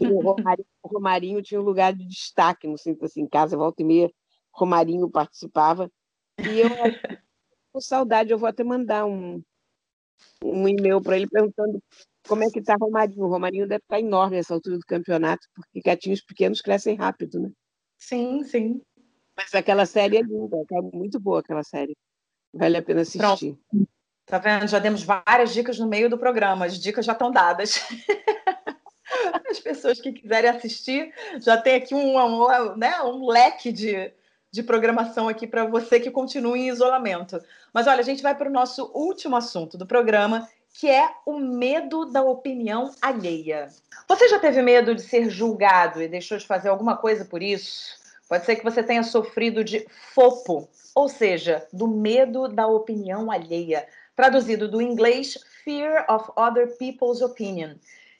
o, 0.00 0.20
Romarinho, 0.20 0.68
o 0.82 0.88
Romarinho, 0.88 1.42
tinha 1.42 1.60
um 1.60 1.64
lugar 1.64 1.94
de 1.94 2.06
destaque 2.06 2.66
no 2.66 2.76
Sinta 2.76 3.06
assim, 3.06 3.22
em 3.22 3.28
casa, 3.28 3.56
volta 3.56 3.82
e 3.82 3.84
meia, 3.84 4.10
Romarinho 4.52 5.10
participava. 5.10 5.90
E 6.38 6.60
eu 6.60 6.68
com 7.76 7.80
saudade, 7.80 8.30
eu 8.30 8.38
vou 8.38 8.48
até 8.48 8.64
mandar 8.64 9.04
um, 9.04 9.42
um 10.42 10.66
e-mail 10.66 11.00
para 11.02 11.16
ele 11.16 11.28
perguntando 11.28 11.82
como 12.26 12.42
é 12.42 12.50
que 12.50 12.60
está 12.60 12.74
Romarinho. 12.80 13.24
O 13.24 13.28
Romarinho 13.28 13.68
deve 13.68 13.82
estar 13.82 14.00
enorme 14.00 14.36
nessa 14.36 14.54
altura 14.54 14.78
do 14.78 14.86
campeonato, 14.86 15.46
porque 15.54 15.82
gatinhos 15.82 16.22
pequenos 16.22 16.62
crescem 16.62 16.96
rápido, 16.96 17.38
né? 17.38 17.50
Sim, 17.98 18.42
sim. 18.44 18.80
Mas 19.36 19.54
aquela 19.54 19.84
série 19.84 20.16
é 20.16 20.22
linda, 20.22 20.56
é 20.72 20.80
muito 20.80 21.20
boa 21.20 21.40
aquela 21.40 21.62
série. 21.62 21.96
Vale 22.54 22.78
a 22.78 22.82
pena 22.82 23.02
assistir. 23.02 23.18
Pronto. 23.18 23.58
Tá 24.24 24.38
vendo? 24.38 24.66
Já 24.66 24.78
demos 24.78 25.02
várias 25.02 25.52
dicas 25.52 25.78
no 25.78 25.86
meio 25.86 26.08
do 26.08 26.18
programa. 26.18 26.64
As 26.64 26.80
dicas 26.80 27.04
já 27.04 27.12
estão 27.12 27.30
dadas. 27.30 27.86
As 29.48 29.60
pessoas 29.60 30.00
que 30.00 30.12
quiserem 30.12 30.50
assistir 30.50 31.14
já 31.40 31.56
tem 31.56 31.76
aqui 31.76 31.94
um, 31.94 32.18
um, 32.18 32.76
né, 32.76 33.00
um 33.02 33.26
leque 33.28 33.70
de, 33.70 34.12
de 34.50 34.62
programação 34.62 35.28
aqui 35.28 35.46
para 35.46 35.64
você 35.64 36.00
que 36.00 36.10
continua 36.10 36.58
em 36.58 36.68
isolamento. 36.68 37.40
Mas 37.72 37.86
olha, 37.86 38.00
a 38.00 38.04
gente 38.04 38.22
vai 38.22 38.34
para 38.34 38.48
o 38.48 38.52
nosso 38.52 38.90
último 38.94 39.36
assunto 39.36 39.78
do 39.78 39.86
programa, 39.86 40.48
que 40.74 40.88
é 40.88 41.08
o 41.24 41.38
medo 41.38 42.06
da 42.06 42.22
opinião 42.22 42.90
alheia. 43.00 43.68
Você 44.08 44.28
já 44.28 44.38
teve 44.38 44.60
medo 44.60 44.94
de 44.94 45.02
ser 45.02 45.30
julgado 45.30 46.02
e 46.02 46.08
deixou 46.08 46.36
de 46.36 46.46
fazer 46.46 46.68
alguma 46.68 46.96
coisa 46.96 47.24
por 47.24 47.42
isso? 47.42 48.05
Pode 48.28 48.44
ser 48.44 48.56
que 48.56 48.64
você 48.64 48.82
tenha 48.82 49.02
sofrido 49.02 49.62
de 49.62 49.86
FOPO, 50.14 50.68
ou 50.94 51.08
seja, 51.08 51.66
do 51.72 51.86
medo 51.86 52.48
da 52.48 52.66
opinião 52.66 53.30
alheia, 53.30 53.86
traduzido 54.16 54.68
do 54.68 54.82
inglês 54.82 55.38
Fear 55.64 56.04
of 56.08 56.30
Other 56.36 56.76
People's 56.76 57.20
Opinion. 57.20 57.74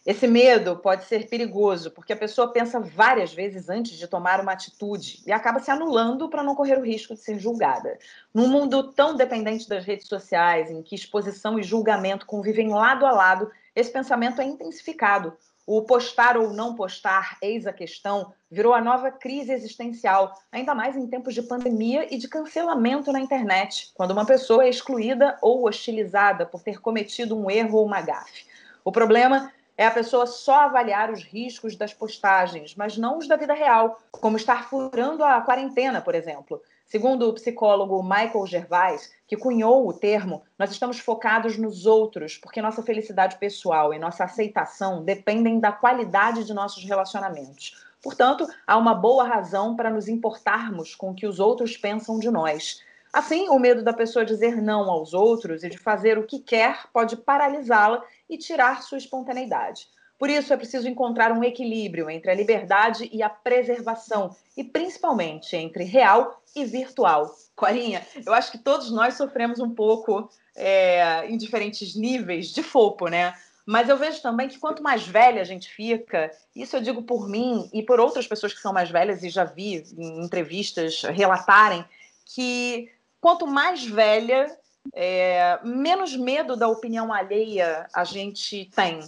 Esse 0.06 0.28
medo 0.28 0.76
pode 0.76 1.04
ser 1.06 1.28
perigoso, 1.28 1.90
porque 1.90 2.12
a 2.12 2.16
pessoa 2.16 2.52
pensa 2.52 2.78
várias 2.78 3.34
vezes 3.34 3.68
antes 3.68 3.98
de 3.98 4.06
tomar 4.06 4.40
uma 4.40 4.52
atitude 4.52 5.20
e 5.26 5.32
acaba 5.32 5.58
se 5.58 5.68
anulando 5.68 6.28
para 6.28 6.44
não 6.44 6.54
correr 6.54 6.78
o 6.78 6.84
risco 6.84 7.14
de 7.14 7.20
ser 7.20 7.40
julgada. 7.40 7.98
Num 8.32 8.46
mundo 8.46 8.92
tão 8.92 9.16
dependente 9.16 9.68
das 9.68 9.84
redes 9.84 10.06
sociais, 10.06 10.70
em 10.70 10.80
que 10.80 10.94
exposição 10.94 11.58
e 11.58 11.64
julgamento 11.64 12.24
convivem 12.24 12.68
lado 12.68 13.04
a 13.04 13.10
lado, 13.10 13.50
esse 13.74 13.90
pensamento 13.90 14.40
é 14.40 14.44
intensificado. 14.44 15.36
O 15.66 15.82
postar 15.82 16.36
ou 16.36 16.52
não 16.52 16.76
postar, 16.76 17.36
eis 17.42 17.66
a 17.66 17.72
questão, 17.72 18.32
virou 18.48 18.72
a 18.72 18.80
nova 18.80 19.10
crise 19.10 19.52
existencial, 19.52 20.32
ainda 20.52 20.72
mais 20.76 20.96
em 20.96 21.08
tempos 21.08 21.34
de 21.34 21.42
pandemia 21.42 22.06
e 22.14 22.16
de 22.16 22.28
cancelamento 22.28 23.10
na 23.10 23.18
internet, 23.18 23.90
quando 23.92 24.12
uma 24.12 24.24
pessoa 24.24 24.64
é 24.64 24.68
excluída 24.68 25.36
ou 25.42 25.66
hostilizada 25.66 26.46
por 26.46 26.62
ter 26.62 26.80
cometido 26.80 27.36
um 27.36 27.50
erro 27.50 27.78
ou 27.78 27.84
uma 27.84 28.00
gafe. 28.00 28.46
O 28.84 28.92
problema 28.92 29.52
é 29.76 29.84
a 29.84 29.90
pessoa 29.90 30.24
só 30.24 30.60
avaliar 30.60 31.10
os 31.10 31.24
riscos 31.24 31.74
das 31.74 31.92
postagens, 31.92 32.76
mas 32.76 32.96
não 32.96 33.18
os 33.18 33.26
da 33.26 33.34
vida 33.34 33.52
real, 33.52 34.00
como 34.12 34.36
estar 34.36 34.68
furando 34.68 35.24
a 35.24 35.40
quarentena, 35.40 36.00
por 36.00 36.14
exemplo. 36.14 36.62
Segundo 36.86 37.28
o 37.28 37.32
psicólogo 37.32 38.00
Michael 38.00 38.46
Gervais, 38.46 39.12
que 39.26 39.36
cunhou 39.36 39.88
o 39.88 39.92
termo, 39.92 40.44
nós 40.56 40.70
estamos 40.70 41.00
focados 41.00 41.58
nos 41.58 41.84
outros, 41.84 42.38
porque 42.38 42.62
nossa 42.62 42.80
felicidade 42.80 43.38
pessoal 43.38 43.92
e 43.92 43.98
nossa 43.98 44.22
aceitação 44.22 45.02
dependem 45.02 45.58
da 45.58 45.72
qualidade 45.72 46.44
de 46.44 46.54
nossos 46.54 46.84
relacionamentos. 46.84 47.84
Portanto, 48.00 48.46
há 48.64 48.76
uma 48.76 48.94
boa 48.94 49.24
razão 49.24 49.74
para 49.74 49.90
nos 49.90 50.06
importarmos 50.06 50.94
com 50.94 51.10
o 51.10 51.14
que 51.14 51.26
os 51.26 51.40
outros 51.40 51.76
pensam 51.76 52.20
de 52.20 52.30
nós. 52.30 52.80
Assim, 53.12 53.48
o 53.48 53.58
medo 53.58 53.82
da 53.82 53.92
pessoa 53.92 54.24
dizer 54.24 54.62
não 54.62 54.88
aos 54.88 55.12
outros 55.12 55.64
e 55.64 55.68
de 55.68 55.78
fazer 55.78 56.16
o 56.18 56.26
que 56.26 56.38
quer 56.38 56.86
pode 56.92 57.16
paralisá-la 57.16 58.00
e 58.30 58.38
tirar 58.38 58.84
sua 58.84 58.98
espontaneidade. 58.98 59.88
Por 60.18 60.30
isso, 60.30 60.52
é 60.52 60.56
preciso 60.56 60.88
encontrar 60.88 61.30
um 61.32 61.44
equilíbrio 61.44 62.08
entre 62.08 62.30
a 62.30 62.34
liberdade 62.34 63.08
e 63.12 63.22
a 63.22 63.28
preservação, 63.28 64.34
e 64.56 64.64
principalmente 64.64 65.56
entre 65.56 65.84
real 65.84 66.42
e 66.54 66.64
virtual. 66.64 67.34
Corinha, 67.54 68.06
eu 68.24 68.32
acho 68.32 68.50
que 68.50 68.58
todos 68.58 68.90
nós 68.90 69.14
sofremos 69.14 69.60
um 69.60 69.70
pouco 69.70 70.30
é, 70.54 71.26
em 71.26 71.36
diferentes 71.36 71.94
níveis 71.94 72.48
de 72.48 72.62
fopo, 72.62 73.08
né? 73.08 73.34
Mas 73.66 73.88
eu 73.88 73.96
vejo 73.96 74.22
também 74.22 74.48
que 74.48 74.58
quanto 74.58 74.82
mais 74.82 75.06
velha 75.06 75.40
a 75.40 75.44
gente 75.44 75.68
fica, 75.68 76.30
isso 76.54 76.76
eu 76.76 76.80
digo 76.80 77.02
por 77.02 77.28
mim 77.28 77.68
e 77.72 77.82
por 77.82 77.98
outras 77.98 78.26
pessoas 78.26 78.54
que 78.54 78.60
são 78.60 78.72
mais 78.72 78.88
velhas 78.90 79.24
e 79.24 79.28
já 79.28 79.44
vi 79.44 79.84
em 79.98 80.24
entrevistas 80.24 81.02
relatarem, 81.02 81.84
que 82.24 82.88
quanto 83.20 83.44
mais 83.44 83.84
velha 83.84 84.56
é, 84.94 85.58
menos 85.64 86.16
medo 86.16 86.56
da 86.56 86.68
opinião 86.68 87.12
alheia 87.12 87.88
a 87.92 88.04
gente 88.04 88.70
tem. 88.74 89.00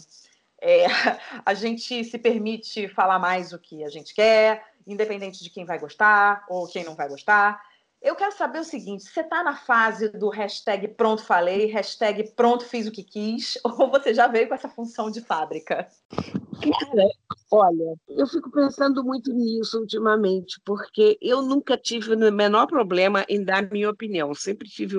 É, 0.61 0.87
a 1.45 1.55
gente 1.55 2.05
se 2.05 2.19
permite 2.19 2.89
falar 2.89 3.19
mais 3.19 3.53
o 3.53 3.59
que 3.59 3.85
a 3.85 3.89
gente 3.89 4.15
quer, 4.15 4.65
independente 4.87 5.43
de 5.43 5.51
quem 5.51 5.65
vai 5.65 5.79
gostar 5.79 6.45
ou 6.49 6.67
quem 6.67 6.85
não 6.85 6.95
vai 6.95 7.09
gostar. 7.09 7.61
Eu 8.01 8.15
quero 8.15 8.33
saber 8.33 8.61
o 8.61 8.65
seguinte: 8.65 9.05
você 9.05 9.21
está 9.21 9.43
na 9.43 9.57
fase 9.57 10.09
do 10.09 10.29
hashtag 10.29 10.89
pronto 10.89 11.23
falei, 11.23 11.67
hashtag 11.67 12.33
pronto 12.35 12.65
fiz 12.65 12.87
o 12.87 12.93
que 12.93 13.03
quis, 13.03 13.59
ou 13.65 13.91
você 13.91 14.15
já 14.15 14.27
veio 14.29 14.49
com 14.49 14.55
essa 14.55 14.69
função 14.69 15.11
de 15.11 15.21
fábrica? 15.21 15.89
Cara, 16.11 17.09
olha, 17.51 17.95
eu 18.09 18.27
fico 18.27 18.51
pensando 18.51 19.03
muito 19.05 19.33
nisso 19.33 19.81
ultimamente, 19.81 20.61
porque 20.65 21.19
eu 21.21 21.43
nunca 21.43 21.77
tive 21.77 22.15
o 22.15 22.33
menor 22.33 22.67
problema 22.67 23.25
em 23.29 23.45
dar 23.45 23.69
minha 23.69 23.91
opinião. 23.91 24.35
Sempre 24.35 24.69
tive 24.69 24.99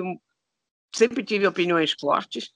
sempre 0.94 1.22
tive 1.22 1.46
opiniões 1.46 1.92
fortes, 1.92 2.52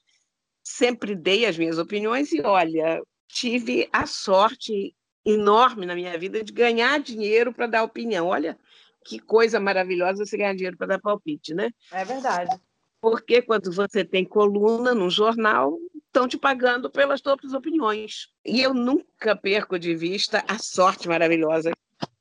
sempre 0.65 1.15
dei 1.15 1.45
as 1.45 1.57
minhas 1.57 1.77
opiniões 1.77 2.31
e, 2.31 2.41
olha, 2.41 3.01
tive 3.27 3.87
a 3.93 4.07
sorte 4.07 4.95
enorme 5.23 5.85
na 5.85 5.95
minha 5.95 6.17
vida 6.17 6.43
de 6.43 6.51
ganhar 6.51 6.99
dinheiro 6.99 7.53
para 7.53 7.67
dar 7.67 7.83
opinião. 7.83 8.27
Olha 8.27 8.57
que 9.05 9.19
coisa 9.19 9.59
maravilhosa 9.59 10.25
você 10.25 10.35
ganhar 10.35 10.55
dinheiro 10.55 10.75
para 10.75 10.87
dar 10.87 10.99
palpite, 10.99 11.53
né? 11.53 11.69
É 11.91 12.03
verdade. 12.03 12.59
Porque 12.99 13.41
quando 13.43 13.71
você 13.71 14.03
tem 14.03 14.25
coluna 14.25 14.95
num 14.95 15.11
jornal, 15.11 15.77
estão 16.07 16.27
te 16.27 16.37
pagando 16.37 16.89
pelas 16.89 17.21
suas 17.21 17.53
opiniões. 17.53 18.29
E 18.43 18.61
eu 18.61 18.73
nunca 18.73 19.35
perco 19.35 19.77
de 19.77 19.93
vista 19.93 20.43
a 20.47 20.57
sorte 20.57 21.07
maravilhosa 21.07 21.71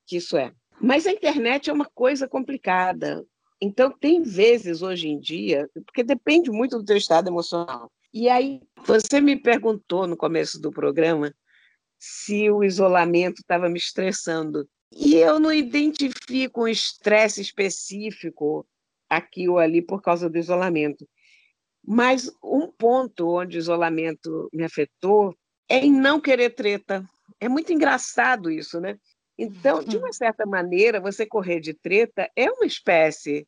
que 0.06 0.18
isso 0.18 0.36
é. 0.36 0.52
Mas 0.78 1.06
a 1.06 1.12
internet 1.12 1.70
é 1.70 1.72
uma 1.72 1.86
coisa 1.94 2.28
complicada. 2.28 3.24
Então, 3.60 3.90
tem 3.90 4.22
vezes 4.22 4.82
hoje 4.82 5.08
em 5.08 5.18
dia, 5.18 5.70
porque 5.86 6.02
depende 6.02 6.50
muito 6.50 6.76
do 6.76 6.84
teu 6.84 6.98
estado 6.98 7.28
emocional. 7.28 7.90
E 8.14 8.28
aí, 8.28 8.60
você 8.86 9.20
me 9.20 9.34
perguntou 9.34 10.06
no 10.06 10.16
começo 10.16 10.60
do 10.60 10.70
programa 10.70 11.34
se 11.98 12.48
o 12.48 12.62
isolamento 12.62 13.40
estava 13.40 13.68
me 13.68 13.76
estressando. 13.76 14.68
E 14.92 15.16
eu 15.16 15.40
não 15.40 15.52
identifico 15.52 16.62
um 16.62 16.68
estresse 16.68 17.40
específico 17.40 18.64
aqui 19.10 19.48
ou 19.48 19.58
ali 19.58 19.82
por 19.82 20.00
causa 20.00 20.30
do 20.30 20.38
isolamento. 20.38 21.08
Mas 21.84 22.30
um 22.40 22.70
ponto 22.70 23.30
onde 23.30 23.56
o 23.56 23.58
isolamento 23.58 24.48
me 24.52 24.62
afetou 24.62 25.36
é 25.68 25.78
em 25.78 25.92
não 25.92 26.20
querer 26.20 26.50
treta. 26.50 27.04
É 27.40 27.48
muito 27.48 27.72
engraçado 27.72 28.48
isso, 28.48 28.80
né? 28.80 28.96
Então, 29.36 29.82
de 29.82 29.96
uma 29.96 30.12
certa 30.12 30.46
maneira, 30.46 31.00
você 31.00 31.26
correr 31.26 31.58
de 31.58 31.74
treta 31.74 32.30
é 32.36 32.48
uma 32.48 32.64
espécie 32.64 33.44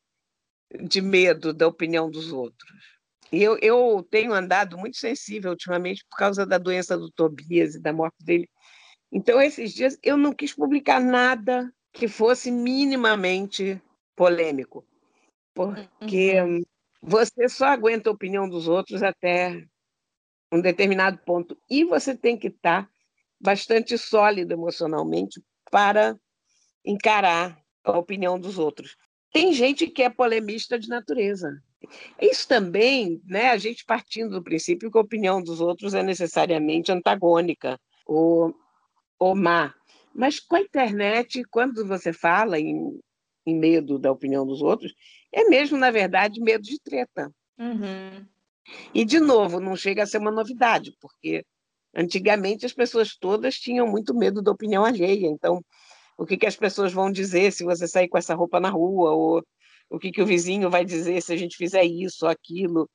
de 0.83 1.01
medo 1.01 1.55
da 1.55 1.69
opinião 1.69 2.11
dos 2.11 2.33
outros. 2.33 2.96
Eu, 3.33 3.59
eu 3.61 4.07
tenho 4.11 4.33
andado 4.33 4.79
muito 4.79 4.97
sensível 4.97 5.51
ultimamente 5.51 6.05
por 6.09 6.17
causa 6.17 6.47
da 6.47 6.59
doença 6.59 6.97
do 6.97 7.11
Tobias 7.11 7.75
e 7.75 7.81
da 7.81 7.93
morte 7.93 8.17
dele. 8.23 8.49
Então, 9.13 9.41
esses 9.41 9.73
dias, 9.73 9.99
eu 10.03 10.17
não 10.17 10.33
quis 10.33 10.53
publicar 10.53 11.01
nada 11.01 11.73
que 11.93 12.09
fosse 12.09 12.51
minimamente 12.51 13.81
polêmico, 14.15 14.87
porque 15.55 16.41
uhum. 16.41 16.63
você 17.01 17.49
só 17.49 17.67
aguenta 17.67 18.11
a 18.11 18.13
opinião 18.13 18.49
dos 18.49 18.69
outros 18.69 19.03
até 19.03 19.65
um 20.53 20.61
determinado 20.61 21.19
ponto. 21.19 21.57
E 21.69 21.85
você 21.85 22.15
tem 22.17 22.37
que 22.37 22.49
estar 22.49 22.89
bastante 23.41 23.97
sólido 23.97 24.53
emocionalmente 24.53 25.43
para 25.71 26.19
encarar 26.85 27.59
a 27.85 27.99
opinião 27.99 28.39
dos 28.39 28.59
outros. 28.59 28.97
Tem 29.33 29.53
gente 29.53 29.87
que 29.87 30.03
é 30.03 30.11
polemista 30.11 30.79
de 30.79 30.89
natureza. 30.89 31.63
Isso 32.21 32.47
também, 32.49 33.21
né, 33.25 33.51
a 33.51 33.57
gente 33.57 33.85
partindo 33.85 34.31
do 34.31 34.43
princípio 34.43 34.91
que 34.91 34.99
a 34.99 35.01
opinião 35.01 35.43
dos 35.43 35.61
outros 35.61 35.95
é 35.95 36.03
necessariamente 36.03 36.93
antagônica 36.93 37.79
ou, 38.07 38.55
ou 39.19 39.35
má. 39.35 39.75
Mas 40.15 40.41
com 40.41 40.57
a 40.57 40.61
internet, 40.61 41.43
quando 41.51 41.87
você 41.87 42.13
fala 42.13 42.59
em, 42.59 42.99
em 43.47 43.55
medo 43.55 43.99
da 43.99 44.11
opinião 44.11 44.47
dos 44.47 44.63
outros, 44.63 44.95
é 45.33 45.45
mesmo, 45.45 45.77
na 45.77 45.91
verdade, 45.91 46.41
medo 46.41 46.63
de 46.63 46.81
treta. 46.81 47.31
Uhum. 47.59 48.27
E, 48.95 49.05
de 49.05 49.21
novo, 49.21 49.61
não 49.61 49.77
chega 49.77 50.03
a 50.03 50.07
ser 50.07 50.19
uma 50.19 50.31
novidade, 50.31 50.93
porque 51.01 51.45
antigamente 51.95 52.67
as 52.67 52.73
pessoas 52.73 53.17
todas 53.17 53.57
tinham 53.57 53.87
muito 53.87 54.15
medo 54.15 54.43
da 54.43 54.51
opinião 54.51 54.85
alheia. 54.85 55.27
Então, 55.27 55.63
o 56.17 56.25
que, 56.25 56.37
que 56.37 56.47
as 56.47 56.57
pessoas 56.57 56.93
vão 56.93 57.13
dizer 57.13 57.53
se 57.53 57.65
você 57.65 57.87
sair 57.87 58.09
com 58.09 58.19
essa 58.19 58.35
roupa 58.35 58.59
na 58.59 58.71
rua? 58.71 59.13
Ou 59.13 59.43
o 59.91 59.99
que, 59.99 60.11
que 60.11 60.23
o 60.23 60.27
vizinho 60.27 60.71
vai 60.71 60.85
dizer 60.85 61.21
se 61.23 61.33
a 61.33 61.37
gente 61.37 61.57
fizer 61.57 61.85
isso 61.85 62.25
ou 62.27 62.31
aquilo? 62.31 62.89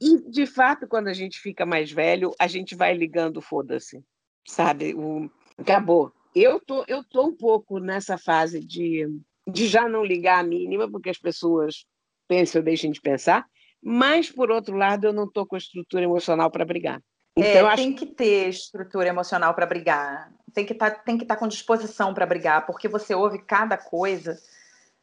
E, 0.00 0.30
de 0.30 0.46
fato, 0.46 0.86
quando 0.86 1.08
a 1.08 1.12
gente 1.12 1.38
fica 1.40 1.64
mais 1.64 1.90
velho, 1.90 2.32
a 2.38 2.46
gente 2.46 2.74
vai 2.74 2.94
ligando, 2.94 3.40
foda-se, 3.40 4.02
sabe? 4.46 4.94
O... 4.94 5.30
Acabou. 5.56 6.12
Eu 6.34 6.60
tô, 6.60 6.84
eu 6.86 7.02
tô 7.02 7.28
um 7.28 7.34
pouco 7.34 7.78
nessa 7.78 8.18
fase 8.18 8.60
de, 8.60 9.08
de 9.48 9.66
já 9.66 9.88
não 9.88 10.04
ligar 10.04 10.38
a 10.38 10.46
mínima, 10.46 10.90
porque 10.90 11.08
as 11.08 11.18
pessoas 11.18 11.86
pensam 12.28 12.60
ou 12.60 12.64
deixem 12.64 12.90
de 12.90 13.00
pensar, 13.00 13.46
mas, 13.82 14.30
por 14.30 14.50
outro 14.50 14.76
lado, 14.76 15.06
eu 15.06 15.12
não 15.12 15.24
estou 15.24 15.46
com 15.46 15.56
estrutura 15.56 16.04
emocional 16.04 16.50
para 16.50 16.64
brigar. 16.64 17.00
É, 17.38 17.52
então, 17.52 17.70
é, 17.70 17.76
tem 17.76 17.88
acho... 17.90 17.98
que 17.98 18.06
ter 18.06 18.48
estrutura 18.48 19.08
emocional 19.08 19.54
para 19.54 19.66
brigar. 19.66 20.32
Tem 20.52 20.66
que 20.66 20.74
tá, 20.74 20.88
estar 20.88 21.24
tá 21.26 21.36
com 21.36 21.46
disposição 21.46 22.12
para 22.12 22.26
brigar, 22.26 22.66
porque 22.66 22.88
você 22.88 23.14
ouve 23.14 23.38
cada 23.38 23.76
coisa, 23.76 24.36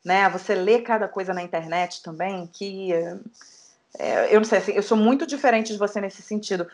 né? 0.04 0.30
Você 0.30 0.56
lê 0.56 0.82
cada 0.82 1.08
coisa 1.08 1.34
na 1.34 1.42
internet 1.42 2.04
também 2.04 2.48
que 2.48 2.92
é, 3.98 4.34
eu 4.34 4.40
não 4.40 4.46
sei, 4.46 4.58
assim, 4.58 4.72
eu 4.72 4.82
sou 4.82 4.98
muito 4.98 5.26
diferente 5.26 5.72
de 5.72 5.78
você 5.78 6.02
nesse 6.02 6.22
sentido. 6.22 6.68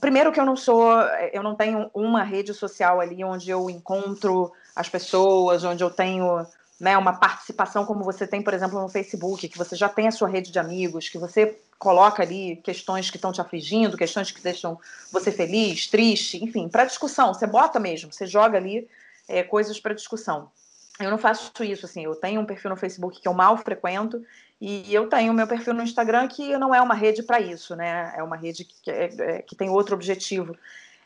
Primeiro 0.00 0.32
que 0.32 0.40
eu 0.40 0.44
não 0.44 0.56
sou, 0.56 1.00
eu 1.32 1.42
não 1.42 1.54
tenho 1.54 1.88
uma 1.94 2.24
rede 2.24 2.52
social 2.52 3.00
ali 3.00 3.22
onde 3.22 3.50
eu 3.50 3.70
encontro 3.70 4.52
as 4.74 4.88
pessoas, 4.88 5.62
onde 5.62 5.84
eu 5.84 5.90
tenho 5.90 6.44
né, 6.80 6.98
uma 6.98 7.14
participação 7.14 7.86
como 7.86 8.04
você 8.04 8.26
tem, 8.26 8.42
por 8.42 8.52
exemplo, 8.52 8.80
no 8.80 8.88
Facebook, 8.88 9.48
que 9.48 9.56
você 9.56 9.76
já 9.76 9.88
tem 9.88 10.08
a 10.08 10.10
sua 10.10 10.28
rede 10.28 10.50
de 10.50 10.58
amigos, 10.58 11.08
que 11.08 11.18
você 11.18 11.58
coloca 11.78 12.22
ali 12.22 12.56
questões 12.56 13.10
que 13.10 13.16
estão 13.16 13.32
te 13.32 13.40
afligindo, 13.40 13.96
questões 13.96 14.30
que 14.30 14.42
deixam 14.42 14.78
você 15.12 15.30
feliz, 15.30 15.86
triste, 15.86 16.42
enfim, 16.42 16.68
para 16.68 16.84
discussão. 16.84 17.32
Você 17.32 17.46
bota 17.46 17.78
mesmo, 17.78 18.12
você 18.12 18.26
joga 18.26 18.58
ali 18.58 18.88
é, 19.28 19.42
coisas 19.42 19.78
para 19.78 19.94
discussão. 19.94 20.50
Eu 20.98 21.10
não 21.10 21.18
faço 21.18 21.52
isso, 21.62 21.84
assim, 21.84 22.04
eu 22.04 22.14
tenho 22.14 22.40
um 22.40 22.46
perfil 22.46 22.70
no 22.70 22.76
Facebook 22.76 23.20
que 23.20 23.28
eu 23.28 23.34
mal 23.34 23.56
frequento 23.58 24.24
e 24.60 24.92
eu 24.94 25.08
tenho 25.08 25.34
meu 25.34 25.46
perfil 25.46 25.74
no 25.74 25.82
Instagram 25.82 26.26
que 26.26 26.56
não 26.56 26.74
é 26.74 26.80
uma 26.80 26.94
rede 26.94 27.22
para 27.22 27.38
isso, 27.38 27.76
né? 27.76 28.14
É 28.16 28.22
uma 28.22 28.36
rede 28.36 28.64
que, 28.64 28.90
é, 28.90 29.10
é, 29.18 29.42
que 29.42 29.54
tem 29.54 29.68
outro 29.68 29.94
objetivo. 29.94 30.56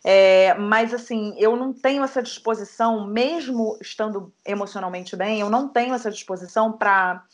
É, 0.04 0.54
mas 0.54 0.94
assim, 0.94 1.34
eu 1.38 1.56
não 1.56 1.72
tenho 1.72 2.04
essa 2.04 2.22
disposição, 2.22 3.06
mesmo 3.06 3.76
estando 3.82 4.32
emocionalmente 4.46 5.16
bem, 5.16 5.40
eu 5.40 5.50
não 5.50 5.68
tenho 5.68 5.94
essa 5.94 6.10
disposição 6.10 6.72
para 6.72 7.26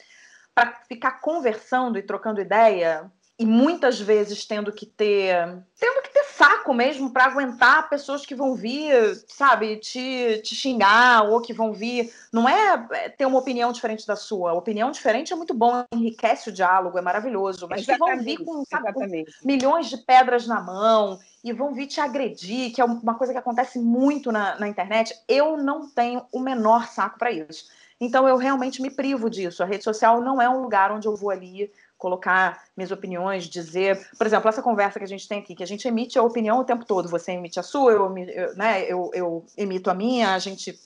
ficar 0.89 1.21
conversando 1.21 1.99
e 1.99 2.03
trocando 2.03 2.41
ideia 2.41 3.11
e 3.39 3.45
muitas 3.45 4.01
vezes 4.01 4.47
tendo 4.47 4.73
que 4.73 4.87
ter 4.87 5.63
tendo 5.79 6.03
que 6.03 6.11
saco 6.37 6.75
mesmo 6.75 7.11
para 7.11 7.25
aguentar 7.25 7.89
pessoas 7.89 8.27
que 8.27 8.35
vão 8.35 8.55
vir, 8.55 8.93
sabe, 9.27 9.77
te, 9.77 10.41
te 10.43 10.55
xingar 10.55 11.23
ou 11.25 11.41
que 11.41 11.53
vão 11.53 11.73
vir. 11.73 12.13
Não 12.33 12.49
é, 12.49 12.87
é 12.93 13.09
ter 13.09 13.25
uma 13.27 13.39
opinião 13.39 13.73
diferente 13.73 14.07
da 14.07 14.17
sua. 14.17 14.51
A 14.51 14.55
opinião 14.55 14.91
diferente 14.91 15.33
é 15.33 15.37
muito 15.37 15.55
bom, 15.55 15.85
enriquece 15.93 16.51
o 16.51 16.53
diálogo, 16.53 16.99
é 16.99 17.03
maravilhoso. 17.03 17.67
Mas 17.69 17.87
que 17.87 17.97
vão 17.97 18.19
vir 18.19 18.39
com, 18.45 18.65
sabe, 18.65 18.93
com 18.93 19.07
milhões 19.45 19.89
de 19.89 19.97
pedras 19.97 20.47
na 20.47 20.61
mão 20.61 21.19
e 21.43 21.53
vão 21.53 21.73
vir 21.73 21.87
te 21.87 22.01
agredir, 22.01 22.73
que 22.73 22.81
é 22.81 22.85
uma 22.85 23.15
coisa 23.15 23.33
que 23.33 23.39
acontece 23.39 23.79
muito 23.79 24.31
na, 24.31 24.59
na 24.59 24.69
internet. 24.69 25.15
Eu 25.27 25.57
não 25.57 25.89
tenho 25.89 26.23
o 26.31 26.39
menor 26.39 26.87
saco 26.89 27.19
para 27.19 27.31
isso. 27.31 27.67
Então 27.99 28.29
eu 28.29 28.37
realmente 28.37 28.83
me 28.83 28.91
privo 28.91 29.31
disso. 29.31 29.63
A 29.63 29.67
rede 29.67 29.85
social 29.85 30.21
não 30.21 30.41
é 30.41 30.49
um 30.49 30.61
lugar 30.61 30.93
onde 30.93 31.09
eu 31.09 31.17
vou 31.17 31.31
ali 31.31 31.71
colocar 31.99 32.65
minhas 32.77 32.91
opiniões, 32.91 33.45
dizer, 33.45 34.09
por 34.17 34.27
exemplo, 34.27 34.49
essa 34.49 34.63
conversa 34.63 34.99
que 34.99 35.05
a 35.05 35.09
gente 35.09 35.27
tem 35.27 35.39
aqui, 35.39 35.55
que 35.55 35.63
a 35.63 35.67
gente 35.67 35.89
emite 35.89 36.19
a 36.19 36.23
opinião 36.23 36.59
o 36.59 36.65
tempo 36.65 36.85
todo, 36.85 37.09
você 37.09 37.33
emite 37.33 37.59
a 37.59 37.63
sua, 37.63 37.93
eu, 37.93 38.19
eu 38.19 38.57
né, 38.57 38.83
eu, 38.85 39.11
eu 39.15 39.47
emito 39.57 39.91
a 39.91 39.95
minha, 39.95 40.35
a 40.35 40.39
gente 40.39 40.79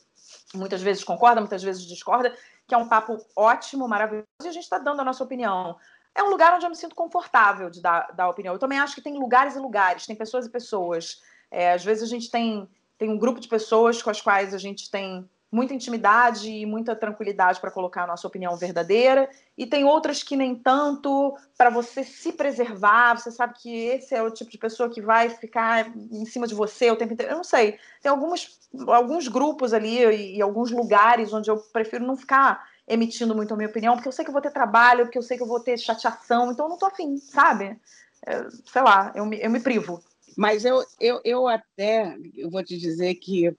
muitas 0.54 0.82
vezes 0.82 1.04
concorda, 1.04 1.40
muitas 1.40 1.62
vezes 1.62 1.84
discorda, 1.84 2.34
que 2.66 2.74
é 2.74 2.78
um 2.78 2.88
papo 2.88 3.18
ótimo, 3.34 3.88
maravilhoso, 3.88 4.26
e 4.44 4.48
a 4.48 4.52
gente 4.52 4.62
está 4.62 4.78
dando 4.78 5.00
a 5.00 5.04
nossa 5.04 5.24
opinião. 5.24 5.76
É 6.14 6.22
um 6.22 6.30
lugar 6.30 6.54
onde 6.54 6.64
eu 6.64 6.70
me 6.70 6.76
sinto 6.76 6.94
confortável 6.94 7.70
de 7.70 7.80
dar, 7.80 8.12
dar 8.14 8.28
opinião. 8.28 8.54
Eu 8.54 8.58
também 8.58 8.78
acho 8.78 8.94
que 8.94 9.02
tem 9.02 9.18
lugares 9.18 9.56
e 9.56 9.60
lugares, 9.60 10.06
tem 10.06 10.16
pessoas 10.16 10.46
e 10.46 10.50
pessoas. 10.50 11.20
É, 11.50 11.72
às 11.72 11.84
vezes 11.84 12.02
a 12.02 12.06
gente 12.06 12.30
tem, 12.30 12.68
tem 12.98 13.10
um 13.10 13.18
grupo 13.18 13.40
de 13.40 13.48
pessoas 13.48 14.02
com 14.02 14.10
as 14.10 14.20
quais 14.20 14.54
a 14.54 14.58
gente 14.58 14.90
tem 14.90 15.28
muita 15.50 15.74
intimidade 15.74 16.48
e 16.48 16.64
muita 16.64 16.94
tranquilidade 16.94 17.60
para 17.60 17.70
colocar 17.70 18.04
a 18.04 18.06
nossa 18.06 18.26
opinião 18.26 18.56
verdadeira, 18.56 19.28
e 19.58 19.66
tem 19.66 19.84
outras 19.84 20.22
que 20.22 20.36
nem 20.36 20.54
tanto, 20.54 21.36
para 21.58 21.70
você 21.70 22.04
se 22.04 22.32
preservar, 22.32 23.18
você 23.18 23.30
sabe 23.30 23.54
que 23.60 23.68
esse 23.68 24.14
é 24.14 24.22
o 24.22 24.30
tipo 24.30 24.50
de 24.50 24.58
pessoa 24.58 24.88
que 24.88 25.02
vai 25.02 25.28
ficar 25.28 25.92
em 25.96 26.24
cima 26.24 26.46
de 26.46 26.54
você 26.54 26.90
o 26.90 26.96
tempo 26.96 27.12
inteiro. 27.12 27.32
Eu 27.32 27.36
não 27.38 27.44
sei, 27.44 27.78
tem 28.00 28.10
alguns, 28.10 28.60
alguns 28.86 29.26
grupos 29.26 29.72
ali 29.72 29.98
e, 29.98 30.36
e 30.36 30.42
alguns 30.42 30.70
lugares 30.70 31.32
onde 31.32 31.50
eu 31.50 31.56
prefiro 31.56 32.06
não 32.06 32.16
ficar 32.16 32.64
emitindo 32.86 33.34
muito 33.34 33.54
a 33.54 33.56
minha 33.56 33.68
opinião, 33.68 33.94
porque 33.94 34.08
eu 34.08 34.12
sei 34.12 34.24
que 34.24 34.30
eu 34.30 34.32
vou 34.32 34.42
ter 34.42 34.52
trabalho, 34.52 35.04
porque 35.04 35.18
eu 35.18 35.22
sei 35.22 35.36
que 35.36 35.42
eu 35.42 35.48
vou 35.48 35.60
ter 35.60 35.78
chateação, 35.78 36.50
então 36.50 36.66
eu 36.66 36.70
não 36.70 36.78
tô 36.78 36.86
afim, 36.86 37.16
sabe? 37.18 37.78
É, 38.26 38.48
sei 38.66 38.82
lá, 38.82 39.12
eu 39.14 39.24
me, 39.24 39.40
eu 39.40 39.50
me 39.50 39.60
privo. 39.60 40.02
Mas 40.36 40.64
eu, 40.64 40.84
eu, 41.00 41.20
eu 41.24 41.48
até, 41.48 42.16
eu 42.36 42.50
vou 42.50 42.62
te 42.62 42.76
dizer 42.76 43.14
que 43.16 43.54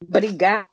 brigar 0.00 0.68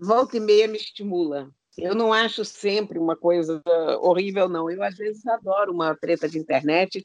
volta 0.00 0.36
e 0.36 0.40
meia 0.40 0.66
me 0.66 0.76
estimula. 0.76 1.50
Eu 1.78 1.94
não 1.94 2.12
acho 2.12 2.44
sempre 2.44 2.98
uma 2.98 3.16
coisa 3.16 3.62
horrível, 4.00 4.48
não. 4.48 4.70
Eu, 4.70 4.82
às 4.82 4.96
vezes, 4.96 5.26
adoro 5.26 5.72
uma 5.72 5.94
treta 5.94 6.28
de 6.28 6.38
internet. 6.38 7.04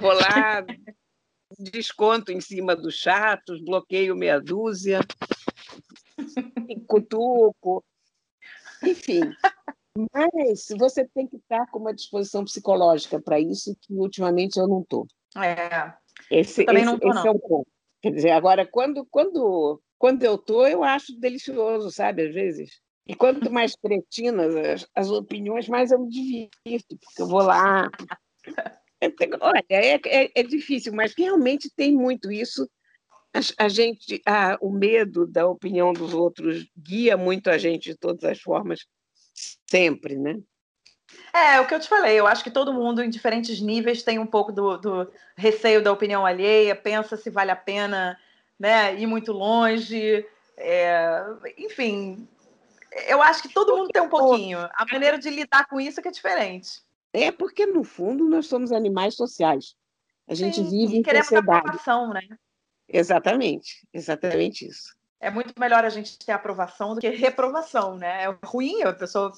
Vou 0.00 0.12
lá, 0.12 0.64
desconto 1.58 2.32
em 2.32 2.40
cima 2.40 2.74
dos 2.74 2.94
chatos, 2.94 3.62
bloqueio 3.62 4.16
meia 4.16 4.40
dúzia, 4.40 5.00
cutuco, 6.88 7.84
enfim. 8.82 9.20
Mas 10.12 10.66
você 10.78 11.06
tem 11.06 11.26
que 11.26 11.36
estar 11.36 11.66
com 11.70 11.78
uma 11.78 11.94
disposição 11.94 12.44
psicológica 12.44 13.20
para 13.20 13.40
isso, 13.40 13.76
que 13.80 13.94
ultimamente 13.94 14.58
eu 14.58 14.66
não 14.66 14.80
estou. 14.82 15.06
É. 15.36 15.94
Esse, 16.30 16.64
também 16.64 16.82
esse, 16.82 16.92
não 16.92 16.98
tô, 16.98 17.08
esse 17.08 17.18
não. 17.18 17.26
é 17.26 17.30
o 17.30 17.38
ponto. 17.38 17.68
Quer 18.02 18.10
dizer, 18.12 18.30
agora, 18.30 18.66
quando, 18.66 19.06
quando 19.06 19.80
quando 19.98 20.22
eu 20.22 20.36
tô, 20.36 20.66
eu 20.66 20.84
acho 20.84 21.18
delicioso, 21.18 21.90
sabe, 21.90 22.28
às 22.28 22.34
vezes. 22.34 22.80
E 23.06 23.14
quanto 23.14 23.50
mais 23.50 23.76
cretinas 23.76 24.54
as, 24.56 24.86
as 24.94 25.10
opiniões, 25.10 25.68
mais 25.68 25.92
eu 25.92 26.00
me 26.00 26.10
divirto, 26.10 26.98
porque 26.98 27.22
eu 27.22 27.28
vou 27.28 27.42
lá. 27.42 27.88
Olha, 29.40 29.64
é, 29.68 29.94
é, 29.94 30.30
é 30.34 30.42
difícil, 30.42 30.92
mas 30.92 31.14
realmente 31.16 31.70
tem 31.74 31.94
muito 31.94 32.32
isso. 32.32 32.68
A, 33.32 33.64
a 33.66 33.68
gente, 33.68 34.20
a, 34.26 34.58
o 34.60 34.70
medo 34.70 35.26
da 35.26 35.46
opinião 35.46 35.92
dos 35.92 36.14
outros 36.14 36.66
guia 36.76 37.16
muito 37.16 37.48
a 37.48 37.58
gente 37.58 37.90
de 37.90 37.96
todas 37.96 38.24
as 38.24 38.40
formas, 38.40 38.80
sempre, 39.70 40.16
né? 40.16 40.36
É, 41.32 41.60
o 41.60 41.66
que 41.66 41.74
eu 41.74 41.80
te 41.80 41.88
falei, 41.88 42.18
eu 42.18 42.26
acho 42.26 42.42
que 42.42 42.50
todo 42.50 42.72
mundo, 42.72 43.02
em 43.02 43.10
diferentes 43.10 43.60
níveis, 43.60 44.02
tem 44.02 44.18
um 44.18 44.26
pouco 44.26 44.50
do, 44.50 44.76
do 44.78 45.12
receio 45.36 45.82
da 45.82 45.92
opinião 45.92 46.26
alheia, 46.26 46.74
pensa 46.74 47.16
se 47.16 47.30
vale 47.30 47.50
a 47.50 47.56
pena 47.56 48.18
né, 48.58 48.94
ir 48.98 49.06
muito 49.06 49.32
longe. 49.32 50.26
É, 50.56 51.24
enfim, 51.58 52.26
eu 53.08 53.22
acho 53.22 53.42
que 53.42 53.52
todo 53.52 53.76
mundo 53.76 53.90
tem 53.90 54.02
um 54.02 54.08
pouquinho. 54.08 54.58
A 54.58 54.86
maneira 54.90 55.18
de 55.18 55.30
lidar 55.30 55.66
com 55.66 55.80
isso 55.80 56.00
é 56.00 56.02
que 56.02 56.08
é 56.08 56.12
diferente. 56.12 56.82
É 57.12 57.30
porque, 57.30 57.66
no 57.66 57.84
fundo, 57.84 58.28
nós 58.28 58.46
somos 58.46 58.72
animais 58.72 59.14
sociais. 59.14 59.74
A 60.28 60.34
gente 60.34 60.56
Sim, 60.56 60.70
vive 60.70 60.98
em 60.98 61.02
queremos 61.02 61.28
sociedade. 61.28 61.58
aprovação, 61.58 62.12
né? 62.12 62.22
Exatamente, 62.88 63.86
exatamente 63.92 64.66
isso 64.66 64.95
é 65.18 65.30
muito 65.30 65.54
melhor 65.58 65.84
a 65.84 65.88
gente 65.88 66.18
ter 66.18 66.32
aprovação 66.32 66.94
do 66.94 67.00
que 67.00 67.08
reprovação, 67.08 67.96
né? 67.96 68.24
É 68.24 68.36
ruim 68.44 68.82
a 68.82 68.92
pessoa 68.92 69.32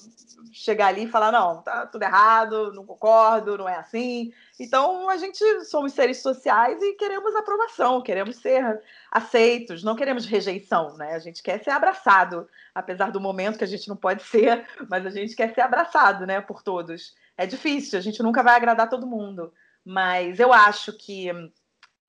chegar 0.51 0.87
ali 0.87 1.05
e 1.05 1.09
falar, 1.09 1.31
não, 1.31 1.61
tá 1.61 1.85
tudo 1.87 2.03
errado, 2.03 2.73
não 2.73 2.85
concordo, 2.85 3.57
não 3.57 3.67
é 3.67 3.75
assim. 3.75 4.33
Então, 4.59 5.09
a 5.09 5.15
gente 5.15 5.39
somos 5.65 5.93
seres 5.93 6.21
sociais 6.21 6.81
e 6.81 6.93
queremos 6.93 7.33
aprovação, 7.33 8.01
queremos 8.01 8.37
ser 8.37 8.81
aceitos, 9.09 9.81
não 9.81 9.95
queremos 9.95 10.25
rejeição, 10.25 10.97
né? 10.97 11.13
A 11.13 11.19
gente 11.19 11.41
quer 11.41 11.63
ser 11.63 11.71
abraçado, 11.71 12.47
apesar 12.75 13.09
do 13.09 13.21
momento 13.21 13.57
que 13.57 13.63
a 13.63 13.67
gente 13.67 13.87
não 13.87 13.95
pode 13.95 14.23
ser, 14.23 14.67
mas 14.89 15.05
a 15.05 15.09
gente 15.09 15.33
quer 15.33 15.53
ser 15.53 15.61
abraçado, 15.61 16.27
né, 16.27 16.41
por 16.41 16.61
todos. 16.61 17.15
É 17.37 17.45
difícil, 17.45 17.97
a 17.97 18.01
gente 18.01 18.21
nunca 18.21 18.43
vai 18.43 18.55
agradar 18.55 18.89
todo 18.89 19.07
mundo, 19.07 19.53
mas 19.85 20.41
eu 20.41 20.51
acho 20.51 20.91
que 20.91 21.31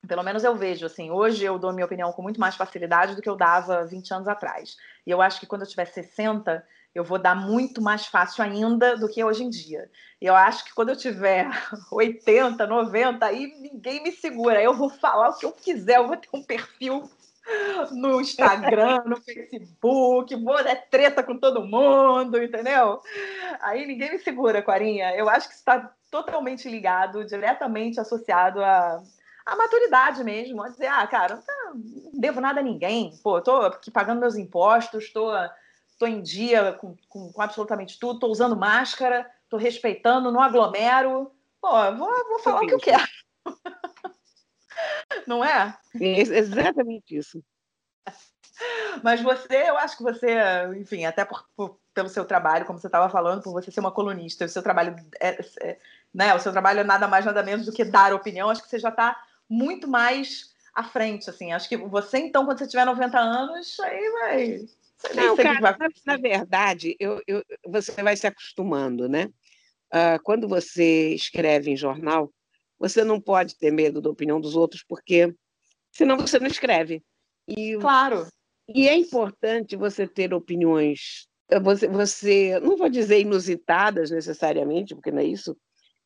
pelo 0.06 0.22
menos 0.22 0.42
eu 0.44 0.54
vejo, 0.54 0.86
assim, 0.86 1.10
hoje 1.10 1.44
eu 1.44 1.58
dou 1.58 1.72
minha 1.72 1.84
opinião 1.84 2.12
com 2.12 2.22
muito 2.22 2.40
mais 2.40 2.56
facilidade 2.56 3.14
do 3.14 3.22
que 3.22 3.28
eu 3.28 3.36
dava 3.36 3.84
20 3.84 4.12
anos 4.12 4.28
atrás. 4.28 4.76
E 5.06 5.10
eu 5.10 5.20
acho 5.20 5.40
que 5.40 5.46
quando 5.46 5.62
eu 5.62 5.68
tiver 5.68 5.84
60, 5.84 6.64
eu 6.94 7.04
vou 7.04 7.18
dar 7.18 7.34
muito 7.34 7.80
mais 7.80 8.06
fácil 8.06 8.42
ainda 8.42 8.96
do 8.96 9.08
que 9.08 9.22
hoje 9.22 9.44
em 9.44 9.50
dia. 9.50 9.90
E 10.20 10.26
eu 10.26 10.34
acho 10.34 10.64
que 10.64 10.74
quando 10.74 10.88
eu 10.88 10.96
tiver 10.96 11.48
80, 11.92 12.66
90, 12.66 13.24
aí 13.24 13.46
ninguém 13.60 14.02
me 14.02 14.12
segura. 14.12 14.62
Eu 14.62 14.74
vou 14.74 14.88
falar 14.88 15.30
o 15.30 15.38
que 15.38 15.46
eu 15.46 15.52
quiser, 15.52 15.98
eu 15.98 16.08
vou 16.08 16.16
ter 16.16 16.28
um 16.32 16.42
perfil 16.42 17.08
no 17.92 18.20
Instagram, 18.20 19.02
no 19.06 19.16
Facebook, 19.22 20.34
vou 20.36 20.62
dar 20.62 20.76
treta 20.88 21.22
com 21.22 21.36
todo 21.36 21.64
mundo, 21.64 22.42
entendeu? 22.42 23.00
Aí 23.60 23.86
ninguém 23.86 24.12
me 24.12 24.18
segura, 24.18 24.62
Corinha. 24.62 25.14
Eu 25.14 25.28
acho 25.28 25.48
que 25.48 25.54
está 25.54 25.92
totalmente 26.10 26.68
ligado, 26.68 27.24
diretamente 27.24 28.00
associado 28.00 28.62
a, 28.62 29.02
a 29.50 29.56
maturidade 29.56 30.22
mesmo, 30.22 30.62
a 30.62 30.68
dizer, 30.68 30.86
ah, 30.86 31.04
cara, 31.08 31.42
não 31.74 32.20
devo 32.20 32.40
nada 32.40 32.60
a 32.60 32.62
ninguém, 32.62 33.18
pô, 33.20 33.40
tô 33.40 33.56
aqui 33.56 33.90
pagando 33.90 34.20
meus 34.20 34.36
impostos, 34.36 35.12
tô, 35.12 35.28
tô 35.98 36.06
em 36.06 36.22
dia 36.22 36.74
com, 36.74 36.96
com, 37.08 37.32
com 37.32 37.42
absolutamente 37.42 37.98
tudo, 37.98 38.20
tô 38.20 38.28
usando 38.28 38.56
máscara, 38.56 39.28
tô 39.48 39.56
respeitando, 39.56 40.30
não 40.30 40.40
aglomero, 40.40 41.32
pô, 41.60 41.68
vou, 41.96 42.28
vou 42.28 42.38
falar 42.38 42.62
o 42.62 42.66
que 42.68 42.74
eu 42.74 42.78
quero. 42.78 43.02
não 45.26 45.44
é? 45.44 45.76
é? 46.00 46.20
Exatamente 46.20 47.16
isso. 47.16 47.42
Mas 49.02 49.20
você, 49.20 49.68
eu 49.68 49.76
acho 49.78 49.96
que 49.96 50.02
você, 50.04 50.28
enfim, 50.76 51.06
até 51.06 51.24
por, 51.24 51.44
por 51.56 51.80
pelo 51.92 52.08
seu 52.08 52.24
trabalho, 52.24 52.64
como 52.66 52.78
você 52.78 52.86
estava 52.86 53.08
falando, 53.08 53.42
por 53.42 53.52
você 53.52 53.72
ser 53.72 53.80
uma 53.80 53.90
colunista, 53.90 54.44
o 54.44 54.48
seu 54.48 54.62
trabalho 54.62 54.94
é, 55.20 55.40
é, 55.60 55.78
né, 56.14 56.32
o 56.34 56.38
seu 56.38 56.52
trabalho 56.52 56.80
é 56.80 56.84
nada 56.84 57.08
mais 57.08 57.24
nada 57.24 57.42
menos 57.42 57.66
do 57.66 57.72
que 57.72 57.84
dar 57.84 58.14
opinião. 58.14 58.48
Acho 58.48 58.62
que 58.62 58.68
você 58.68 58.78
já 58.78 58.90
está 58.90 59.20
muito 59.50 59.88
mais 59.88 60.54
à 60.72 60.84
frente, 60.84 61.28
assim. 61.28 61.52
Acho 61.52 61.68
que 61.68 61.76
você 61.76 62.18
então, 62.18 62.44
quando 62.44 62.58
você 62.58 62.68
tiver 62.68 62.84
90 62.84 63.18
anos, 63.18 63.80
aí 63.80 64.10
vai. 64.10 64.66
Não, 65.14 65.36
cara, 65.36 65.60
vai... 65.60 65.88
Na, 66.06 66.16
verdade, 66.16 66.96
eu, 67.00 67.20
eu, 67.26 67.44
você 67.66 68.02
vai 68.02 68.16
se 68.16 68.26
acostumando, 68.26 69.08
né? 69.08 69.26
Uh, 69.92 70.22
quando 70.22 70.46
você 70.46 71.08
escreve 71.14 71.70
em 71.70 71.76
jornal, 71.76 72.32
você 72.78 73.02
não 73.02 73.20
pode 73.20 73.58
ter 73.58 73.72
medo 73.72 74.00
da 74.00 74.08
opinião 74.08 74.40
dos 74.40 74.54
outros, 74.54 74.84
porque 74.86 75.34
senão 75.90 76.16
você 76.16 76.38
não 76.38 76.46
escreve. 76.46 77.02
E, 77.48 77.76
claro. 77.78 78.28
E 78.68 78.88
é 78.88 78.94
importante 78.94 79.74
você 79.74 80.06
ter 80.06 80.32
opiniões, 80.32 81.26
você, 81.62 81.88
você, 81.88 82.60
não 82.60 82.76
vou 82.76 82.88
dizer 82.88 83.20
inusitadas 83.20 84.12
necessariamente, 84.12 84.94
porque 84.94 85.10
não 85.10 85.20
é 85.20 85.24
isso, 85.24 85.56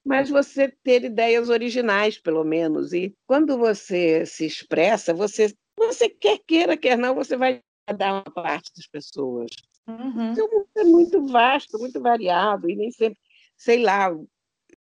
mas 0.05 0.29
você 0.29 0.69
ter 0.83 1.05
ideias 1.05 1.49
originais, 1.49 2.19
pelo 2.19 2.45
menos. 2.45 2.93
E 2.93 3.15
quando 3.27 3.57
você 3.57 4.27
se 4.27 4.45
expressa, 4.45 5.15
você, 5.15 5.55
você 5.77 6.09
quer 6.09 6.39
queira, 6.47 6.77
quer 6.77 6.99
não, 6.99 7.15
você 7.15 7.37
vai 7.37 7.63
dar 7.97 8.13
uma 8.13 8.23
parte 8.23 8.71
das 8.77 8.87
pessoas. 8.87 9.51
Uhum. 9.87 10.33
Então, 10.33 10.49
é 10.77 10.85
muito 10.85 11.27
vasto, 11.27 11.79
muito 11.79 12.01
variado, 12.01 12.69
e 12.69 12.77
nem 12.77 12.91
sempre, 12.91 13.19
sei 13.57 13.83
lá, 13.83 14.15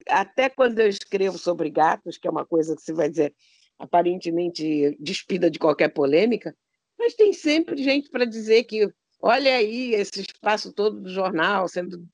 até 0.07 0.49
quando 0.49 0.79
eu 0.79 0.87
escrevo 0.87 1.37
sobre 1.37 1.69
gatos, 1.69 2.17
que 2.17 2.27
é 2.27 2.31
uma 2.31 2.45
coisa 2.45 2.75
que 2.75 2.81
você 2.81 2.93
vai 2.93 3.09
dizer 3.09 3.33
aparentemente 3.79 4.95
despida 4.99 5.49
de 5.49 5.59
qualquer 5.59 5.89
polêmica, 5.89 6.55
mas 6.97 7.15
tem 7.15 7.33
sempre 7.33 7.81
gente 7.83 8.09
para 8.09 8.25
dizer 8.25 8.63
que 8.63 8.89
olha 9.21 9.55
aí 9.55 9.93
esse 9.93 10.21
espaço 10.21 10.71
todo 10.71 11.01
do 11.01 11.09
jornal 11.09 11.67
sendo 11.67 12.05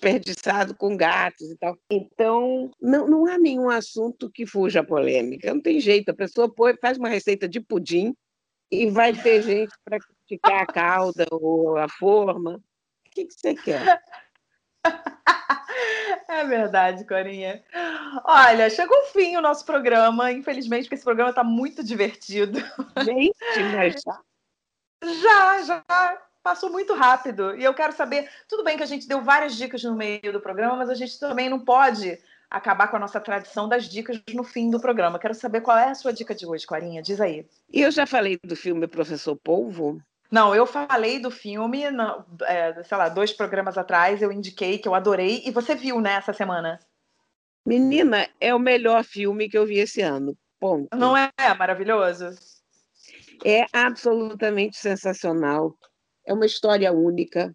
desperdiçado 0.00 0.74
com 0.74 0.96
gatos 0.96 1.50
e 1.50 1.56
tal. 1.56 1.76
Então, 1.90 2.70
não, 2.80 3.06
não 3.06 3.26
há 3.26 3.38
nenhum 3.38 3.68
assunto 3.68 4.30
que 4.30 4.46
fuja 4.46 4.80
a 4.80 4.84
polêmica. 4.84 5.52
Não 5.52 5.60
tem 5.60 5.78
jeito. 5.78 6.10
A 6.10 6.14
pessoa 6.14 6.52
põe, 6.52 6.74
faz 6.76 6.96
uma 6.96 7.08
receita 7.08 7.46
de 7.46 7.60
pudim 7.60 8.16
e 8.70 8.88
vai 8.88 9.12
ter 9.12 9.42
gente 9.42 9.72
para 9.84 9.98
criticar 9.98 10.62
a 10.62 10.66
cauda 10.66 11.26
ou 11.30 11.76
a 11.76 11.88
forma. 11.88 12.56
O 12.56 13.10
que, 13.10 13.26
que 13.26 13.34
você 13.34 13.54
quer? 13.54 14.02
É 16.28 16.44
verdade, 16.44 17.04
Corinha. 17.04 17.62
Olha, 18.24 18.70
chegou 18.70 18.96
o 18.96 19.06
fim 19.06 19.36
o 19.36 19.40
nosso 19.40 19.64
programa, 19.64 20.30
infelizmente, 20.30 20.84
porque 20.84 20.94
esse 20.94 21.04
programa 21.04 21.30
está 21.30 21.42
muito 21.42 21.82
divertido. 21.82 22.58
Gente, 23.04 23.60
mas 23.74 24.00
já. 24.02 24.20
Já, 25.22 25.62
já 25.62 26.22
passou 26.42 26.70
muito 26.70 26.94
rápido. 26.94 27.54
E 27.56 27.64
eu 27.64 27.74
quero 27.74 27.92
saber, 27.92 28.28
tudo 28.48 28.64
bem 28.64 28.76
que 28.76 28.82
a 28.82 28.86
gente 28.86 29.08
deu 29.08 29.20
várias 29.22 29.54
dicas 29.56 29.82
no 29.82 29.94
meio 29.94 30.32
do 30.32 30.40
programa, 30.40 30.76
mas 30.76 30.90
a 30.90 30.94
gente 30.94 31.18
também 31.18 31.48
não 31.48 31.60
pode 31.60 32.18
acabar 32.50 32.88
com 32.88 32.96
a 32.96 33.00
nossa 33.00 33.20
tradição 33.20 33.68
das 33.68 33.88
dicas 33.88 34.20
no 34.34 34.42
fim 34.42 34.70
do 34.70 34.80
programa. 34.80 35.18
Quero 35.18 35.34
saber 35.34 35.60
qual 35.60 35.78
é 35.78 35.90
a 35.90 35.94
sua 35.94 36.12
dica 36.12 36.34
de 36.34 36.46
hoje, 36.46 36.66
Clarinha. 36.66 37.02
Diz 37.02 37.20
aí. 37.20 37.46
Eu 37.72 37.90
já 37.90 38.06
falei 38.06 38.38
do 38.44 38.56
filme 38.56 38.88
Professor 38.88 39.36
Polvo. 39.36 40.02
Não, 40.30 40.54
eu 40.54 40.66
falei 40.66 41.18
do 41.18 41.30
filme, 41.30 41.90
no, 41.90 42.24
é, 42.44 42.82
sei 42.84 42.96
lá, 42.96 43.08
dois 43.08 43.32
programas 43.32 43.76
atrás, 43.76 44.22
eu 44.22 44.30
indiquei 44.30 44.78
que 44.78 44.86
eu 44.86 44.94
adorei, 44.94 45.42
e 45.44 45.50
você 45.50 45.74
viu, 45.74 46.00
né, 46.00 46.12
essa 46.12 46.32
semana? 46.32 46.78
Menina, 47.66 48.28
é 48.40 48.54
o 48.54 48.58
melhor 48.58 49.02
filme 49.02 49.48
que 49.48 49.58
eu 49.58 49.66
vi 49.66 49.78
esse 49.78 50.00
ano. 50.00 50.36
Ponto. 50.60 50.96
Não 50.96 51.16
é 51.16 51.30
maravilhoso? 51.58 52.30
É 53.44 53.64
absolutamente 53.72 54.76
sensacional. 54.76 55.74
É 56.30 56.32
uma 56.32 56.46
história 56.46 56.92
única. 56.92 57.54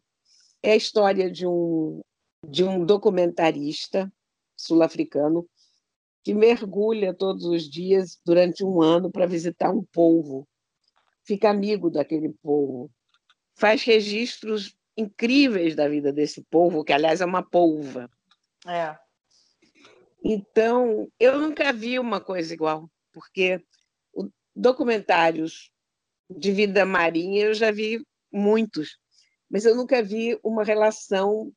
É 0.61 0.73
a 0.73 0.75
história 0.75 1.31
de 1.31 1.47
um, 1.47 2.01
de 2.47 2.63
um 2.63 2.85
documentarista 2.85 4.11
sul-africano 4.57 5.47
que 6.23 6.33
mergulha 6.33 7.13
todos 7.13 7.45
os 7.45 7.69
dias 7.69 8.19
durante 8.25 8.63
um 8.63 8.81
ano 8.81 9.11
para 9.11 9.25
visitar 9.25 9.71
um 9.71 9.83
povo 9.83 10.47
fica 11.25 11.49
amigo 11.49 11.89
daquele 11.89 12.31
povo, 12.41 12.89
faz 13.55 13.83
registros 13.83 14.77
incríveis 14.95 15.75
da 15.75 15.89
vida 15.89 16.13
desse 16.13 16.43
povo, 16.43 16.83
que 16.83 16.93
aliás 16.93 17.19
é 17.19 17.25
uma 17.25 17.43
polva. 17.43 18.09
É. 18.65 18.95
Então, 20.23 21.11
eu 21.19 21.39
nunca 21.39 21.73
vi 21.73 21.99
uma 21.99 22.21
coisa 22.21 22.53
igual, 22.53 22.89
porque 23.11 23.61
documentários 24.55 25.71
de 26.29 26.51
vida 26.51 26.85
marinha 26.85 27.45
eu 27.45 27.53
já 27.53 27.71
vi 27.71 28.05
muitos, 28.35 28.97
mas 29.49 29.65
eu 29.65 29.75
nunca 29.75 30.03
vi 30.03 30.37
uma 30.43 30.63
relação 30.63 31.51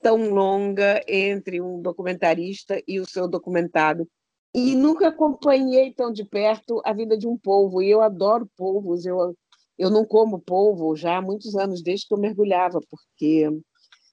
tão 0.00 0.30
longa 0.30 1.02
entre 1.06 1.60
um 1.60 1.82
documentarista 1.82 2.80
e 2.86 3.00
o 3.00 3.06
seu 3.06 3.28
documentado 3.28 4.08
e 4.54 4.74
nunca 4.74 5.08
acompanhei 5.08 5.92
tão 5.92 6.12
de 6.12 6.24
perto 6.24 6.80
a 6.84 6.92
vida 6.92 7.16
de 7.16 7.26
um 7.26 7.36
polvo. 7.36 7.82
E 7.82 7.90
eu 7.90 8.00
adoro 8.00 8.50
polvos. 8.56 9.04
Eu, 9.04 9.36
eu 9.78 9.90
não 9.90 10.04
como 10.04 10.40
polvo 10.40 10.96
já 10.96 11.18
há 11.18 11.22
muitos 11.22 11.54
anos, 11.54 11.82
desde 11.82 12.06
que 12.06 12.14
eu 12.14 12.18
mergulhava, 12.18 12.80
porque 12.90 13.48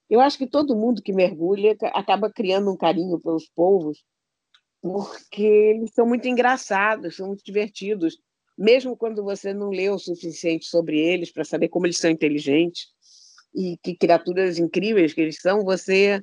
eu 0.09 0.19
acho 0.19 0.37
que 0.37 0.47
todo 0.47 0.75
mundo 0.75 1.01
que 1.01 1.13
mergulha 1.13 1.75
acaba 1.93 2.31
criando 2.31 2.71
um 2.71 2.77
carinho 2.77 3.19
pelos 3.19 3.49
polvos, 3.49 4.03
porque 4.81 5.43
eles 5.43 5.93
são 5.93 6.05
muito 6.05 6.27
engraçados, 6.27 7.15
são 7.15 7.27
muito 7.27 7.43
divertidos. 7.43 8.17
Mesmo 8.57 8.95
quando 8.95 9.23
você 9.23 9.53
não 9.53 9.69
lê 9.69 9.89
o 9.89 9.99
suficiente 9.99 10.65
sobre 10.65 10.99
eles 10.99 11.31
para 11.31 11.43
saber 11.43 11.69
como 11.69 11.85
eles 11.85 11.97
são 11.97 12.09
inteligentes 12.09 12.87
e 13.53 13.77
que 13.83 13.95
criaturas 13.95 14.57
incríveis 14.57 15.13
que 15.13 15.21
eles 15.21 15.37
são, 15.41 15.63
você 15.63 16.21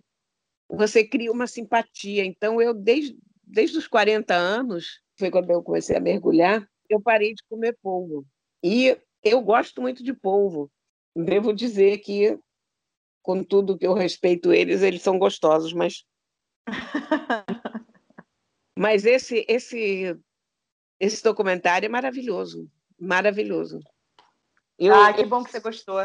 você 0.68 1.04
cria 1.04 1.30
uma 1.30 1.46
simpatia. 1.46 2.24
Então 2.24 2.60
eu 2.60 2.72
desde 2.72 3.16
desde 3.52 3.76
os 3.76 3.86
40 3.86 4.34
anos, 4.34 5.00
foi 5.18 5.30
quando 5.30 5.50
eu 5.50 5.62
comecei 5.62 5.94
a 5.94 6.00
mergulhar, 6.00 6.66
eu 6.88 7.00
parei 7.00 7.34
de 7.34 7.42
comer 7.48 7.76
polvo. 7.82 8.24
E 8.64 8.96
eu 9.22 9.42
gosto 9.42 9.82
muito 9.82 10.02
de 10.02 10.14
polvo. 10.14 10.70
Devo 11.14 11.52
dizer 11.52 11.98
que, 11.98 12.38
com 13.22 13.44
tudo 13.44 13.76
que 13.76 13.86
eu 13.86 13.92
respeito 13.92 14.52
eles, 14.52 14.82
eles 14.82 15.02
são 15.02 15.18
gostosos, 15.18 15.74
mas. 15.74 16.04
mas 18.76 19.04
esse, 19.04 19.44
esse, 19.46 20.16
esse 21.04 21.22
documentário 21.22 21.86
é 21.86 21.88
maravilhoso 21.88 22.70
maravilhoso. 23.02 23.80
Eu, 24.78 24.94
ah, 24.94 25.12
que 25.12 25.24
bom 25.26 25.42
que 25.42 25.50
você 25.50 25.60
gostou. 25.60 25.96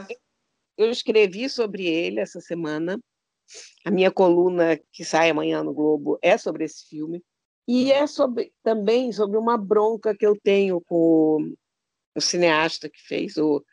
Eu 0.77 0.89
escrevi 0.89 1.47
sobre 1.47 1.85
ele 1.85 2.19
essa 2.19 2.41
semana. 2.41 2.99
A 3.85 3.91
minha 3.91 4.11
coluna 4.11 4.77
que 4.91 5.05
sai 5.05 5.29
amanhã 5.29 5.63
no 5.63 5.73
Globo 5.73 6.17
é 6.21 6.37
sobre 6.37 6.65
esse 6.65 6.87
filme. 6.89 7.23
E 7.67 7.91
é 7.91 8.07
sobre, 8.07 8.51
também 8.63 9.11
sobre 9.11 9.37
uma 9.37 9.57
bronca 9.57 10.15
que 10.15 10.25
eu 10.25 10.37
tenho 10.41 10.81
com 10.81 11.53
o 12.15 12.21
cineasta 12.21 12.89
que 12.89 13.01
fez, 13.01 13.37
o 13.37 13.63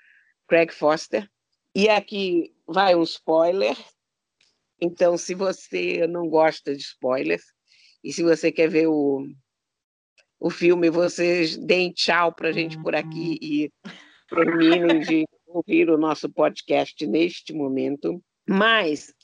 Craig 0.46 0.72
Foster. 0.72 1.28
E 1.74 1.88
aqui 1.88 2.54
vai 2.66 2.94
um 2.94 3.02
spoiler. 3.02 3.76
Então, 4.80 5.16
se 5.16 5.34
você 5.34 6.06
não 6.06 6.28
gosta 6.28 6.74
de 6.74 6.82
spoilers, 6.82 7.44
e 8.02 8.12
se 8.12 8.22
você 8.22 8.52
quer 8.52 8.68
ver 8.68 8.86
o, 8.86 9.26
o 10.38 10.50
filme, 10.50 10.90
vocês 10.90 11.56
deem 11.56 11.92
tchau 11.92 12.32
para 12.34 12.48
a 12.48 12.52
gente 12.52 12.80
por 12.82 12.94
aqui 12.94 13.38
e 13.40 13.72
terminem 14.28 15.00
de 15.00 15.26
ouvir 15.46 15.88
o 15.88 15.98
nosso 15.98 16.28
podcast 16.28 17.06
neste 17.06 17.52
momento. 17.52 18.22
Mas, 18.48 19.14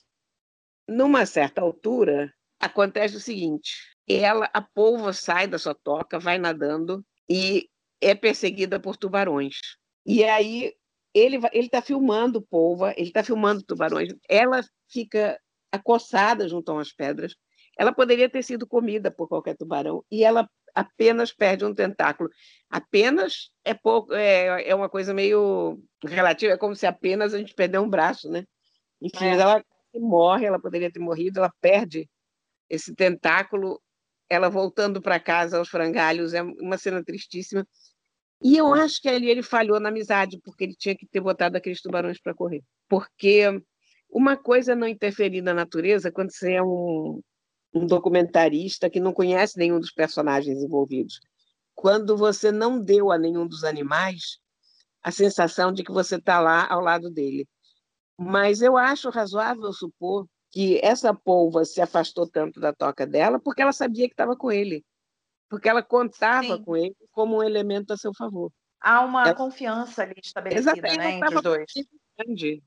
numa 0.89 1.27
certa 1.27 1.61
altura, 1.61 2.33
acontece 2.59 3.17
o 3.17 3.21
seguinte: 3.21 3.73
ela, 4.09 4.49
a 4.53 4.61
polva 4.61 5.13
sai 5.13 5.47
da 5.47 5.59
sua 5.59 5.75
toca, 5.75 6.19
vai 6.19 6.39
nadando 6.39 7.05
e 7.29 7.69
é 8.01 8.15
perseguida 8.15 8.81
por 8.81 8.97
tubarões. 8.97 9.57
E 10.07 10.25
aí 10.25 10.73
ele 11.15 11.37
ele 11.53 11.67
está 11.67 11.83
filmando 11.83 12.41
polva, 12.41 12.93
ele 12.97 13.09
está 13.09 13.23
filmando 13.23 13.63
tubarões. 13.63 14.15
Ela 14.29 14.63
fica 14.89 15.39
acossada 15.73 16.49
junto 16.49 16.71
a 16.71 16.75
umas 16.75 16.93
pedras. 16.93 17.35
Ela 17.79 17.93
poderia 17.93 18.29
ter 18.29 18.43
sido 18.43 18.67
comida 18.67 19.11
por 19.11 19.29
qualquer 19.29 19.57
tubarão 19.57 20.05
e 20.11 20.25
ela 20.25 20.49
apenas 20.75 21.33
perde 21.33 21.65
um 21.65 21.75
tentáculo. 21.75 22.31
Apenas 22.69 23.51
é 23.65 23.75
pouco, 23.75 24.15
é, 24.15 24.69
é 24.69 24.75
uma 24.75 24.89
coisa 24.89 25.13
meio 25.13 25.83
relativa, 26.05 26.55
é 26.55 26.59
como 26.59 26.75
se 26.75 26.87
apenas 26.87 27.35
a 27.35 27.39
gente 27.39 27.55
perdeu 27.55 27.83
um 27.83 27.89
braço, 27.89 28.31
né? 28.31 28.45
Enfim, 29.01 29.27
é. 29.27 29.37
ela 29.37 29.65
morre, 29.95 30.47
ela 30.47 30.61
poderia 30.61 30.91
ter 30.91 31.01
morrido, 31.01 31.39
ela 31.41 31.53
perde 31.61 32.09
esse 32.69 32.95
tentáculo, 32.95 33.81
ela 34.29 34.49
voltando 34.49 35.03
para 35.03 35.19
casa 35.19 35.59
aos 35.59 35.69
frangalhos, 35.69 36.35
é 36.35 36.43
uma 36.43 36.79
cena 36.79 37.03
tristíssima. 37.05 37.67
E 38.43 38.57
eu 38.57 38.73
acho 38.73 39.03
que 39.03 39.09
ali 39.09 39.29
ele 39.29 39.43
falhou 39.43 39.79
na 39.81 39.89
amizade, 39.89 40.41
porque 40.43 40.65
ele 40.65 40.75
tinha 40.75 40.97
que 40.97 41.07
ter 41.07 41.21
botado 41.21 41.57
aqueles 41.57 41.83
tubarões 41.83 42.21
para 42.21 42.35
correr. 42.35 42.63
Porque 42.89 43.45
uma 44.09 44.37
coisa 44.37 44.73
é 44.73 44.75
não 44.75 44.89
interferir 44.89 45.43
na 45.43 45.53
natureza 45.53 46.11
quando 46.11 46.33
você 46.33 46.55
é 46.55 46.63
um, 46.63 47.21
um 47.73 47.87
documentarista 47.87 48.91
que 48.91 49.01
não 49.01 49.13
conhece 49.13 49.59
nenhum 49.59 49.79
dos 49.79 49.93
personagens 49.93 50.63
envolvidos. 50.63 51.21
Quando 51.75 52.17
você 52.17 52.51
não 52.51 52.81
deu 52.81 53.11
a 53.11 53.19
nenhum 53.19 53.47
dos 53.47 53.65
animais 53.65 54.39
a 55.03 55.11
sensação 55.11 55.73
de 55.73 55.83
que 55.83 55.93
você 55.93 56.17
está 56.17 56.41
lá 56.41 56.67
ao 56.69 56.81
lado 56.81 57.11
dele. 57.11 57.49
Mas 58.19 58.61
eu 58.61 58.77
acho 58.77 59.09
razoável 59.09 59.73
supor 59.73 60.27
que 60.51 60.79
essa 60.83 61.15
polva 61.15 61.65
se 61.65 61.81
afastou 61.81 62.29
tanto 62.29 62.61
da 62.61 62.73
toca 62.73 63.07
dela 63.07 63.41
porque 63.41 63.63
ela 63.63 63.73
sabia 63.73 64.07
que 64.07 64.13
estava 64.13 64.37
com 64.37 64.53
ele 64.53 64.85
porque 65.51 65.69
ela 65.69 65.83
contava 65.83 66.57
Sim. 66.57 66.63
com 66.63 66.77
ele 66.77 66.97
como 67.11 67.39
um 67.39 67.43
elemento 67.43 67.93
a 67.93 67.97
seu 67.97 68.15
favor. 68.15 68.53
Há 68.81 69.05
uma 69.05 69.25
ela... 69.25 69.35
confiança 69.35 70.05
ali 70.05 70.15
estabelecida 70.23 70.81
né, 70.97 71.17
entre 71.17 71.35
os 71.35 71.43
dois. 71.43 71.73
Grande. 72.17 72.63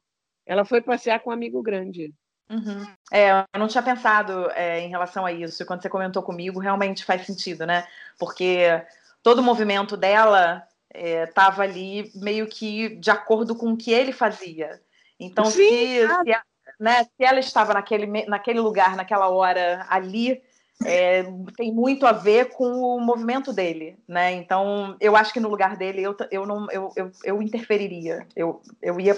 Ela 0.45 0.65
foi 0.65 0.81
passear 0.81 1.21
com 1.21 1.29
um 1.29 1.33
amigo 1.33 1.63
grande. 1.63 2.13
Uhum. 2.49 2.85
É, 3.11 3.31
eu 3.31 3.59
não 3.59 3.67
tinha 3.67 3.81
pensado 3.81 4.49
é, 4.51 4.79
em 4.81 4.89
relação 4.89 5.25
a 5.25 5.31
isso. 5.31 5.65
Quando 5.65 5.81
você 5.81 5.89
comentou 5.89 6.21
comigo, 6.21 6.59
realmente 6.59 7.05
faz 7.05 7.25
sentido, 7.25 7.65
né? 7.65 7.87
Porque 8.19 8.81
todo 9.21 9.39
o 9.39 9.43
movimento 9.43 9.95
dela 9.97 10.67
estava 10.93 11.65
é, 11.65 11.67
ali 11.67 12.11
meio 12.15 12.47
que 12.47 12.95
de 12.97 13.09
acordo 13.09 13.55
com 13.55 13.71
o 13.71 13.77
que 13.77 13.91
ele 13.91 14.11
fazia. 14.11 14.81
Então, 15.19 15.45
Sim, 15.45 15.69
se, 15.69 16.07
se, 16.07 16.37
né, 16.79 17.03
se 17.03 17.23
ela 17.23 17.39
estava 17.39 17.73
naquele, 17.73 18.25
naquele 18.25 18.59
lugar, 18.59 18.95
naquela 18.95 19.29
hora 19.29 19.85
ali, 19.89 20.41
é, 20.85 21.23
tem 21.55 21.71
muito 21.71 22.05
a 22.05 22.11
ver 22.11 22.49
com 22.49 22.65
o 22.65 22.99
movimento 22.99 23.53
dele, 23.53 23.97
né? 24.07 24.31
Então, 24.33 24.95
eu 24.99 25.15
acho 25.15 25.33
que 25.33 25.39
no 25.39 25.49
lugar 25.49 25.77
dele 25.77 26.01
eu, 26.01 26.15
eu 26.29 26.45
não 26.45 26.69
eu, 26.71 26.91
eu, 26.95 27.11
eu 27.23 27.41
interferiria. 27.41 28.27
Eu, 28.35 28.61
eu 28.81 28.99
ia 28.99 29.15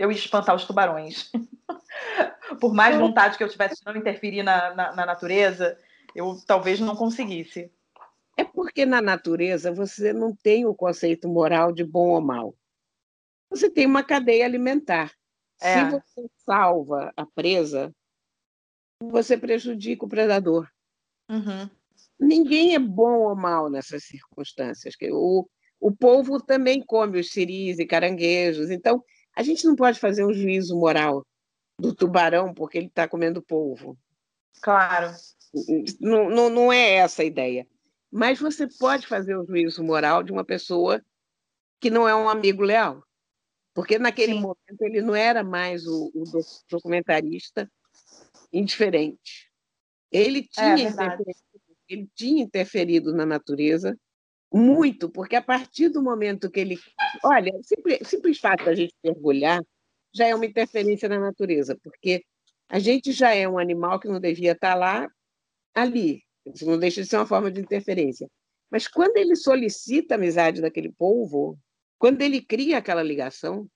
eu 0.00 0.10
ia 0.10 0.16
espantar 0.16 0.56
os 0.56 0.64
tubarões. 0.64 1.30
Por 2.58 2.72
mais 2.72 2.96
vontade 2.96 3.36
que 3.36 3.44
eu 3.44 3.48
tivesse 3.48 3.76
de 3.76 3.82
não 3.84 3.94
interferir 3.94 4.42
na, 4.42 4.74
na, 4.74 4.92
na 4.96 5.06
natureza, 5.06 5.78
eu 6.14 6.40
talvez 6.46 6.80
não 6.80 6.96
conseguisse. 6.96 7.70
É 8.36 8.42
porque 8.42 8.86
na 8.86 9.02
natureza 9.02 9.70
você 9.70 10.12
não 10.12 10.34
tem 10.34 10.64
o 10.64 10.74
conceito 10.74 11.28
moral 11.28 11.70
de 11.70 11.84
bom 11.84 12.08
ou 12.08 12.20
mal. 12.20 12.54
Você 13.50 13.68
tem 13.68 13.84
uma 13.84 14.02
cadeia 14.02 14.46
alimentar. 14.46 15.12
É. 15.60 15.74
Se 15.74 15.90
você 15.90 16.30
salva 16.38 17.12
a 17.14 17.26
presa, 17.26 17.94
você 19.02 19.36
prejudica 19.36 20.06
o 20.06 20.08
predador. 20.08 20.66
Uhum. 21.28 21.68
Ninguém 22.18 22.74
é 22.74 22.78
bom 22.78 23.28
ou 23.28 23.36
mal 23.36 23.68
nessas 23.68 24.04
circunstâncias. 24.04 24.94
O, 25.12 25.46
o 25.78 25.92
povo 25.92 26.40
também 26.40 26.82
come 26.82 27.20
os 27.20 27.30
siris 27.30 27.78
e 27.78 27.86
caranguejos. 27.86 28.70
Então, 28.70 29.04
a 29.40 29.42
gente 29.42 29.64
não 29.64 29.74
pode 29.74 29.98
fazer 29.98 30.22
um 30.22 30.34
juízo 30.34 30.76
moral 30.76 31.26
do 31.78 31.94
tubarão 31.94 32.52
porque 32.52 32.76
ele 32.76 32.88
está 32.88 33.08
comendo 33.08 33.40
polvo. 33.40 33.98
Claro. 34.60 35.14
Não, 35.98 36.28
não, 36.28 36.50
não 36.50 36.70
é 36.70 36.96
essa 36.96 37.22
a 37.22 37.24
ideia. 37.24 37.66
Mas 38.12 38.38
você 38.38 38.68
pode 38.78 39.06
fazer 39.06 39.34
o 39.34 39.42
um 39.42 39.46
juízo 39.46 39.82
moral 39.82 40.22
de 40.22 40.30
uma 40.30 40.44
pessoa 40.44 41.02
que 41.80 41.88
não 41.88 42.06
é 42.06 42.14
um 42.14 42.28
amigo 42.28 42.62
leal. 42.62 43.02
Porque 43.72 43.98
naquele 43.98 44.34
Sim. 44.34 44.40
momento 44.40 44.82
ele 44.82 45.00
não 45.00 45.14
era 45.14 45.42
mais 45.42 45.86
o, 45.86 46.12
o 46.14 46.24
documentarista 46.68 47.66
indiferente. 48.52 49.50
Ele 50.12 50.40
é, 50.58 50.76
tinha, 50.76 50.88
é 50.90 51.16
ele 51.88 52.10
tinha 52.14 52.42
interferido 52.42 53.14
na 53.14 53.24
natureza 53.24 53.98
muito, 54.52 55.08
porque 55.08 55.36
a 55.36 55.42
partir 55.42 55.88
do 55.88 56.02
momento 56.02 56.50
que 56.50 56.60
ele. 56.60 56.78
Olha, 57.24 57.52
simples, 57.62 58.08
simples 58.08 58.38
fato 58.38 58.64
da 58.64 58.74
gente 58.74 58.94
mergulhar 59.02 59.62
já 60.12 60.26
é 60.26 60.34
uma 60.34 60.46
interferência 60.46 61.08
na 61.08 61.20
natureza, 61.20 61.78
porque 61.82 62.24
a 62.68 62.78
gente 62.78 63.12
já 63.12 63.34
é 63.34 63.48
um 63.48 63.58
animal 63.58 64.00
que 64.00 64.08
não 64.08 64.20
devia 64.20 64.52
estar 64.52 64.74
lá, 64.74 65.08
ali. 65.74 66.22
Isso 66.46 66.66
não 66.66 66.78
deixa 66.78 67.02
de 67.02 67.08
ser 67.08 67.16
uma 67.16 67.26
forma 67.26 67.50
de 67.50 67.60
interferência. 67.60 68.28
Mas 68.70 68.86
quando 68.86 69.16
ele 69.16 69.36
solicita 69.36 70.14
a 70.14 70.16
amizade 70.16 70.60
daquele 70.60 70.92
povo, 70.92 71.58
quando 71.98 72.22
ele 72.22 72.40
cria 72.40 72.78
aquela 72.78 73.02
ligação, 73.02 73.68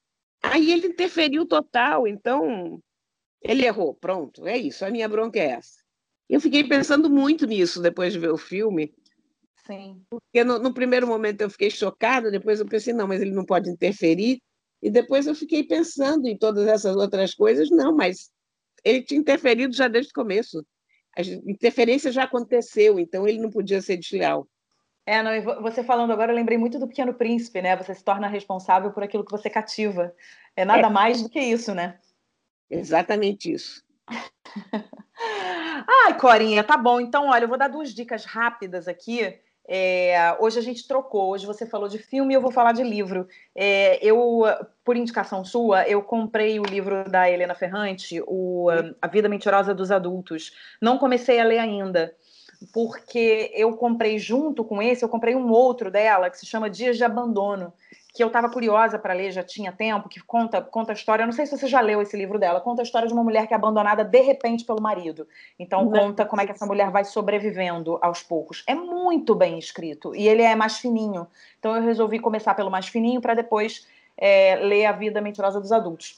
aí 0.43 0.73
ele 0.73 0.89
interferiu 0.89 1.47
total. 1.47 2.07
Então, 2.07 2.81
ele 3.43 3.67
errou. 3.67 3.95
Pronto, 3.95 4.47
é 4.47 4.57
isso. 4.57 4.85
A 4.85 4.91
minha 4.91 5.09
bronca 5.09 5.39
é 5.39 5.51
essa. 5.51 5.83
Eu 6.29 6.41
fiquei 6.41 6.65
pensando 6.65 7.11
muito 7.11 7.47
nisso 7.47 7.83
depois 7.83 8.13
de 8.13 8.19
ver 8.19 8.31
o 8.31 8.39
filme. 8.39 8.95
Sim. 9.67 10.03
Porque 10.11 10.45
no, 10.45 10.59
no, 10.59 10.75
primeiro 10.75 11.07
momento 11.07 11.41
eu 11.41 11.51
fiquei 11.51 11.71
chocada, 11.71 12.31
depois 12.31 12.61
eu 12.61 12.67
pensei, 12.67 12.93
não, 12.93 13.07
mas 13.07 13.21
ele 13.21 13.33
não 13.33 13.45
pode 13.45 13.71
interferir. 13.71 14.41
E 14.83 14.91
depois 14.91 15.27
eu 15.27 15.35
fiquei 15.35 15.65
pensando 15.65 16.27
em 16.27 16.37
todas 16.37 16.67
essas 16.67 16.95
outras 16.97 17.35
coisas, 17.35 17.71
não, 17.71 17.97
mas 17.97 18.31
ele 18.85 19.03
tinha 19.03 19.19
interferido 19.19 19.75
já 19.75 19.89
desde 19.89 20.11
o 20.11 20.15
começo. 20.15 20.65
A 21.17 21.23
interferência 21.23 22.13
já 22.13 22.25
aconteceu, 22.25 22.99
então 22.99 23.27
ele 23.27 23.39
não 23.39 23.51
podia 23.51 23.81
ser 23.81 23.97
desleal. 23.97 24.47
É, 25.07 25.23
não, 25.23 25.63
você 25.63 25.85
falando 25.85 26.13
agora, 26.13 26.33
eu 26.33 26.37
lembrei 26.37 26.59
muito 26.59 26.79
do 26.79 26.89
Pequeno 26.89 27.15
Príncipe, 27.15 27.61
né? 27.61 27.77
Você 27.77 27.95
se 27.95 28.03
torna 28.03 28.27
responsável 28.27 28.91
por 28.91 29.03
aquilo 29.03 29.25
que 29.25 29.31
você 29.31 29.49
cativa. 29.49 30.15
É 30.57 30.65
nada 30.65 30.87
é. 30.87 30.91
mais 30.91 31.23
do 31.23 31.29
que 31.29 31.41
isso, 31.41 31.75
né? 31.75 31.99
Exatamente 32.71 33.53
isso. 33.53 33.85
Ai, 36.07 36.19
Corinha, 36.19 36.63
tá 36.63 36.77
bom. 36.77 37.01
Então, 37.01 37.29
olha, 37.29 37.45
eu 37.45 37.49
vou 37.49 37.59
dar 37.59 37.69
duas 37.69 37.91
dicas 37.91 38.25
rápidas 38.25 38.89
aqui. 38.89 39.39
É, 39.67 40.37
hoje 40.41 40.59
a 40.59 40.63
gente 40.63 40.87
trocou. 40.87 41.31
Hoje 41.31 41.47
você 41.47 41.67
falou 41.67 41.89
de 41.89 41.99
filme 41.99 42.35
e 42.35 42.37
eu 42.37 42.41
vou 42.41 42.51
falar 42.51 42.73
de 42.73 42.83
livro. 42.83 43.27
É, 43.55 43.99
eu, 44.05 44.43
por 44.85 44.97
indicação 44.97 45.45
sua, 45.45 45.89
eu 45.89 46.03
comprei 46.03 46.61
o 46.61 46.65
livro 46.65 47.09
da 47.09 47.31
Helena 47.31 47.55
Ferrante, 47.55 48.23
o 48.27 48.69
A 49.01 49.07
Vida 49.09 49.29
Mentirosa 49.29 49.75
dos 49.75 49.91
Adultos. 49.91 50.53
Não 50.81 50.99
comecei 50.99 51.41
a 51.41 51.45
ler 51.45 51.59
ainda, 51.59 52.15
porque 52.73 53.51
eu 53.55 53.77
comprei 53.77 54.19
junto 54.19 54.65
com 54.65 54.83
esse, 54.83 55.03
eu 55.03 55.09
comprei 55.09 55.35
um 55.35 55.51
outro 55.51 55.91
dela 55.91 56.29
que 56.29 56.39
se 56.39 56.47
chama 56.47 56.69
Dias 56.69 56.97
de 56.97 57.05
Abandono 57.05 57.73
que 58.15 58.23
eu 58.23 58.29
estava 58.29 58.49
curiosa 58.49 58.97
para 58.97 59.13
ler, 59.13 59.33
já 59.33 59.43
tinha 59.43 59.73
tempo, 59.73 60.09
que 60.09 60.21
conta, 60.21 60.63
conta 60.63 60.93
a 60.93 60.95
história. 60.95 61.25
Eu 61.25 61.27
não 61.27 61.33
sei 61.33 61.47
se 61.47 61.59
você 61.59 61.67
já 61.67 61.81
leu 61.81 62.01
esse 62.01 62.17
livro 62.17 62.39
dela. 62.39 62.61
Conta 62.61 62.81
a 62.81 62.85
história 62.85 63.09
de 63.09 63.13
uma 63.13 63.25
mulher 63.25 63.49
que 63.49 63.53
é 63.53 63.57
abandonada 63.57 64.05
de 64.05 64.21
repente 64.21 64.65
pelo 64.65 64.81
marido. 64.81 65.27
Então 65.59 65.85
não. 65.85 65.91
conta 65.91 66.25
como 66.25 66.41
é 66.41 66.47
que 66.47 66.53
essa 66.53 66.65
mulher 66.65 66.93
vai 66.93 67.05
sobrevivendo 67.05 67.99
aos 68.01 68.23
poucos. 68.23 68.63
É 68.69 68.75
muito 68.75 69.35
bem 69.35 69.59
escrito 69.59 70.15
e 70.15 70.29
ele 70.29 70.43
é 70.43 70.55
mais 70.55 70.79
fininho. 70.79 71.27
Então 71.59 71.75
eu 71.75 71.83
resolvi 71.83 72.21
começar 72.21 72.55
pelo 72.55 72.71
mais 72.71 72.87
fininho 72.87 73.21
para 73.21 73.35
depois 73.35 73.85
é, 74.17 74.55
ler 74.63 74.87
A 74.87 74.93
Vida 74.93 75.21
Mentirosa 75.21 75.61
dos 75.61 75.73
Adultos. 75.73 76.17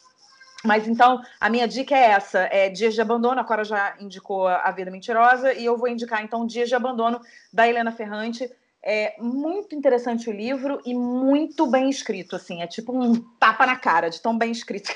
Mas 0.62 0.86
então, 0.86 1.22
a 1.40 1.48
minha 1.48 1.66
dica 1.66 1.96
é 1.96 2.10
essa: 2.10 2.40
é 2.52 2.68
Dias 2.68 2.92
de 2.92 3.00
Abandono. 3.00 3.40
A 3.40 3.44
Cora 3.44 3.64
já 3.64 3.94
indicou 3.98 4.46
A 4.46 4.70
Vida 4.70 4.90
Mentirosa, 4.90 5.54
e 5.54 5.64
eu 5.64 5.78
vou 5.78 5.88
indicar 5.88 6.22
então 6.22 6.46
Dias 6.46 6.68
de 6.68 6.74
Abandono, 6.74 7.20
da 7.50 7.66
Helena 7.66 7.92
Ferrante. 7.92 8.50
É 8.88 9.16
muito 9.18 9.74
interessante 9.74 10.30
o 10.30 10.32
livro 10.32 10.80
e 10.86 10.94
muito 10.94 11.66
bem 11.66 11.90
escrito, 11.90 12.36
assim, 12.36 12.62
é 12.62 12.68
tipo 12.68 12.96
um 12.96 13.20
tapa 13.36 13.66
na 13.66 13.74
cara 13.74 14.08
de 14.08 14.20
tão 14.20 14.38
bem 14.38 14.52
escrito 14.52 14.92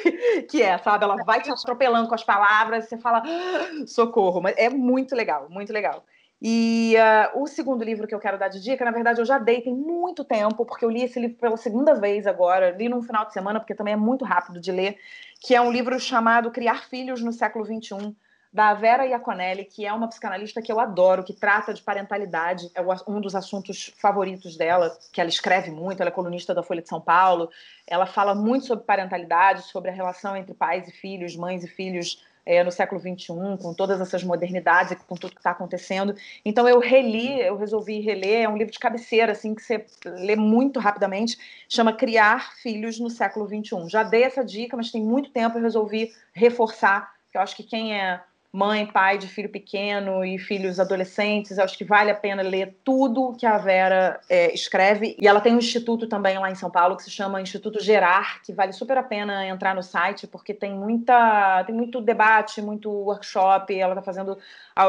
que 0.49 0.63
é, 0.63 0.79
sabe? 0.79 1.03
Ela 1.03 1.17
vai 1.25 1.43
te 1.43 1.51
atropelando 1.51 2.09
com 2.09 2.15
as 2.15 2.23
palavras, 2.23 2.85
você 2.85 2.97
fala 2.97 3.21
ah, 3.27 3.87
socorro, 3.89 4.41
mas 4.41 4.55
é 4.57 4.69
muito 4.69 5.17
legal, 5.17 5.49
muito 5.51 5.73
legal. 5.73 6.05
E 6.41 6.95
uh, 7.35 7.43
o 7.43 7.49
segundo 7.49 7.83
livro 7.83 8.07
que 8.07 8.15
eu 8.15 8.21
quero 8.21 8.39
dar 8.39 8.47
de 8.47 8.63
dica, 8.63 8.85
na 8.85 8.93
verdade, 8.93 9.21
eu 9.21 9.25
já 9.25 9.39
dei 9.39 9.61
tem 9.61 9.75
muito 9.75 10.25
tempo, 10.25 10.65
porque 10.65 10.85
eu 10.85 10.91
li 10.91 11.03
esse 11.03 11.19
livro 11.19 11.37
pela 11.37 11.57
segunda 11.57 11.93
vez 11.93 12.29
agora, 12.29 12.71
li 12.71 12.89
num 12.89 13.03
final 13.03 13.27
de 13.27 13.33
semana, 13.33 13.59
porque 13.59 13.75
também 13.75 13.95
é 13.95 13.97
muito 13.97 14.25
rápido 14.25 14.61
de 14.61 14.71
ler, 14.71 14.99
que 15.41 15.53
é 15.53 15.61
um 15.61 15.73
livro 15.73 15.99
chamado 15.99 16.53
Criar 16.53 16.85
Filhos 16.85 17.21
no 17.23 17.33
Século 17.33 17.65
XXI, 17.65 18.15
da 18.53 18.75
Vera 18.75 19.07
Iaconelli, 19.07 19.65
que 19.65 19.87
é 19.87 19.93
uma 19.93 20.09
psicanalista 20.09 20.61
que 20.61 20.73
eu 20.73 20.81
adoro, 20.81 21.23
que 21.23 21.33
trata 21.33 21.73
de 21.73 21.83
parentalidade, 21.83 22.69
é 22.75 22.83
um 23.07 23.21
dos 23.21 23.37
assuntos 23.37 23.93
favoritos 23.97 24.57
dela, 24.57 24.97
que 25.13 25.21
ela 25.21 25.31
escreve 25.31 25.71
muito, 25.71 26.01
ela 26.01 26.11
é 26.11 26.13
colunista 26.13 26.53
da 26.53 26.63
Folha 26.63 26.83
de 26.83 26.89
São 26.89 27.01
Paulo, 27.01 27.49
ela 27.87 28.07
fala 28.07 28.35
muito 28.35 28.67
sobre 28.67 28.85
parentalidade, 28.85 29.63
sobre 29.63 29.91
a 29.91 29.95
relação 29.95 30.37
entre 30.37 30.53
pais 30.53 30.89
e 30.89 30.93
filhos, 30.93 31.37
mães 31.37 31.63
e 31.63 31.69
filhos 31.69 32.25
é, 32.45 32.65
no 32.65 32.73
século 32.73 33.01
XXI, 33.01 33.27
com 33.63 33.73
todas 33.73 34.01
essas 34.01 34.25
modernidades 34.25 34.93
e 34.93 34.97
com 34.97 35.15
tudo 35.15 35.33
que 35.33 35.39
está 35.39 35.53
acontecendo. 35.53 36.17
Então 36.45 36.69
eu 36.69 36.81
reli, 36.81 37.41
eu 37.41 37.57
resolvi 37.57 38.01
reler, 38.01 38.43
é 38.43 38.49
um 38.49 38.57
livro 38.57 38.73
de 38.73 38.79
cabeceira, 38.81 39.31
assim, 39.31 39.55
que 39.55 39.63
você 39.63 39.87
lê 40.05 40.35
muito 40.35 40.81
rapidamente, 40.81 41.39
chama 41.69 41.93
Criar 41.93 42.55
Filhos 42.57 42.99
no 42.99 43.11
Século 43.11 43.47
XXI. 43.47 43.89
Já 43.89 44.03
dei 44.03 44.25
essa 44.25 44.45
dica, 44.45 44.77
mas 44.77 44.91
tem 44.91 45.03
muito 45.03 45.31
tempo 45.31 45.59
eu 45.59 45.63
resolvi 45.63 46.13
reforçar, 46.33 47.15
que 47.31 47.39
eu 47.39 47.41
acho 47.41 47.55
que 47.55 47.63
quem 47.63 47.97
é 47.97 48.21
mãe, 48.53 48.85
pai 48.85 49.17
de 49.17 49.29
filho 49.29 49.49
pequeno 49.49 50.25
e 50.25 50.37
filhos 50.37 50.81
adolescentes, 50.81 51.59
acho 51.59 51.79
que 51.79 51.85
vale 51.85 52.11
a 52.11 52.15
pena 52.15 52.43
ler 52.43 52.77
tudo 52.83 53.35
que 53.39 53.47
a 53.47 53.57
Vera 53.59 54.21
é, 54.29 54.53
escreve. 54.53 55.17
E 55.21 55.29
ela 55.29 55.41
tem 55.41 55.55
um 55.55 55.59
instituto 55.59 56.09
também 56.09 56.37
lá 56.37 56.51
em 56.51 56.57
São 56.57 56.71
Paulo 56.71 56.97
que 56.97 57.05
se 57.05 57.11
chama 57.11 57.41
Instituto 57.41 57.81
Gerar, 57.81 58.43
que 58.43 58.53
vale 58.53 58.73
super 58.73 58.99
a 58.99 59.03
pena 59.05 59.47
entrar 59.47 59.75
no 59.75 59.83
site, 59.83 60.27
porque 60.27 60.53
tem 60.53 60.75
muita, 60.75 61.63
tem 61.65 61.75
muito 61.75 62.01
debate, 62.01 62.61
muito 62.61 62.91
workshop. 62.91 63.73
Ela 63.79 63.93
está 63.93 64.03
fazendo, 64.03 64.37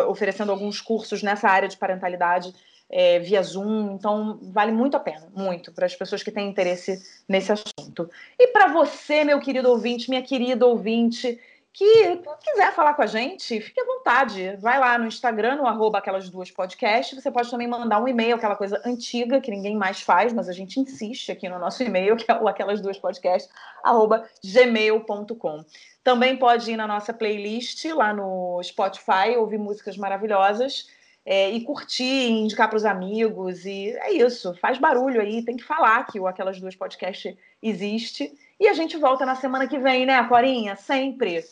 oferecendo 0.07 0.51
alguns 0.51 0.82
cursos 0.82 1.22
nessa 1.22 1.47
área 1.47 1.70
de 1.70 1.78
parentalidade. 1.78 2.53
É, 2.93 3.20
via 3.20 3.41
Zoom, 3.41 3.93
então 3.93 4.38
vale 4.51 4.74
muito 4.74 4.97
a 4.97 4.99
pena, 4.99 5.26
muito, 5.34 5.72
para 5.72 5.86
as 5.86 5.95
pessoas 5.95 6.22
que 6.22 6.30
têm 6.30 6.49
interesse 6.49 7.01
nesse 7.26 7.49
assunto. 7.49 8.09
E 8.38 8.47
para 8.47 8.68
você, 8.68 9.24
meu 9.24 9.39
querido 9.39 9.70
ouvinte, 9.70 10.09
minha 10.09 10.22
querida 10.22 10.66
ouvinte, 10.66 11.39
que 11.74 12.22
quiser 12.43 12.74
falar 12.74 12.93
com 12.93 13.01
a 13.01 13.07
gente, 13.07 13.61
fique 13.61 13.80
à 13.80 13.86
vontade. 13.86 14.57
Vai 14.57 14.78
lá 14.78 14.97
no 14.97 15.07
Instagram, 15.07 15.55
no 15.55 15.65
arroba 15.65 15.99
aquelas 15.99 16.30
duas 16.30 16.51
podcasts. 16.51 17.22
Você 17.22 17.32
pode 17.32 17.49
também 17.49 17.67
mandar 17.67 18.01
um 18.01 18.07
e-mail, 18.07 18.36
aquela 18.36 18.55
coisa 18.55 18.82
antiga 18.86 19.39
que 19.39 19.49
ninguém 19.49 19.76
mais 19.76 20.01
faz, 20.01 20.34
mas 20.34 20.49
a 20.49 20.53
gente 20.53 20.80
insiste 20.80 21.32
aqui 21.32 21.47
no 21.47 21.59
nosso 21.59 21.82
e-mail, 21.82 22.17
que 22.17 22.30
é 22.30 22.36
o 22.36 22.47
aquelas 22.47 22.82
duas 22.82 22.99
podcasts, 22.99 23.49
arroba 23.84 24.28
gmail.com. 24.43 25.63
Também 26.03 26.36
pode 26.38 26.72
ir 26.72 26.78
na 26.78 26.88
nossa 26.88 27.13
playlist 27.13 27.86
lá 27.86 28.13
no 28.13 28.61
Spotify, 28.63 29.38
ouvir 29.38 29.57
músicas 29.57 29.97
maravilhosas. 29.97 30.88
É, 31.24 31.51
e 31.51 31.61
curtir, 31.63 32.32
indicar 32.32 32.67
para 32.67 32.78
os 32.78 32.84
amigos, 32.84 33.63
e 33.63 33.91
é 33.91 34.11
isso, 34.11 34.55
faz 34.55 34.80
barulho 34.80 35.22
aí, 35.22 35.45
tem 35.45 35.55
que 35.55 35.63
falar 35.63 36.03
que 36.07 36.19
o 36.19 36.26
Aquelas 36.26 36.59
Duas 36.59 36.76
Podcast 36.76 37.38
existe. 37.61 38.34
E 38.59 38.67
a 38.67 38.74
gente 38.74 38.97
volta 38.97 39.24
na 39.24 39.36
semana 39.36 39.67
que 39.67 39.78
vem, 39.78 40.03
né, 40.05 40.24
Corinha? 40.28 40.76
Sempre. 40.76 41.43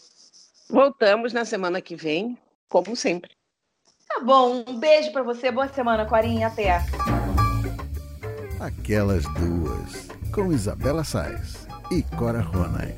Voltamos 0.69 1.33
na 1.33 1.45
semana 1.45 1.81
que 1.81 1.95
vem, 1.95 2.37
como 2.69 2.95
sempre. 2.95 3.31
Tá 4.07 4.19
bom, 4.23 4.63
um 4.67 4.79
beijo 4.79 5.11
para 5.11 5.23
você, 5.23 5.51
boa 5.51 5.67
semana, 5.67 6.05
Corinha, 6.05 6.47
até. 6.47 6.79
Aquelas 8.59 9.23
duas, 9.33 10.07
com 10.31 10.51
Isabela 10.51 11.03
Sais 11.03 11.67
e 11.91 12.03
Cora 12.15 12.41
Ronay. 12.41 12.95